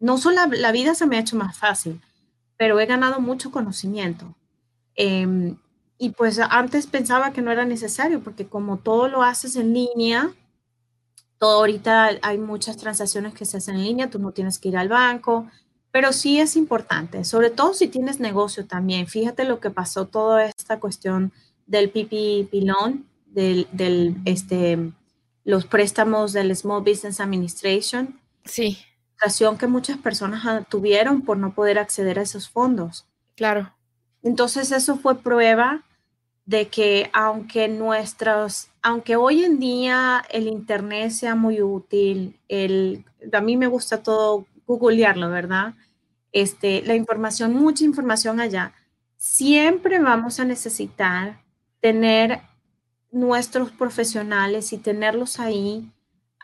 no 0.00 0.18
solo 0.18 0.40
la, 0.46 0.72
vida 0.72 0.94
se 0.94 1.06
me 1.06 1.16
ha 1.16 1.20
hecho 1.20 1.36
más 1.36 1.56
fácil, 1.58 2.00
pero 2.56 2.78
he 2.80 2.86
ganado 2.86 3.20
mucho 3.20 3.50
conocimiento. 3.50 4.34
Em, 4.94 5.56
y 5.98 6.10
pues 6.10 6.38
antes 6.38 6.86
pensaba 6.86 7.32
que 7.32 7.42
no 7.42 7.50
era 7.50 7.64
necesario, 7.64 8.20
porque 8.20 8.46
como 8.46 8.78
todo 8.78 9.08
lo 9.08 9.22
haces 9.22 9.56
en 9.56 9.72
línea, 9.72 10.30
todo 11.38 11.58
ahorita 11.58 12.18
hay 12.22 12.38
muchas 12.38 12.76
transacciones 12.76 13.34
que 13.34 13.44
se 13.44 13.58
hacen 13.58 13.76
en 13.76 13.84
línea, 13.84 14.10
tú 14.10 14.18
no 14.18 14.32
tienes 14.32 14.58
que 14.58 14.68
ir 14.68 14.76
al 14.76 14.88
banco, 14.88 15.46
pero 15.90 16.12
sí 16.12 16.40
es 16.40 16.56
importante, 16.56 17.24
sobre 17.24 17.50
todo 17.50 17.72
si 17.72 17.88
tienes 17.88 18.20
negocio 18.20 18.66
también. 18.66 19.06
Fíjate 19.06 19.44
lo 19.44 19.60
que 19.60 19.70
pasó 19.70 20.06
toda 20.06 20.44
esta 20.44 20.78
cuestión 20.78 21.32
del 21.66 21.90
PPP 21.90 22.52
loan, 22.64 23.06
del, 23.26 23.66
del, 23.72 24.16
este, 24.26 24.92
los 25.44 25.66
préstamos 25.66 26.32
del 26.32 26.54
Small 26.54 26.82
Business 26.82 27.20
Administration. 27.20 28.20
Sí 28.44 28.78
que 29.58 29.66
muchas 29.66 29.98
personas 29.98 30.66
tuvieron 30.68 31.22
por 31.22 31.36
no 31.36 31.54
poder 31.54 31.78
acceder 31.78 32.18
a 32.18 32.22
esos 32.22 32.48
fondos. 32.48 33.06
Claro. 33.34 33.72
Entonces 34.22 34.72
eso 34.72 34.96
fue 34.96 35.18
prueba 35.18 35.82
de 36.46 36.68
que 36.68 37.10
aunque 37.12 37.68
nuestros, 37.68 38.68
aunque 38.82 39.16
hoy 39.16 39.44
en 39.44 39.58
día 39.58 40.24
el 40.30 40.46
Internet 40.46 41.10
sea 41.10 41.34
muy 41.34 41.60
útil, 41.60 42.38
el, 42.48 43.04
a 43.32 43.40
mí 43.40 43.56
me 43.56 43.66
gusta 43.66 44.02
todo 44.02 44.46
googlearlo, 44.66 45.28
¿verdad? 45.28 45.74
Este, 46.32 46.82
la 46.82 46.94
información, 46.94 47.54
mucha 47.54 47.84
información 47.84 48.40
allá, 48.40 48.72
siempre 49.16 49.98
vamos 49.98 50.38
a 50.38 50.44
necesitar 50.44 51.40
tener 51.80 52.40
nuestros 53.10 53.72
profesionales 53.72 54.72
y 54.72 54.78
tenerlos 54.78 55.40
ahí 55.40 55.90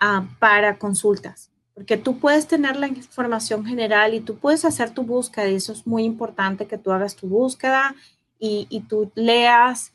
ah, 0.01 0.25
para 0.41 0.79
consultas, 0.79 1.52
porque 1.75 1.97
tú 1.97 2.19
puedes 2.19 2.47
tener 2.47 2.77
la 2.77 2.89
información 2.89 3.65
general 3.65 4.15
y 4.15 4.21
tú 4.21 4.37
puedes 4.37 4.65
hacer 4.65 4.91
tu 4.91 5.03
búsqueda 5.03 5.49
y 5.49 5.57
eso 5.57 5.73
es 5.73 5.87
muy 5.87 6.05
importante 6.05 6.67
que 6.67 6.79
tú 6.79 6.93
hagas 6.93 7.17
tu 7.17 7.29
búsqueda 7.29 7.95
y, 8.39 8.67
y 8.71 8.81
tú 8.81 9.11
leas, 9.15 9.93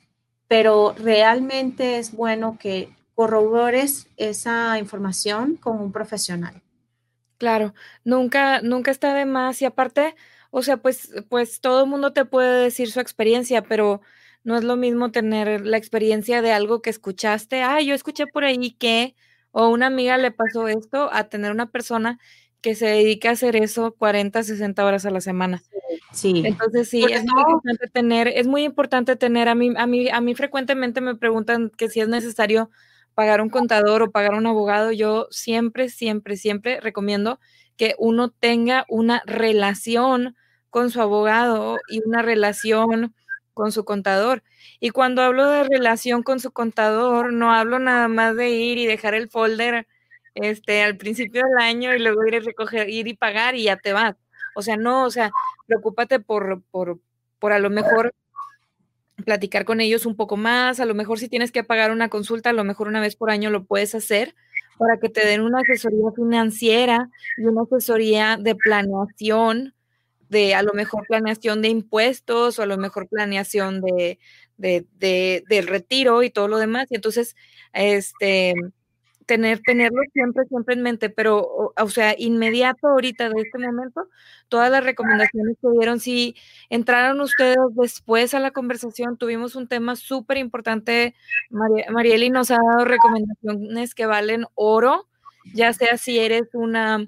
pero 0.48 0.96
realmente 0.98 1.98
es 1.98 2.12
bueno 2.12 2.58
que 2.60 2.96
corrobores 3.16 4.08
esa 4.18 4.78
información 4.78 5.56
con 5.56 5.80
un 5.80 5.92
profesional. 5.92 6.62
Claro, 7.38 7.74
nunca, 8.04 8.62
nunca 8.62 8.92
está 8.92 9.14
de 9.14 9.26
más 9.26 9.62
y 9.62 9.66
aparte, 9.66 10.16
o 10.50 10.64
sea, 10.64 10.78
pues, 10.78 11.12
pues 11.30 11.60
todo 11.62 11.84
el 11.84 11.90
mundo 11.90 12.14
te 12.14 12.26
puede 12.26 12.64
decir 12.64 12.92
su 12.92 13.00
experiencia, 13.00 13.62
pero 13.64 14.02
no 14.44 14.58
es 14.58 14.64
lo 14.64 14.76
mismo 14.76 15.12
tener 15.12 15.66
la 15.66 15.78
experiencia 15.78 16.42
de 16.42 16.52
algo 16.52 16.82
que 16.82 16.90
escuchaste, 16.90 17.62
ah, 17.62 17.82
yo 17.82 17.94
escuché 17.94 18.26
por 18.28 18.44
ahí 18.44 18.72
que, 18.72 19.16
o 19.60 19.70
una 19.70 19.88
amiga 19.88 20.20
le 20.20 20.30
pasó 20.30 20.68
esto, 20.68 21.10
a 21.12 21.30
tener 21.30 21.52
una 21.52 21.72
persona 21.72 22.20
que 22.62 22.76
se 22.76 22.86
dedica 22.86 23.30
a 23.30 23.32
hacer 23.32 23.56
eso 23.56 23.96
40, 23.98 24.44
60 24.44 24.86
horas 24.86 25.04
a 25.08 25.10
la 25.10 25.20
semana. 25.20 25.64
Sí. 26.14 26.44
Entonces 26.46 26.88
sí, 26.90 27.04
es 27.10 27.24
muy 27.24 27.42
importante 27.42 27.88
tener, 27.88 28.28
es 28.28 28.46
muy 28.46 28.64
importante 28.64 29.16
tener, 29.16 29.50
a 29.50 29.56
mí, 29.56 29.74
a 29.76 29.88
mí, 29.88 30.10
a 30.10 30.22
mí 30.22 30.36
frecuentemente 30.36 31.02
me 31.02 31.16
preguntan 31.16 31.72
que 31.76 31.90
si 31.90 32.02
es 32.02 32.08
necesario 32.08 32.70
pagar 33.16 33.42
un 33.42 33.50
contador 33.50 34.04
o 34.04 34.12
pagar 34.12 34.36
un 34.36 34.46
abogado, 34.46 34.92
yo 34.92 35.26
siempre, 35.32 35.90
siempre, 35.90 36.38
siempre 36.38 36.80
recomiendo 36.80 37.40
que 37.78 37.96
uno 37.98 38.30
tenga 38.30 38.86
una 38.90 39.24
relación 39.26 40.36
con 40.70 40.92
su 40.92 41.02
abogado 41.02 41.80
y 41.90 42.08
una 42.08 42.22
relación 42.22 43.16
con 43.58 43.72
su 43.72 43.84
contador. 43.84 44.44
Y 44.80 44.92
cuando 44.92 45.24
hablo 45.24 45.50
de 45.50 45.64
relación 45.64 46.24
con 46.24 46.40
su 46.40 46.52
contador, 46.52 47.34
no 47.34 47.52
hablo 47.52 47.80
nada 47.80 48.08
más 48.08 48.36
de 48.36 48.50
ir 48.50 48.78
y 48.78 48.86
dejar 48.86 49.16
el 49.16 49.30
folder 49.30 49.88
este, 50.36 50.84
al 50.84 50.98
principio 50.98 51.42
del 51.44 51.58
año 51.66 51.94
y 51.96 52.00
luego 52.00 52.26
ir 52.28 52.36
y 52.36 52.40
recoger, 52.40 52.90
ir 52.90 53.08
y 53.08 53.16
pagar 53.16 53.56
y 53.56 53.64
ya 53.64 53.78
te 53.78 53.94
vas. 53.94 54.16
O 54.56 54.62
sea, 54.62 54.78
no, 54.78 55.06
o 55.06 55.10
sea, 55.10 55.32
preocúpate 55.66 56.20
por, 56.20 56.62
por, 56.70 57.00
por 57.40 57.52
a 57.52 57.60
lo 57.60 57.72
mejor 57.72 58.14
platicar 59.26 59.66
con 59.66 59.82
ellos 59.82 60.06
un 60.06 60.16
poco 60.16 60.38
más, 60.38 60.80
a 60.80 60.86
lo 60.86 60.94
mejor 60.94 61.18
si 61.18 61.28
tienes 61.28 61.52
que 61.52 61.64
pagar 61.64 61.92
una 61.92 62.10
consulta, 62.10 62.52
a 62.52 62.54
lo 62.54 62.64
mejor 62.64 62.88
una 62.88 63.02
vez 63.02 63.16
por 63.16 63.32
año 63.32 63.50
lo 63.50 63.66
puedes 63.66 63.96
hacer 63.96 64.36
para 64.78 65.00
que 65.00 65.10
te 65.10 65.26
den 65.26 65.42
una 65.42 65.62
asesoría 65.62 66.12
financiera 66.16 67.10
y 67.38 67.46
una 67.46 67.64
asesoría 67.64 68.38
de 68.38 68.54
planeación 68.54 69.74
de 70.30 70.56
a 70.56 70.64
lo 70.64 70.74
mejor 70.74 71.06
planeación 71.08 71.62
de 71.62 71.70
impuestos 71.70 72.60
o 72.60 72.64
a 72.64 72.66
lo 72.66 72.78
mejor 72.78 73.08
planeación 73.08 73.82
de, 73.82 74.20
de, 74.58 75.44
del 75.48 75.68
retiro 75.68 76.24
y 76.24 76.30
todo 76.30 76.48
lo 76.48 76.58
demás. 76.58 76.88
Y 76.90 76.96
entonces, 76.96 77.36
este, 77.74 78.56
tener, 79.28 79.60
tenerlo 79.60 80.02
siempre, 80.14 80.46
siempre 80.46 80.74
en 80.74 80.82
mente, 80.82 81.10
pero, 81.10 81.74
o, 81.76 81.90
sea, 81.90 82.16
inmediato 82.18 82.88
ahorita 82.88 83.30
de 83.30 83.42
este 83.42 83.60
momento, 83.60 84.08
todas 84.48 84.72
las 84.72 84.84
recomendaciones 84.84 85.58
que 85.62 85.68
dieron, 85.70 86.00
si 86.00 86.36
entraron 86.70 87.22
ustedes 87.22 87.58
después 87.76 88.34
a 88.34 88.40
la 88.40 88.52
conversación, 88.52 89.18
tuvimos 89.18 89.56
un 89.56 89.68
tema 89.68 89.96
súper 89.96 90.38
importante, 90.38 91.14
Marieli 91.52 92.30
nos 92.30 92.50
ha 92.50 92.56
dado 92.56 92.86
recomendaciones 92.86 93.94
que 93.94 94.06
valen 94.06 94.46
oro, 94.56 95.08
ya 95.54 95.74
sea 95.74 95.98
si 95.98 96.18
eres 96.20 96.44
una 96.54 97.08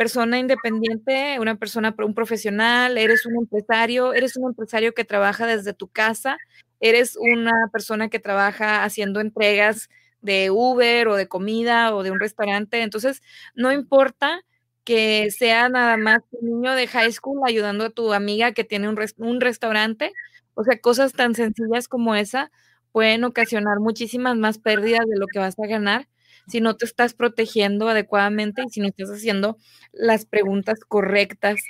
persona 0.00 0.38
independiente, 0.38 1.36
una 1.40 1.56
persona, 1.56 1.94
un 1.98 2.14
profesional, 2.14 2.96
eres 2.96 3.26
un 3.26 3.36
empresario, 3.36 4.14
eres 4.14 4.34
un 4.38 4.48
empresario 4.48 4.94
que 4.94 5.04
trabaja 5.04 5.44
desde 5.46 5.74
tu 5.74 5.88
casa, 5.88 6.38
eres 6.80 7.18
una 7.20 7.52
persona 7.70 8.08
que 8.08 8.18
trabaja 8.18 8.82
haciendo 8.82 9.20
entregas 9.20 9.90
de 10.22 10.50
Uber 10.50 11.06
o 11.08 11.16
de 11.16 11.28
comida 11.28 11.94
o 11.94 12.02
de 12.02 12.12
un 12.12 12.18
restaurante. 12.18 12.80
Entonces, 12.80 13.20
no 13.54 13.72
importa 13.72 14.40
que 14.84 15.30
sea 15.32 15.68
nada 15.68 15.98
más 15.98 16.20
un 16.30 16.48
niño 16.48 16.72
de 16.72 16.86
high 16.86 17.12
school 17.12 17.38
ayudando 17.44 17.84
a 17.84 17.90
tu 17.90 18.14
amiga 18.14 18.52
que 18.52 18.64
tiene 18.64 18.88
un, 18.88 18.98
un 19.18 19.40
restaurante. 19.42 20.12
O 20.54 20.64
sea, 20.64 20.80
cosas 20.80 21.12
tan 21.12 21.34
sencillas 21.34 21.88
como 21.88 22.14
esa 22.14 22.50
pueden 22.90 23.22
ocasionar 23.24 23.80
muchísimas 23.80 24.34
más 24.38 24.56
pérdidas 24.56 25.04
de 25.06 25.18
lo 25.18 25.26
que 25.26 25.40
vas 25.40 25.58
a 25.58 25.66
ganar 25.66 26.08
si 26.50 26.60
no 26.60 26.76
te 26.76 26.84
estás 26.84 27.14
protegiendo 27.14 27.88
adecuadamente 27.88 28.62
y 28.66 28.70
si 28.70 28.80
no 28.80 28.88
estás 28.88 29.10
haciendo 29.10 29.56
las 29.92 30.26
preguntas 30.26 30.80
correctas 30.86 31.60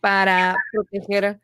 para 0.00 0.56
proteger, 0.72 1.40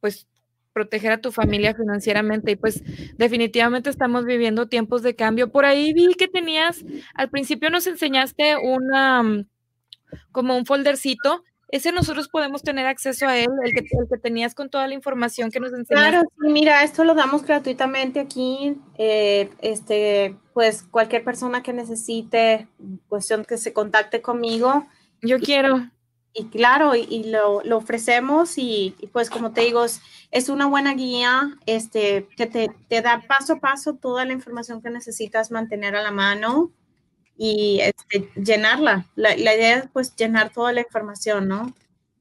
pues, 0.00 0.26
proteger 0.72 1.12
a 1.12 1.20
tu 1.20 1.32
familia 1.32 1.74
financieramente. 1.74 2.52
Y 2.52 2.56
pues 2.56 2.82
definitivamente 3.16 3.90
estamos 3.90 4.24
viviendo 4.24 4.68
tiempos 4.68 5.02
de 5.02 5.16
cambio. 5.16 5.50
Por 5.50 5.64
ahí 5.64 5.92
vi 5.92 6.14
que 6.14 6.28
tenías, 6.28 6.84
al 7.14 7.30
principio 7.30 7.70
nos 7.70 7.86
enseñaste 7.86 8.56
una, 8.56 9.44
como 10.32 10.56
un 10.56 10.66
foldercito 10.66 11.42
ese 11.70 11.92
nosotros 11.92 12.28
podemos 12.28 12.62
tener 12.62 12.86
acceso 12.86 13.26
a 13.26 13.36
él, 13.36 13.48
el 13.62 13.72
que, 13.74 13.80
el 13.80 14.08
que 14.08 14.18
tenías 14.18 14.54
con 14.54 14.70
toda 14.70 14.86
la 14.86 14.94
información 14.94 15.50
que 15.50 15.60
nos 15.60 15.72
enseñaste. 15.72 16.10
Claro, 16.10 16.22
sí, 16.40 16.48
mira, 16.50 16.82
esto 16.82 17.04
lo 17.04 17.14
damos 17.14 17.44
gratuitamente 17.44 18.20
aquí. 18.20 18.76
Eh, 18.96 19.50
este, 19.60 20.34
pues 20.54 20.82
cualquier 20.82 21.24
persona 21.24 21.62
que 21.62 21.74
necesite, 21.74 22.68
cuestión 23.08 23.44
que 23.44 23.58
se 23.58 23.74
contacte 23.74 24.22
conmigo. 24.22 24.86
Yo 25.20 25.38
quiero. 25.40 25.90
Y 26.32 26.46
claro, 26.46 26.94
y, 26.94 27.24
lo, 27.24 27.62
lo, 27.64 27.78
ofrecemos 27.78 28.54
y, 28.56 28.94
pues 29.12 29.28
como 29.28 29.52
te 29.52 29.62
digo, 29.62 29.84
es, 29.84 30.48
una 30.48 30.66
buena 30.66 30.94
guía 30.94 31.56
este, 31.66 32.28
que 32.36 32.46
te, 32.46 32.70
te 32.88 33.02
da 33.02 33.24
paso 33.26 33.54
a 33.54 33.60
paso 33.60 33.94
toda 33.94 34.24
la 34.24 34.32
información 34.32 34.80
que 34.80 34.90
necesitas 34.90 35.50
mantener 35.50 35.96
a 35.96 36.02
la 36.02 36.12
mano 36.12 36.70
y 37.38 37.80
este, 37.80 38.30
llenarla. 38.34 39.06
La, 39.14 39.34
idea 39.36 39.78
es 39.78 39.88
pues 39.92 40.14
llenar 40.16 40.52
toda 40.52 40.72
la 40.72 40.80
información, 40.80 41.46
¿no? 41.46 41.72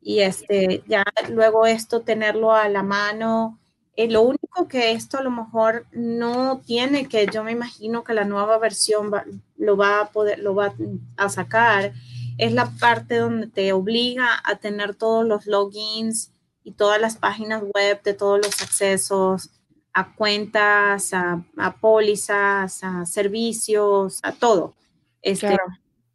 Y 0.01 0.19
este, 0.19 0.83
ya 0.87 1.03
luego 1.29 1.65
esto 1.65 2.01
tenerlo 2.01 2.53
a 2.53 2.69
la 2.69 2.83
mano. 2.83 3.59
Eh, 3.95 4.09
lo 4.09 4.21
único 4.21 4.67
que 4.67 4.91
esto 4.91 5.17
a 5.17 5.23
lo 5.23 5.31
mejor 5.31 5.87
no 5.91 6.61
tiene, 6.65 7.07
que 7.09 7.25
yo 7.33 7.43
me 7.43 7.51
imagino 7.51 8.03
que 8.03 8.13
la 8.13 8.25
nueva 8.25 8.59
versión 8.59 9.11
lo 9.57 9.75
va 9.75 10.01
a 10.01 10.11
poder, 10.11 10.37
lo 10.39 10.53
va 10.53 10.75
a 11.17 11.29
sacar, 11.29 11.93
es 12.37 12.53
la 12.53 12.69
parte 12.79 13.17
donde 13.17 13.47
te 13.47 13.73
obliga 13.73 14.27
a 14.43 14.57
tener 14.57 14.93
todos 14.93 15.25
los 15.25 15.47
logins 15.47 16.31
y 16.63 16.73
todas 16.73 17.01
las 17.01 17.17
páginas 17.17 17.63
web 17.73 18.03
de 18.03 18.13
todos 18.13 18.37
los 18.37 18.61
accesos 18.61 19.49
a 19.93 20.13
cuentas, 20.13 21.11
a, 21.13 21.43
a 21.57 21.75
pólizas, 21.77 22.83
a 22.83 23.03
servicios, 23.07 24.19
a 24.21 24.31
todo. 24.31 24.75
Este, 25.27 25.57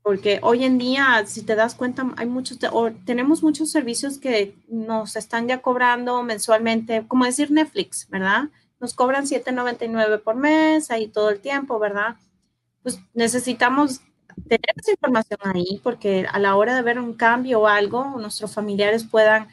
Porque 0.03 0.41
hoy 0.43 0.65
en 0.65 0.79
día, 0.79 1.23
si 1.27 1.43
te 1.43 1.55
das 1.55 1.75
cuenta, 1.75 2.13
hay 2.17 2.27
muchos, 2.27 2.59
tenemos 3.05 3.43
muchos 3.43 3.71
servicios 3.71 4.19
que 4.19 4.57
nos 4.69 5.17
están 5.17 5.47
ya 5.47 5.61
cobrando 5.61 6.23
mensualmente, 6.23 7.05
como 7.07 7.27
decir 7.27 7.51
Netflix, 7.51 8.09
¿verdad? 8.09 8.45
Nos 8.81 8.95
cobran 8.95 9.27
7.99 9.27 10.23
por 10.23 10.37
mes, 10.37 10.91
ahí 10.91 11.09
todo 11.09 11.31
el 11.31 11.41
tiempo, 11.41 11.79
¿verdad? 11.79 12.17
Pues 12.83 12.99
necesitamos 13.13 14.01
tener 14.49 14.65
esa 14.77 14.93
información 14.93 15.41
ahí 15.45 15.79
porque 15.85 16.27
a 16.33 16.39
la 16.39 16.57
hora 16.57 16.75
de 16.75 16.83
ver 16.83 16.99
un 16.99 17.13
cambio 17.13 17.61
o 17.61 17.67
algo, 17.67 18.17
nuestros 18.19 18.55
familiares 18.55 19.05
puedan 19.05 19.49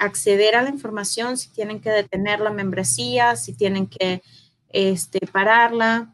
acceder 0.00 0.56
a 0.56 0.62
la 0.62 0.70
información, 0.70 1.38
si 1.38 1.50
tienen 1.50 1.80
que 1.80 1.90
detener 1.90 2.40
la 2.40 2.50
membresía, 2.50 3.36
si 3.36 3.54
tienen 3.54 3.86
que 3.86 4.22
este, 4.70 5.20
pararla, 5.28 6.12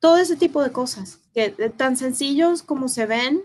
todo 0.00 0.18
ese 0.18 0.36
tipo 0.36 0.60
de 0.60 0.72
cosas 0.72 1.19
que 1.34 1.50
tan 1.76 1.96
sencillos 1.96 2.62
como 2.62 2.88
se 2.88 3.06
ven 3.06 3.42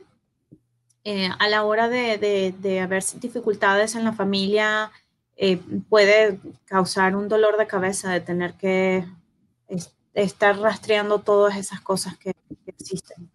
eh, 1.03 1.29
a 1.37 1.47
la 1.47 1.63
hora 1.63 1.87
de, 1.87 2.53
de, 2.57 2.79
haber 2.79 3.03
dificultades 3.19 3.93
en 3.93 4.03
la 4.03 4.13
familia, 4.13 4.91
eh, 5.37 5.59
puede 5.87 6.39
causar 6.65 7.15
un 7.15 7.27
dolor 7.27 7.57
de 7.57 7.67
cabeza 7.67 8.11
de 8.11 8.21
tener 8.21 8.55
que 8.55 9.05
estar 10.15 10.57
rastreando 10.57 11.19
todas 11.19 11.57
esas 11.57 11.81
cosas 11.81 12.17
que, 12.17 12.33
existen. 12.65 13.29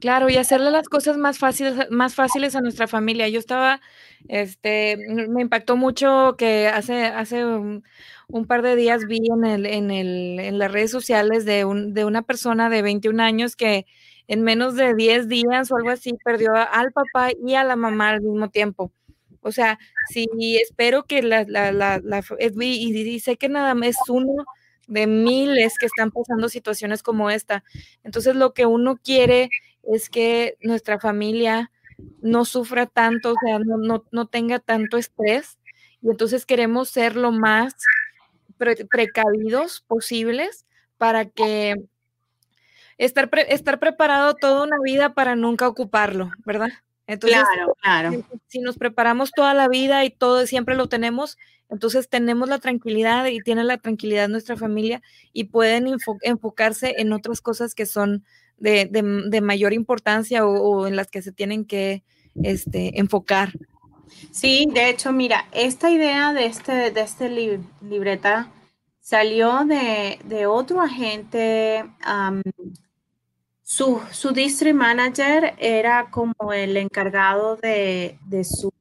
Claro, 0.00 0.28
y 0.28 0.36
hacerle 0.36 0.70
las 0.70 0.88
cosas 0.88 1.16
más 1.16 1.38
fáciles, 1.38 1.90
más 1.90 2.14
fáciles 2.14 2.56
a 2.56 2.60
nuestra 2.60 2.86
familia. 2.86 3.28
Yo 3.28 3.38
estaba, 3.38 3.80
este, 4.28 4.98
me 5.28 5.40
impactó 5.40 5.76
mucho 5.76 6.34
que 6.36 6.68
hace, 6.68 7.06
hace 7.06 7.46
un, 7.46 7.84
un 8.28 8.46
par 8.46 8.62
de 8.62 8.76
días 8.76 9.06
vi 9.06 9.20
en, 9.30 9.44
el, 9.44 9.66
en, 9.66 9.90
el, 9.90 10.40
en 10.40 10.58
las 10.58 10.72
redes 10.72 10.90
sociales 10.90 11.44
de, 11.44 11.64
un, 11.64 11.94
de 11.94 12.04
una 12.04 12.22
persona 12.22 12.70
de 12.70 12.82
21 12.82 13.22
años 13.22 13.56
que 13.56 13.86
en 14.26 14.42
menos 14.42 14.74
de 14.74 14.94
10 14.94 15.28
días 15.28 15.70
o 15.70 15.76
algo 15.76 15.90
así 15.90 16.14
perdió 16.24 16.54
al 16.54 16.92
papá 16.92 17.30
y 17.44 17.54
a 17.54 17.64
la 17.64 17.76
mamá 17.76 18.10
al 18.10 18.22
mismo 18.22 18.48
tiempo. 18.50 18.92
O 19.40 19.52
sea, 19.52 19.78
sí, 20.10 20.26
espero 20.60 21.04
que 21.04 21.22
la, 21.22 21.44
la, 21.46 21.70
la, 21.72 22.22
y, 22.60 23.20
sé 23.20 23.36
que 23.36 23.50
nada 23.50 23.74
más 23.74 23.88
es 23.90 23.98
uno 24.08 24.44
de 24.86 25.06
miles 25.06 25.76
que 25.78 25.86
están 25.86 26.10
pasando 26.10 26.48
situaciones 26.48 27.02
como 27.02 27.30
esta. 27.30 27.62
Entonces 28.04 28.36
lo 28.36 28.54
que 28.54 28.64
uno 28.64 28.96
quiere 28.96 29.50
es 29.82 30.08
que 30.08 30.56
nuestra 30.62 30.98
familia 30.98 31.70
no 32.22 32.46
sufra 32.46 32.86
tanto, 32.86 33.32
o 33.32 33.36
sea, 33.44 33.58
no, 33.58 34.26
tenga 34.26 34.60
tanto 34.60 34.96
estrés. 34.96 35.58
Y 36.00 36.10
entonces 36.10 36.46
queremos 36.46 36.88
ser 36.88 37.14
lo 37.14 37.30
más 37.30 37.74
precavidos 38.56 39.82
posibles 39.86 40.66
para 40.98 41.24
que 41.26 41.74
estar, 42.98 43.30
estar 43.48 43.78
preparado 43.78 44.34
toda 44.34 44.64
una 44.64 44.76
vida 44.82 45.14
para 45.14 45.36
nunca 45.36 45.68
ocuparlo, 45.68 46.30
¿verdad? 46.44 46.70
Entonces, 47.06 47.38
claro, 47.38 47.76
claro. 47.82 48.24
Si, 48.48 48.60
nos 48.60 48.78
preparamos 48.78 49.30
toda 49.32 49.52
la 49.52 49.68
vida 49.68 50.04
y 50.04 50.10
todo 50.10 50.46
siempre 50.46 50.74
lo 50.74 50.88
tenemos, 50.88 51.36
entonces 51.68 52.08
tenemos 52.08 52.48
la 52.48 52.58
tranquilidad 52.58 53.26
y 53.26 53.40
tiene 53.40 53.64
la 53.64 53.78
tranquilidad 53.78 54.28
nuestra 54.28 54.56
familia 54.56 55.02
y 55.32 55.44
pueden 55.44 55.86
enfocarse 56.22 56.94
en 56.98 57.12
otras 57.12 57.40
cosas 57.40 57.74
que 57.74 57.84
son 57.84 58.24
de, 58.58 59.40
mayor 59.42 59.72
importancia 59.72 60.46
o, 60.46 60.86
en 60.86 60.96
las 60.96 61.10
que 61.10 61.20
se 61.20 61.32
tienen 61.32 61.64
que 61.64 62.02
este, 62.42 62.98
enfocar. 62.98 63.52
Sí, 64.30 64.66
de 64.72 64.90
hecho, 64.90 65.12
mira, 65.12 65.46
esta 65.52 65.90
idea 65.90 66.32
de 66.32 66.46
este, 66.46 66.90
de 66.90 67.00
este 67.00 67.28
libreta 67.28 68.50
salió 69.00 69.64
de, 69.64 70.46
otro 70.46 70.80
agente. 70.80 71.84
su, 73.62 74.00
su 74.10 74.30
district 74.32 74.76
manager 74.76 75.54
era 75.58 76.10
como 76.10 76.52
el 76.52 76.76
encargado 76.76 77.56
de, 77.56 78.18
de 78.26 78.44
su 78.44 78.72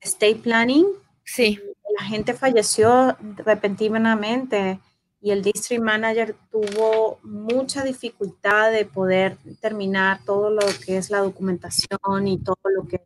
estate 0.00 0.36
planning. 0.36 0.86
Sí. 1.24 1.60
La 1.98 2.06
gente 2.06 2.34
falleció 2.34 3.16
repentinamente 3.44 4.80
y 5.20 5.32
el 5.32 5.42
district 5.42 5.82
manager 5.82 6.34
tuvo 6.50 7.18
mucha 7.22 7.84
dificultad 7.84 8.70
de 8.70 8.86
poder 8.86 9.36
terminar 9.60 10.20
todo 10.24 10.50
lo 10.50 10.62
que 10.84 10.96
es 10.96 11.10
la 11.10 11.18
documentación 11.18 12.26
y 12.26 12.38
todo 12.38 12.56
lo 12.74 12.88
que 12.88 13.02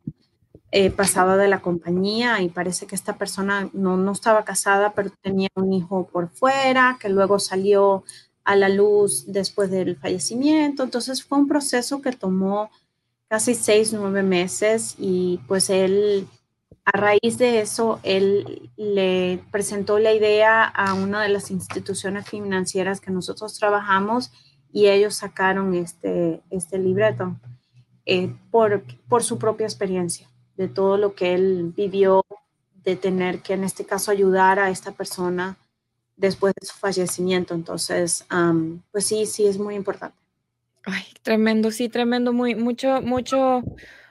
eh, 0.77 0.91
pasaba 0.91 1.37
de 1.37 1.47
la 1.47 1.61
compañía 1.61 2.43
y 2.43 2.49
parece 2.49 2.89
que 2.89 2.97
esta 2.97 3.16
persona 3.16 3.70
no, 3.72 3.97
no 3.97 4.11
estaba 4.11 4.45
casada, 4.45 4.93
pero 4.93 5.12
tenía 5.22 5.49
un 5.55 5.72
hijo 5.72 6.09
por 6.12 6.31
fuera, 6.31 6.99
que 7.01 7.09
luego 7.09 7.39
salió 7.39 8.03
a 8.43 8.57
la 8.57 8.68
luz 8.68 9.25
después 9.29 9.70
del 9.70 9.97
fallecimiento. 9.97 10.83
Entonces 10.83 11.22
fue 11.22 11.39
un 11.39 11.47
proceso 11.47 12.03
que 12.03 12.11
tomó 12.11 12.70
casi 13.29 13.55
seis, 13.55 13.93
nueve 13.93 14.25
meses 14.25 14.97
y 14.99 15.39
pues 15.47 15.70
él 15.70 16.27
a 16.85 16.91
raíz 16.99 17.39
de 17.39 17.61
eso, 17.61 18.01
él 18.03 18.68
le 18.77 19.45
presentó 19.53 20.01
la 20.01 20.12
idea 20.12 20.64
a 20.64 20.95
una 20.95 21.22
de 21.22 21.29
las 21.29 21.53
instituciones 21.53 22.29
financieras 22.29 23.01
que 23.01 23.12
nosotros 23.12 23.57
trabajamos 23.61 24.33
y 24.72 24.89
ellos 24.89 25.14
sacaron 25.14 25.72
este, 25.77 26.43
este 26.51 26.79
libreto 26.79 27.37
eh, 28.07 28.35
por, 28.51 28.83
por 29.09 29.22
su 29.22 29.39
propia 29.39 29.66
experiencia, 29.66 30.29
de 30.57 30.68
todo 30.68 30.96
lo 30.96 31.14
que 31.14 31.34
él 31.34 31.72
vivió, 31.76 32.24
de 32.84 32.96
tener 32.96 33.40
que 33.40 33.55
en 33.55 33.64
este 33.64 33.84
caso 33.84 34.11
ayudar 34.11 34.59
a 34.59 34.70
esta 34.70 34.92
persona 34.92 35.57
después 36.16 36.55
de 36.61 36.66
su 36.66 36.74
fallecimiento. 36.74 37.55
Entonces, 37.55 38.26
pues 38.92 39.07
sí, 39.07 39.26
sí, 39.26 39.46
es 39.46 39.59
muy 39.59 39.74
importante. 39.74 40.16
Ay, 40.84 41.05
tremendo, 41.22 41.70
sí, 41.70 41.88
tremendo, 41.88 42.32
muy, 42.32 42.55
mucho, 42.55 43.00
mucho 43.00 43.62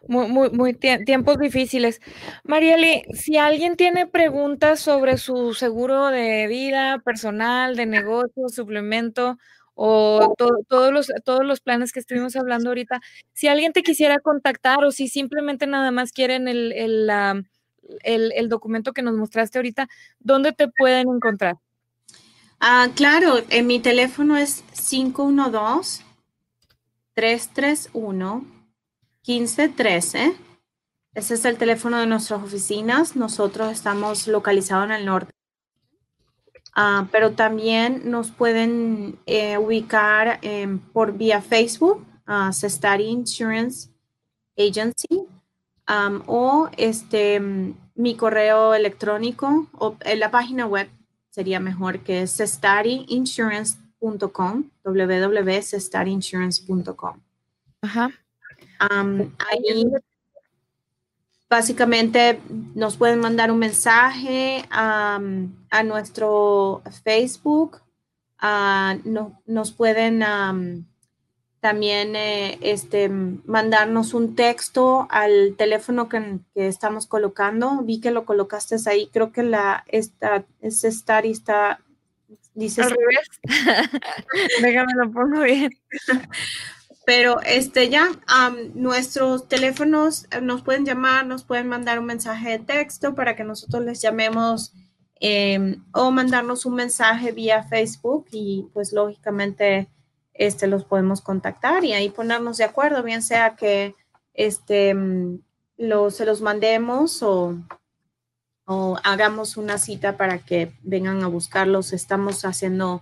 muy, 0.07 0.27
muy, 0.27 0.49
muy 0.49 0.73
tiempos 0.73 1.37
difíciles. 1.37 2.01
Marieli, 2.43 3.03
si 3.13 3.37
alguien 3.37 3.75
tiene 3.75 4.07
preguntas 4.07 4.79
sobre 4.79 5.17
su 5.17 5.53
seguro 5.53 6.07
de 6.07 6.47
vida 6.47 6.99
personal, 7.05 7.75
de 7.75 7.85
negocio, 7.85 8.49
suplemento 8.49 9.37
o 9.75 10.35
todos, 10.37 10.93
los, 10.93 11.11
todos 11.23 11.45
los 11.45 11.59
planes 11.61 11.91
que 11.91 11.99
estuvimos 11.99 12.35
hablando 12.35 12.69
ahorita, 12.69 13.01
si 13.33 13.47
alguien 13.47 13.73
te 13.73 13.83
quisiera 13.83 14.19
contactar 14.19 14.83
o 14.83 14.91
si 14.91 15.07
simplemente 15.07 15.67
nada 15.67 15.91
más 15.91 16.11
quieren 16.11 16.47
el, 16.47 16.71
el, 16.71 17.11
el, 18.03 18.49
documento 18.49 18.93
que 18.93 19.01
nos 19.01 19.15
mostraste 19.15 19.57
ahorita, 19.57 19.87
¿dónde 20.19 20.51
te 20.53 20.67
pueden 20.67 21.09
encontrar? 21.09 21.57
Ah, 22.59 22.87
claro, 22.95 23.41
en 23.49 23.67
mi 23.67 23.79
teléfono 23.79 24.37
es 24.37 24.63
512 24.89 26.03
331 27.13 28.45
1513. 29.25 30.35
Ese 31.13 31.33
es 31.35 31.45
el 31.45 31.57
teléfono 31.57 31.99
de 31.99 32.07
nuestras 32.07 32.41
oficinas. 32.41 33.15
Nosotros 33.15 33.71
estamos 33.71 34.27
localizados 34.27 34.85
en 34.85 34.91
el 34.91 35.05
norte. 35.05 35.31
Ah, 36.75 37.07
pero 37.11 37.33
también 37.33 38.09
nos 38.09 38.31
pueden 38.31 39.19
eh, 39.25 39.57
ubicar 39.57 40.39
em, 40.41 40.79
por 40.79 41.17
vía 41.17 41.41
Facebook, 41.41 42.05
uh, 42.27 42.51
Insurance 42.99 43.89
Agency, 44.57 45.25
o 46.25 46.69
este, 46.77 47.41
mi 47.95 48.15
correo 48.15 48.73
electrónico 48.73 49.67
o 49.73 49.97
en 50.01 50.19
la 50.19 50.31
página 50.31 50.65
web 50.65 50.89
sería 51.29 51.59
mejor 51.59 51.99
que 51.99 52.21
es 52.23 52.35
cestariinsurance.com, 52.37 54.63
www.cestarinsurance.com. 54.83 57.19
Ajá 57.81 58.09
ahí 58.79 59.85
básicamente 61.53 62.39
nos 62.73 62.97
pueden 62.97 63.19
mandar 63.19 63.51
un 63.51 63.59
mensaje 63.59 64.65
a 64.71 65.19
nuestro 65.85 66.81
Facebook, 67.03 67.79
nos 69.45 69.71
pueden 69.71 70.23
también 71.59 72.15
eh, 72.15 72.57
este, 72.61 73.07
mandarnos 73.09 74.15
un 74.15 74.35
texto 74.35 75.07
al 75.11 75.55
teléfono 75.55 76.09
que, 76.09 76.39
estamos 76.55 77.05
colocando. 77.05 77.83
Vi 77.83 78.01
que 78.01 78.09
lo 78.09 78.25
colocaste 78.25 78.75
ahí, 78.87 79.07
creo 79.13 79.31
que 79.31 79.43
la 79.43 79.85
esta, 79.87 80.45
ese 80.59 80.87
estar 80.87 81.23
está 81.27 81.79
dice 82.55 82.81
al 82.81 82.89
revés. 82.89 83.29
Déjame 84.61 84.93
lo 84.95 85.11
pongo 85.11 85.41
bien. 85.41 85.71
Pero 87.05 87.41
este 87.41 87.89
ya, 87.89 88.11
nuestros 88.73 89.47
teléfonos 89.49 90.25
eh, 90.31 90.39
nos 90.41 90.61
pueden 90.61 90.85
llamar, 90.85 91.25
nos 91.25 91.43
pueden 91.43 91.67
mandar 91.67 91.99
un 91.99 92.05
mensaje 92.05 92.51
de 92.51 92.59
texto 92.59 93.13
para 93.13 93.35
que 93.35 93.43
nosotros 93.43 93.83
les 93.83 94.01
llamemos 94.01 94.73
em, 95.19 95.83
o 95.93 96.11
mandarnos 96.11 96.65
un 96.65 96.75
mensaje 96.75 97.31
vía 97.31 97.63
Facebook 97.63 98.27
y 98.31 98.67
pues 98.73 98.93
lógicamente 98.93 99.89
este, 100.33 100.67
los 100.67 100.85
podemos 100.85 101.21
contactar 101.21 101.83
y 101.83 101.93
ahí 101.93 102.09
ponernos 102.09 102.57
de 102.57 102.63
acuerdo, 102.63 103.03
bien 103.03 103.21
sea 103.21 103.55
que 103.55 103.95
este, 104.33 104.93
mm, 104.93 105.39
se 106.09 106.25
los 106.25 106.41
mandemos 106.41 107.21
o, 107.21 107.57
o 108.65 108.97
hagamos 109.03 109.57
una 109.57 109.77
cita 109.77 110.15
para 110.15 110.39
que 110.39 110.71
vengan 110.81 111.21
a 111.23 111.27
buscarlos. 111.27 111.91
Estamos 111.91 112.45
haciendo 112.45 113.01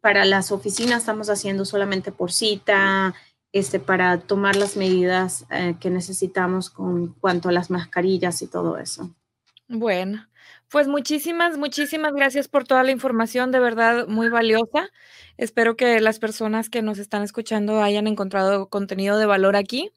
para 0.00 0.24
las 0.24 0.52
oficinas, 0.52 1.00
estamos 1.00 1.28
haciendo 1.28 1.64
solamente 1.64 2.12
por 2.12 2.32
cita 2.32 3.14
este, 3.52 3.80
para 3.80 4.18
tomar 4.18 4.56
las 4.56 4.76
medidas 4.76 5.46
eh, 5.50 5.74
que 5.80 5.90
necesitamos 5.90 6.70
con 6.70 7.14
cuanto 7.14 7.48
a 7.48 7.52
las 7.52 7.70
mascarillas 7.70 8.42
y 8.42 8.46
todo 8.46 8.78
eso. 8.78 9.10
Bueno, 9.68 10.26
pues 10.68 10.86
muchísimas, 10.86 11.58
muchísimas 11.58 12.12
gracias 12.12 12.48
por 12.48 12.64
toda 12.64 12.84
la 12.84 12.92
información, 12.92 13.50
de 13.50 13.60
verdad 13.60 14.06
muy 14.06 14.28
valiosa. 14.28 14.88
Espero 15.36 15.76
que 15.76 16.00
las 16.00 16.18
personas 16.18 16.70
que 16.70 16.82
nos 16.82 16.98
están 16.98 17.22
escuchando 17.22 17.82
hayan 17.82 18.06
encontrado 18.06 18.68
contenido 18.68 19.18
de 19.18 19.26
valor 19.26 19.56
aquí. 19.56 19.90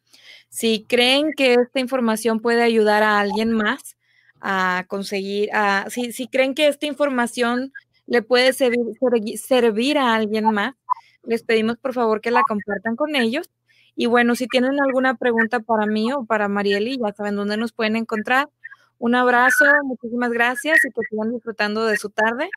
Si 0.50 0.86
creen 0.88 1.34
que 1.36 1.54
esta 1.56 1.80
información 1.80 2.40
puede 2.40 2.64
ayudar 2.64 3.04
a 3.04 3.20
alguien 3.20 3.52
más 3.52 3.98
a 4.42 4.86
conseguir, 4.88 5.50
a, 5.54 5.86
si, 5.90 6.12
si 6.12 6.28
creen 6.28 6.54
que 6.54 6.68
esta 6.68 6.86
información 6.86 7.72
le 8.06 8.22
puede 8.22 8.52
servir 8.54 9.98
a 9.98 10.16
alguien 10.16 10.52
más, 10.52 10.76
les 11.24 11.44
pedimos 11.44 11.78
por 11.78 11.94
favor 11.94 12.22
que 12.22 12.32
la 12.32 12.44
compartan 12.48 12.96
con 12.96 13.16
ellos. 13.16 13.50
Y 13.96 14.08
bueno, 14.08 14.36
si 14.36 14.48
tienen 14.48 14.82
alguna 14.82 15.16
pregunta 15.16 15.60
para 15.60 15.86
mí 15.86 16.12
o 16.14 16.26
para 16.26 16.48
Marieli, 16.48 16.98
ya 16.98 17.14
saben 17.14 17.36
dónde 17.36 17.58
nos 17.58 17.72
pueden 17.72 17.96
encontrar. 17.96 18.50
Un 18.98 19.16
abrazo, 19.16 19.66
muchísimas 19.84 20.32
gracias 20.32 20.80
y 20.86 20.90
que 20.90 21.02
sigan 21.10 21.32
disfrutando 21.32 21.86
de 21.86 21.98
su 21.98 22.10
tarde. 22.10 22.50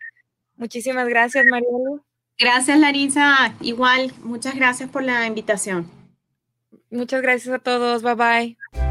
Muchísimas 0.57 1.09
gracias, 1.09 1.45
Marieli. 1.51 2.01
Gracias, 2.39 2.79
Larisa. 2.79 3.55
Igual, 3.61 4.13
muchas 4.23 4.55
gracias 4.55 4.91
por 4.91 5.03
la 5.03 5.27
invitación. 5.27 5.91
Muchas 6.91 7.23
gracias 7.23 7.55
a 7.55 7.59
todos. 7.59 8.03
Bye 8.03 8.15
bye. 8.15 8.86